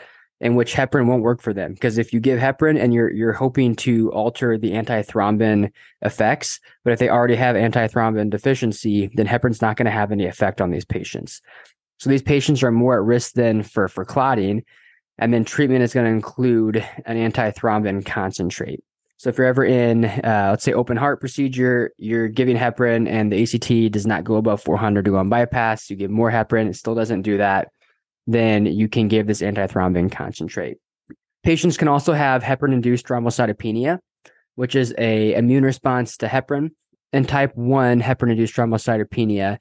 in 0.43 0.55
which 0.55 0.73
heparin 0.73 1.07
won't 1.07 1.23
work 1.23 1.41
for 1.41 1.53
them 1.53 1.73
because 1.73 1.97
if 1.97 2.11
you 2.11 2.19
give 2.19 2.37
heparin 2.37 2.77
and 2.77 2.93
you're 2.93 3.09
you're 3.09 3.31
hoping 3.31 3.73
to 3.77 4.11
alter 4.11 4.57
the 4.57 4.71
antithrombin 4.71 5.71
effects, 6.01 6.59
but 6.83 6.91
if 6.91 6.99
they 6.99 7.09
already 7.09 7.35
have 7.35 7.55
antithrombin 7.55 8.29
deficiency, 8.29 9.09
then 9.15 9.25
heparin's 9.25 9.61
not 9.61 9.77
going 9.77 9.85
to 9.85 9.91
have 9.91 10.11
any 10.11 10.25
effect 10.25 10.59
on 10.59 10.69
these 10.69 10.83
patients. 10.83 11.41
So 11.97 12.09
these 12.09 12.21
patients 12.21 12.61
are 12.61 12.71
more 12.71 12.95
at 12.95 13.03
risk 13.03 13.33
then 13.33 13.63
for 13.63 13.87
for 13.87 14.03
clotting, 14.03 14.65
and 15.17 15.33
then 15.33 15.45
treatment 15.45 15.81
is 15.81 15.93
going 15.93 16.07
to 16.07 16.11
include 16.11 16.85
an 17.05 17.15
antithrombin 17.15 18.05
concentrate. 18.05 18.83
So 19.15 19.29
if 19.29 19.37
you're 19.37 19.47
ever 19.47 19.63
in, 19.63 20.03
uh, 20.03 20.47
let's 20.49 20.65
say, 20.65 20.73
open 20.73 20.97
heart 20.97 21.21
procedure, 21.21 21.93
you're 21.97 22.27
giving 22.27 22.57
heparin 22.57 23.07
and 23.07 23.31
the 23.31 23.41
ACT 23.41 23.93
does 23.93 24.05
not 24.05 24.25
go 24.25 24.35
above 24.35 24.61
400 24.61 25.05
to 25.05 25.11
go 25.11 25.17
on 25.17 25.29
bypass. 25.29 25.89
You 25.89 25.95
give 25.95 26.11
more 26.11 26.29
heparin, 26.29 26.67
it 26.67 26.75
still 26.75 26.95
doesn't 26.95 27.21
do 27.21 27.37
that 27.37 27.69
then 28.28 28.65
you 28.65 28.88
can 28.88 29.07
give 29.07 29.28
this 29.28 29.41
antithrombin 29.41 30.11
concentrate. 30.11 30.78
Patients 31.43 31.78
can 31.78 31.88
also 31.88 32.13
have 32.13 32.41
heparin-induced 32.41 33.05
thrombocytopenia, 33.05 33.99
which 34.55 34.76
is 34.76 34.93
a 34.97 35.34
immune 35.34 35.63
response 35.63 36.17
to 36.17 36.28
heparin. 36.28 36.69
In 37.11 37.26
type 37.26 37.51
1 37.55 38.01
heparin-induced 38.01 38.55
thrombocytopenia, 38.55 39.57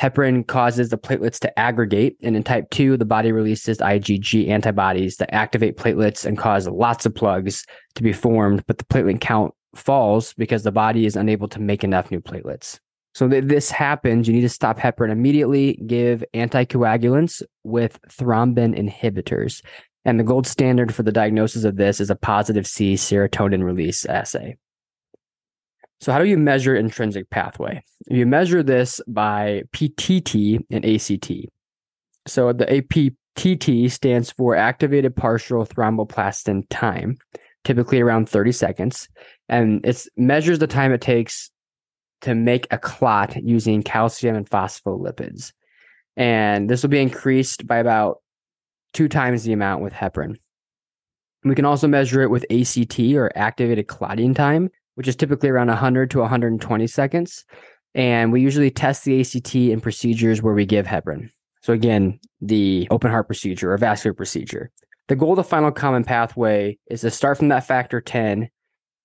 heparin 0.00 0.46
causes 0.46 0.88
the 0.88 0.98
platelets 0.98 1.38
to 1.40 1.58
aggregate, 1.58 2.16
and 2.22 2.36
in 2.36 2.42
type 2.42 2.68
2, 2.70 2.96
the 2.96 3.04
body 3.04 3.32
releases 3.32 3.78
IgG 3.78 4.48
antibodies 4.48 5.16
that 5.18 5.32
activate 5.34 5.76
platelets 5.76 6.24
and 6.24 6.36
cause 6.36 6.66
lots 6.66 7.06
of 7.06 7.14
plugs 7.14 7.64
to 7.94 8.02
be 8.02 8.12
formed, 8.12 8.64
but 8.66 8.78
the 8.78 8.84
platelet 8.84 9.20
count 9.20 9.54
falls 9.76 10.32
because 10.34 10.62
the 10.62 10.72
body 10.72 11.06
is 11.06 11.16
unable 11.16 11.48
to 11.48 11.60
make 11.60 11.84
enough 11.84 12.10
new 12.10 12.20
platelets. 12.20 12.80
So 13.14 13.26
this 13.26 13.70
happens, 13.70 14.28
you 14.28 14.34
need 14.34 14.42
to 14.42 14.48
stop 14.48 14.78
heparin 14.78 15.10
immediately, 15.10 15.80
give 15.86 16.24
anticoagulants 16.32 17.42
with 17.64 18.00
thrombin 18.08 18.78
inhibitors. 18.78 19.62
And 20.04 20.18
the 20.18 20.24
gold 20.24 20.46
standard 20.46 20.94
for 20.94 21.02
the 21.02 21.12
diagnosis 21.12 21.64
of 21.64 21.76
this 21.76 22.00
is 22.00 22.08
a 22.08 22.14
positive 22.14 22.66
C 22.66 22.94
serotonin 22.94 23.64
release 23.64 24.06
assay. 24.06 24.56
So, 26.00 26.12
how 26.12 26.18
do 26.18 26.24
you 26.24 26.38
measure 26.38 26.74
intrinsic 26.74 27.28
pathway? 27.28 27.82
You 28.08 28.24
measure 28.24 28.62
this 28.62 29.00
by 29.06 29.64
PTT 29.72 30.64
and 30.70 30.84
ACT. 30.84 31.50
So, 32.26 32.52
the 32.54 32.64
APTT 32.64 33.90
stands 33.90 34.30
for 34.30 34.56
activated 34.56 35.14
partial 35.14 35.66
thromboplastin 35.66 36.64
time, 36.70 37.18
typically 37.64 38.00
around 38.00 38.30
30 38.30 38.52
seconds. 38.52 39.08
And 39.50 39.84
it 39.84 40.06
measures 40.16 40.58
the 40.60 40.66
time 40.66 40.92
it 40.92 41.02
takes 41.02 41.49
to 42.22 42.34
make 42.34 42.66
a 42.70 42.78
clot 42.78 43.42
using 43.42 43.82
calcium 43.82 44.36
and 44.36 44.48
phospholipids. 44.48 45.52
And 46.16 46.68
this 46.68 46.82
will 46.82 46.90
be 46.90 47.00
increased 47.00 47.66
by 47.66 47.78
about 47.78 48.18
two 48.92 49.08
times 49.08 49.44
the 49.44 49.52
amount 49.52 49.82
with 49.82 49.92
heparin. 49.92 50.36
We 51.44 51.54
can 51.54 51.64
also 51.64 51.88
measure 51.88 52.20
it 52.22 52.30
with 52.30 52.44
ACT 52.50 53.00
or 53.14 53.32
activated 53.34 53.86
clotting 53.86 54.34
time, 54.34 54.70
which 54.96 55.08
is 55.08 55.16
typically 55.16 55.48
around 55.48 55.68
100 55.68 56.10
to 56.10 56.18
120 56.18 56.86
seconds. 56.86 57.44
And 57.94 58.32
we 58.32 58.40
usually 58.40 58.70
test 58.70 59.04
the 59.04 59.20
ACT 59.20 59.54
in 59.54 59.80
procedures 59.80 60.42
where 60.42 60.54
we 60.54 60.66
give 60.66 60.86
heparin. 60.86 61.30
So, 61.62 61.72
again, 61.72 62.20
the 62.40 62.86
open 62.90 63.10
heart 63.10 63.26
procedure 63.26 63.72
or 63.72 63.78
vascular 63.78 64.14
procedure. 64.14 64.70
The 65.08 65.16
goal 65.16 65.32
of 65.32 65.36
the 65.36 65.44
final 65.44 65.72
common 65.72 66.04
pathway 66.04 66.78
is 66.88 67.00
to 67.00 67.10
start 67.10 67.38
from 67.38 67.48
that 67.48 67.66
factor 67.66 68.00
10 68.00 68.48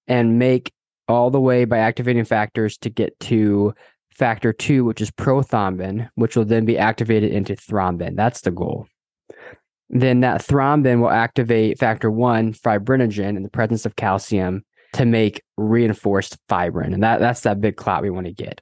and 0.07 0.39
make 0.39 0.71
all 1.07 1.29
the 1.29 1.39
way 1.39 1.65
by 1.65 1.77
activating 1.77 2.25
factors 2.25 2.77
to 2.79 2.89
get 2.89 3.19
to 3.21 3.73
factor 4.11 4.53
two, 4.53 4.85
which 4.85 5.01
is 5.01 5.11
prothrombin, 5.11 6.09
which 6.15 6.35
will 6.35 6.45
then 6.45 6.65
be 6.65 6.77
activated 6.77 7.31
into 7.31 7.53
thrombin. 7.55 8.15
That's 8.15 8.41
the 8.41 8.51
goal. 8.51 8.87
Then 9.89 10.21
that 10.21 10.41
thrombin 10.41 11.01
will 11.01 11.09
activate 11.09 11.79
factor 11.79 12.09
one, 12.09 12.53
fibrinogen, 12.53 13.37
in 13.37 13.43
the 13.43 13.49
presence 13.49 13.85
of 13.85 13.95
calcium 13.95 14.63
to 14.93 15.05
make 15.05 15.43
reinforced 15.57 16.37
fibrin. 16.49 16.93
And 16.93 17.03
that, 17.03 17.19
that's 17.19 17.41
that 17.41 17.61
big 17.61 17.75
clot 17.75 18.01
we 18.01 18.09
want 18.09 18.25
to 18.27 18.33
get. 18.33 18.61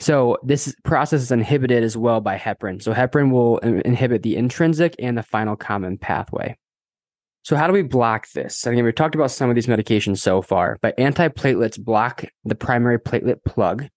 So 0.00 0.38
this 0.42 0.74
process 0.82 1.20
is 1.20 1.30
inhibited 1.30 1.84
as 1.84 1.96
well 1.96 2.22
by 2.22 2.38
heparin. 2.38 2.82
So 2.82 2.94
heparin 2.94 3.30
will 3.30 3.58
inhibit 3.58 4.22
the 4.22 4.36
intrinsic 4.36 4.96
and 4.98 5.16
the 5.18 5.22
final 5.22 5.56
common 5.56 5.98
pathway. 5.98 6.56
So, 7.42 7.56
how 7.56 7.66
do 7.66 7.72
we 7.72 7.82
block 7.82 8.28
this? 8.32 8.66
I 8.66 8.70
mean, 8.70 8.84
we've 8.84 8.94
talked 8.94 9.14
about 9.14 9.30
some 9.30 9.48
of 9.48 9.54
these 9.54 9.66
medications 9.66 10.18
so 10.18 10.42
far, 10.42 10.78
but 10.82 10.96
antiplatelets 10.98 11.82
block 11.82 12.24
the 12.44 12.54
primary 12.54 12.98
platelet 12.98 13.42
plug. 13.44 13.88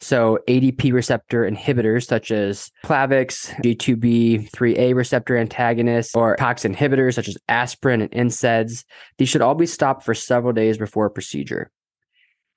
So, 0.00 0.38
ADP 0.48 0.92
receptor 0.92 1.48
inhibitors 1.48 2.06
such 2.06 2.30
as 2.30 2.70
Plavix, 2.84 3.50
G2B3A 3.62 4.94
receptor 4.94 5.36
antagonists, 5.36 6.14
or 6.14 6.36
COX 6.36 6.64
inhibitors 6.64 7.14
such 7.14 7.28
as 7.28 7.36
aspirin 7.48 8.02
and 8.02 8.10
NSAIDs, 8.10 8.84
these 9.18 9.28
should 9.28 9.42
all 9.42 9.54
be 9.54 9.66
stopped 9.66 10.04
for 10.04 10.14
several 10.14 10.52
days 10.52 10.78
before 10.78 11.06
a 11.06 11.10
procedure. 11.10 11.70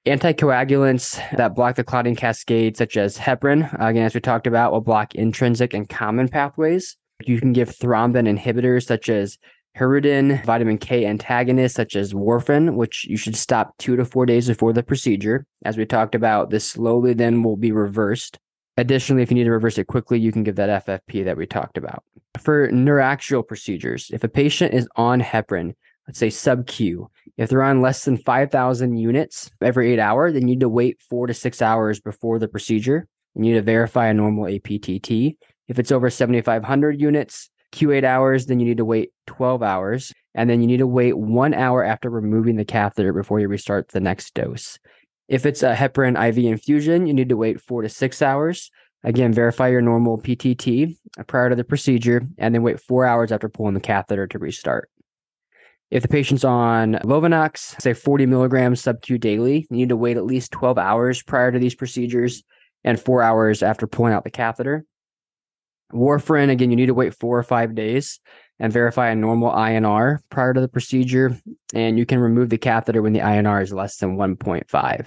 Anticoagulants 0.06 1.20
that 1.36 1.56
block 1.56 1.76
the 1.76 1.84
clotting 1.84 2.16
cascade, 2.16 2.78
such 2.78 2.98
as 2.98 3.18
heparin, 3.18 3.74
again, 3.76 4.06
as 4.06 4.14
we 4.14 4.22
talked 4.22 4.46
about, 4.46 4.72
will 4.72 4.82
block 4.82 5.16
intrinsic 5.16 5.74
and 5.74 5.90
common 5.90 6.28
pathways. 6.28 6.98
You 7.24 7.40
can 7.40 7.54
give 7.54 7.70
thrombin 7.70 8.28
inhibitors 8.28 8.86
such 8.86 9.10
as 9.10 9.38
Hirudin, 9.78 10.44
vitamin 10.46 10.78
K 10.78 11.06
antagonists 11.06 11.74
such 11.74 11.98
as 11.98 12.14
warfarin, 12.14 12.76
which 12.76 13.06
you 13.06 13.18
should 13.18 13.36
stop 13.36 13.78
two 13.78 13.98
to 13.98 14.06
four 14.06 14.26
days 14.26 14.48
before 14.48 14.72
the 14.72 14.84
procedure. 14.84 15.46
As 15.66 15.78
we 15.78 15.86
talked 15.86 16.16
about, 16.16 16.50
this 16.50 16.70
slowly 16.70 17.14
then 17.14 17.44
will 17.44 17.58
be 17.58 17.74
reversed. 17.74 18.40
Additionally, 18.78 19.22
if 19.22 19.32
you 19.32 19.36
need 19.36 19.44
to 19.46 19.52
reverse 19.52 19.78
it 19.78 19.88
quickly, 19.88 20.18
you 20.18 20.32
can 20.32 20.44
give 20.44 20.56
that 20.56 20.86
FFP 20.86 21.26
that 21.26 21.36
we 21.36 21.46
talked 21.46 21.78
about. 21.78 22.04
For 22.40 22.70
neuraxial 22.72 23.46
procedures, 23.46 24.10
if 24.14 24.24
a 24.24 24.30
patient 24.30 24.74
is 24.74 24.88
on 24.96 25.22
heparin, 25.22 25.74
let's 26.08 26.20
say 26.20 26.30
sub 26.30 26.68
Q, 26.68 27.10
if 27.38 27.50
they're 27.50 27.64
on 27.64 27.82
less 27.82 28.06
than 28.06 28.18
5,000 28.18 28.98
units 28.98 29.52
every 29.62 29.92
eight 29.92 30.00
hour, 30.00 30.32
then 30.32 30.44
you 30.44 30.56
need 30.56 30.60
to 30.62 30.70
wait 30.70 31.02
four 31.10 31.28
to 31.28 31.34
six 31.34 31.62
hours 31.62 32.00
before 32.00 32.40
the 32.40 32.48
procedure. 32.48 33.08
You 33.34 33.42
need 33.42 33.54
to 33.54 33.62
verify 33.62 34.08
a 34.08 34.14
normal 34.14 34.46
APTT. 34.46 35.38
If 35.68 35.80
it's 35.80 35.92
over 35.92 36.10
7,500 36.10 37.02
units, 37.02 37.50
Q8 37.76 38.04
hours, 38.04 38.46
then 38.46 38.60
you 38.60 38.66
need 38.66 38.78
to 38.78 38.86
wait 38.86 39.12
12 39.28 39.62
hours. 39.62 40.14
And 40.34 40.50
then 40.50 40.62
you 40.62 40.68
need 40.68 40.78
to 40.78 40.88
wait 40.88 41.18
one 41.18 41.54
hour 41.54 41.84
after 41.84 42.10
removing 42.10 42.56
the 42.56 42.66
catheter 42.66 43.14
before 43.14 43.40
you 43.40 43.48
restart 43.48 43.90
the 43.90 44.00
next 44.00 44.34
dose. 44.34 44.80
If 45.28 45.46
it's 45.46 45.64
a 45.64 45.74
heparin 45.74 46.22
IV 46.22 46.38
infusion, 46.38 47.08
you 47.08 47.14
need 47.14 47.30
to 47.30 47.38
wait 47.38 47.62
four 47.62 47.82
to 47.82 47.90
six 47.90 48.22
hours. 48.22 48.70
Again, 49.04 49.34
verify 49.34 49.68
your 49.70 49.82
normal 49.82 50.18
PTT 50.18 50.98
uh, 51.20 51.24
prior 51.24 51.50
to 51.50 51.56
the 51.56 51.64
procedure, 51.64 52.28
and 52.38 52.54
then 52.54 52.64
wait 52.64 52.80
four 52.80 53.06
hours 53.06 53.32
after 53.32 53.48
pulling 53.48 53.76
the 53.76 53.80
catheter 53.80 54.26
to 54.28 54.40
restart. 54.40 54.90
If 55.92 56.02
the 56.02 56.10
patient's 56.10 56.44
on 56.44 56.94
Lovenox, 57.04 57.80
say 57.80 57.94
40 57.94 58.26
milligrams 58.26 58.82
sub 58.82 59.02
Q 59.02 59.20
daily, 59.20 59.68
you 59.70 59.78
need 59.78 59.90
to 59.90 59.96
wait 59.96 60.18
at 60.18 60.26
least 60.26 60.52
12 60.52 60.78
hours 60.80 61.22
prior 61.22 61.52
to 61.52 61.60
these 61.60 61.76
procedures 61.76 62.44
and 62.84 63.00
four 63.00 63.22
hours 63.22 63.62
after 63.62 63.86
pulling 63.86 64.14
out 64.14 64.24
the 64.24 64.32
catheter. 64.32 64.86
Warfarin, 65.94 66.50
again, 66.50 66.70
you 66.70 66.76
need 66.76 66.88
to 66.88 66.94
wait 66.94 67.14
four 67.16 67.38
or 67.38 67.44
five 67.44 67.76
days 67.76 68.20
and 68.60 68.72
verify 68.72 69.10
a 69.10 69.16
normal 69.16 69.52
INR 69.52 70.20
prior 70.30 70.54
to 70.54 70.62
the 70.62 70.68
procedure. 70.68 71.38
And 71.74 71.98
you 72.00 72.06
can 72.06 72.20
remove 72.20 72.50
the 72.50 72.58
catheter 72.58 73.02
when 73.02 73.14
the 73.14 73.20
INR 73.20 73.62
is 73.62 73.74
less 73.74 73.98
than 73.98 74.18
1.5. 74.18 75.06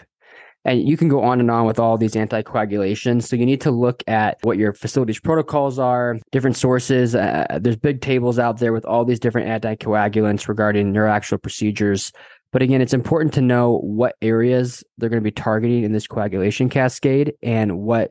And 0.64 0.86
you 0.86 0.96
can 0.96 1.08
go 1.08 1.22
on 1.22 1.40
and 1.40 1.50
on 1.50 1.66
with 1.66 1.78
all 1.78 1.96
these 1.96 2.12
anticoagulations. 2.12 3.22
So 3.22 3.36
you 3.36 3.46
need 3.46 3.60
to 3.62 3.70
look 3.70 4.02
at 4.06 4.38
what 4.42 4.58
your 4.58 4.74
facility's 4.74 5.20
protocols 5.20 5.78
are, 5.78 6.18
different 6.30 6.56
sources. 6.56 7.14
Uh, 7.14 7.58
there's 7.60 7.76
big 7.76 8.02
tables 8.02 8.38
out 8.38 8.58
there 8.58 8.72
with 8.72 8.84
all 8.84 9.04
these 9.04 9.20
different 9.20 9.48
anticoagulants 9.48 10.46
regarding 10.46 10.92
neuraxial 10.92 11.40
procedures. 11.40 12.12
But 12.52 12.62
again, 12.62 12.82
it's 12.82 12.92
important 12.92 13.32
to 13.34 13.40
know 13.40 13.78
what 13.78 14.16
areas 14.20 14.82
they're 14.98 15.08
going 15.08 15.22
to 15.22 15.24
be 15.24 15.30
targeting 15.30 15.84
in 15.84 15.92
this 15.92 16.06
coagulation 16.06 16.68
cascade 16.68 17.34
and 17.42 17.78
what 17.78 18.10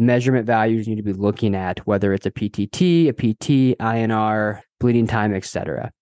measurement 0.00 0.46
values 0.46 0.86
you 0.86 0.94
need 0.94 1.02
to 1.02 1.12
be 1.14 1.18
looking 1.18 1.54
at, 1.54 1.86
whether 1.86 2.12
it's 2.12 2.26
a 2.26 2.30
PTT, 2.30 3.08
a 3.08 3.12
PT, 3.12 3.78
INR, 3.78 4.60
bleeding 4.80 5.06
time, 5.06 5.34
etc. 5.34 5.92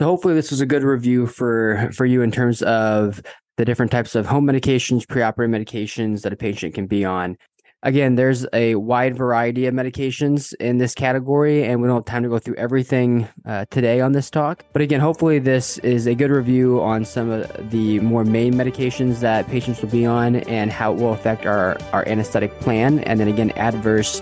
So 0.00 0.06
hopefully 0.06 0.34
this 0.34 0.50
was 0.50 0.60
a 0.60 0.66
good 0.66 0.82
review 0.82 1.26
for 1.26 1.90
for 1.94 2.06
you 2.06 2.22
in 2.22 2.30
terms 2.30 2.62
of 2.62 3.22
the 3.56 3.64
different 3.64 3.92
types 3.92 4.14
of 4.14 4.26
home 4.26 4.46
medications, 4.46 5.04
preoperative 5.04 5.50
medications 5.50 6.22
that 6.22 6.32
a 6.32 6.36
patient 6.36 6.74
can 6.74 6.86
be 6.86 7.04
on. 7.04 7.36
Again, 7.82 8.14
there's 8.14 8.46
a 8.52 8.74
wide 8.74 9.16
variety 9.16 9.66
of 9.66 9.72
medications 9.72 10.52
in 10.60 10.76
this 10.76 10.94
category, 10.94 11.64
and 11.64 11.80
we 11.80 11.88
don't 11.88 11.96
have 11.96 12.04
time 12.04 12.22
to 12.24 12.28
go 12.28 12.38
through 12.38 12.56
everything 12.56 13.26
uh, 13.46 13.64
today 13.70 14.02
on 14.02 14.12
this 14.12 14.30
talk. 14.30 14.66
But 14.74 14.82
again, 14.82 15.00
hopefully, 15.00 15.38
this 15.38 15.78
is 15.78 16.06
a 16.06 16.14
good 16.14 16.30
review 16.30 16.82
on 16.82 17.06
some 17.06 17.30
of 17.30 17.70
the 17.70 17.98
more 18.00 18.22
main 18.22 18.52
medications 18.52 19.20
that 19.20 19.48
patients 19.48 19.80
will 19.80 19.88
be 19.88 20.04
on 20.04 20.36
and 20.36 20.70
how 20.70 20.92
it 20.92 21.00
will 21.00 21.14
affect 21.14 21.46
our, 21.46 21.78
our 21.94 22.06
anesthetic 22.06 22.60
plan, 22.60 22.98
and 23.00 23.18
then 23.18 23.28
again, 23.28 23.50
adverse 23.52 24.20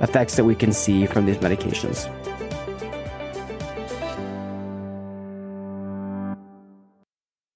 effects 0.00 0.34
that 0.34 0.44
we 0.44 0.56
can 0.56 0.72
see 0.72 1.06
from 1.06 1.26
these 1.26 1.38
medications. 1.38 2.10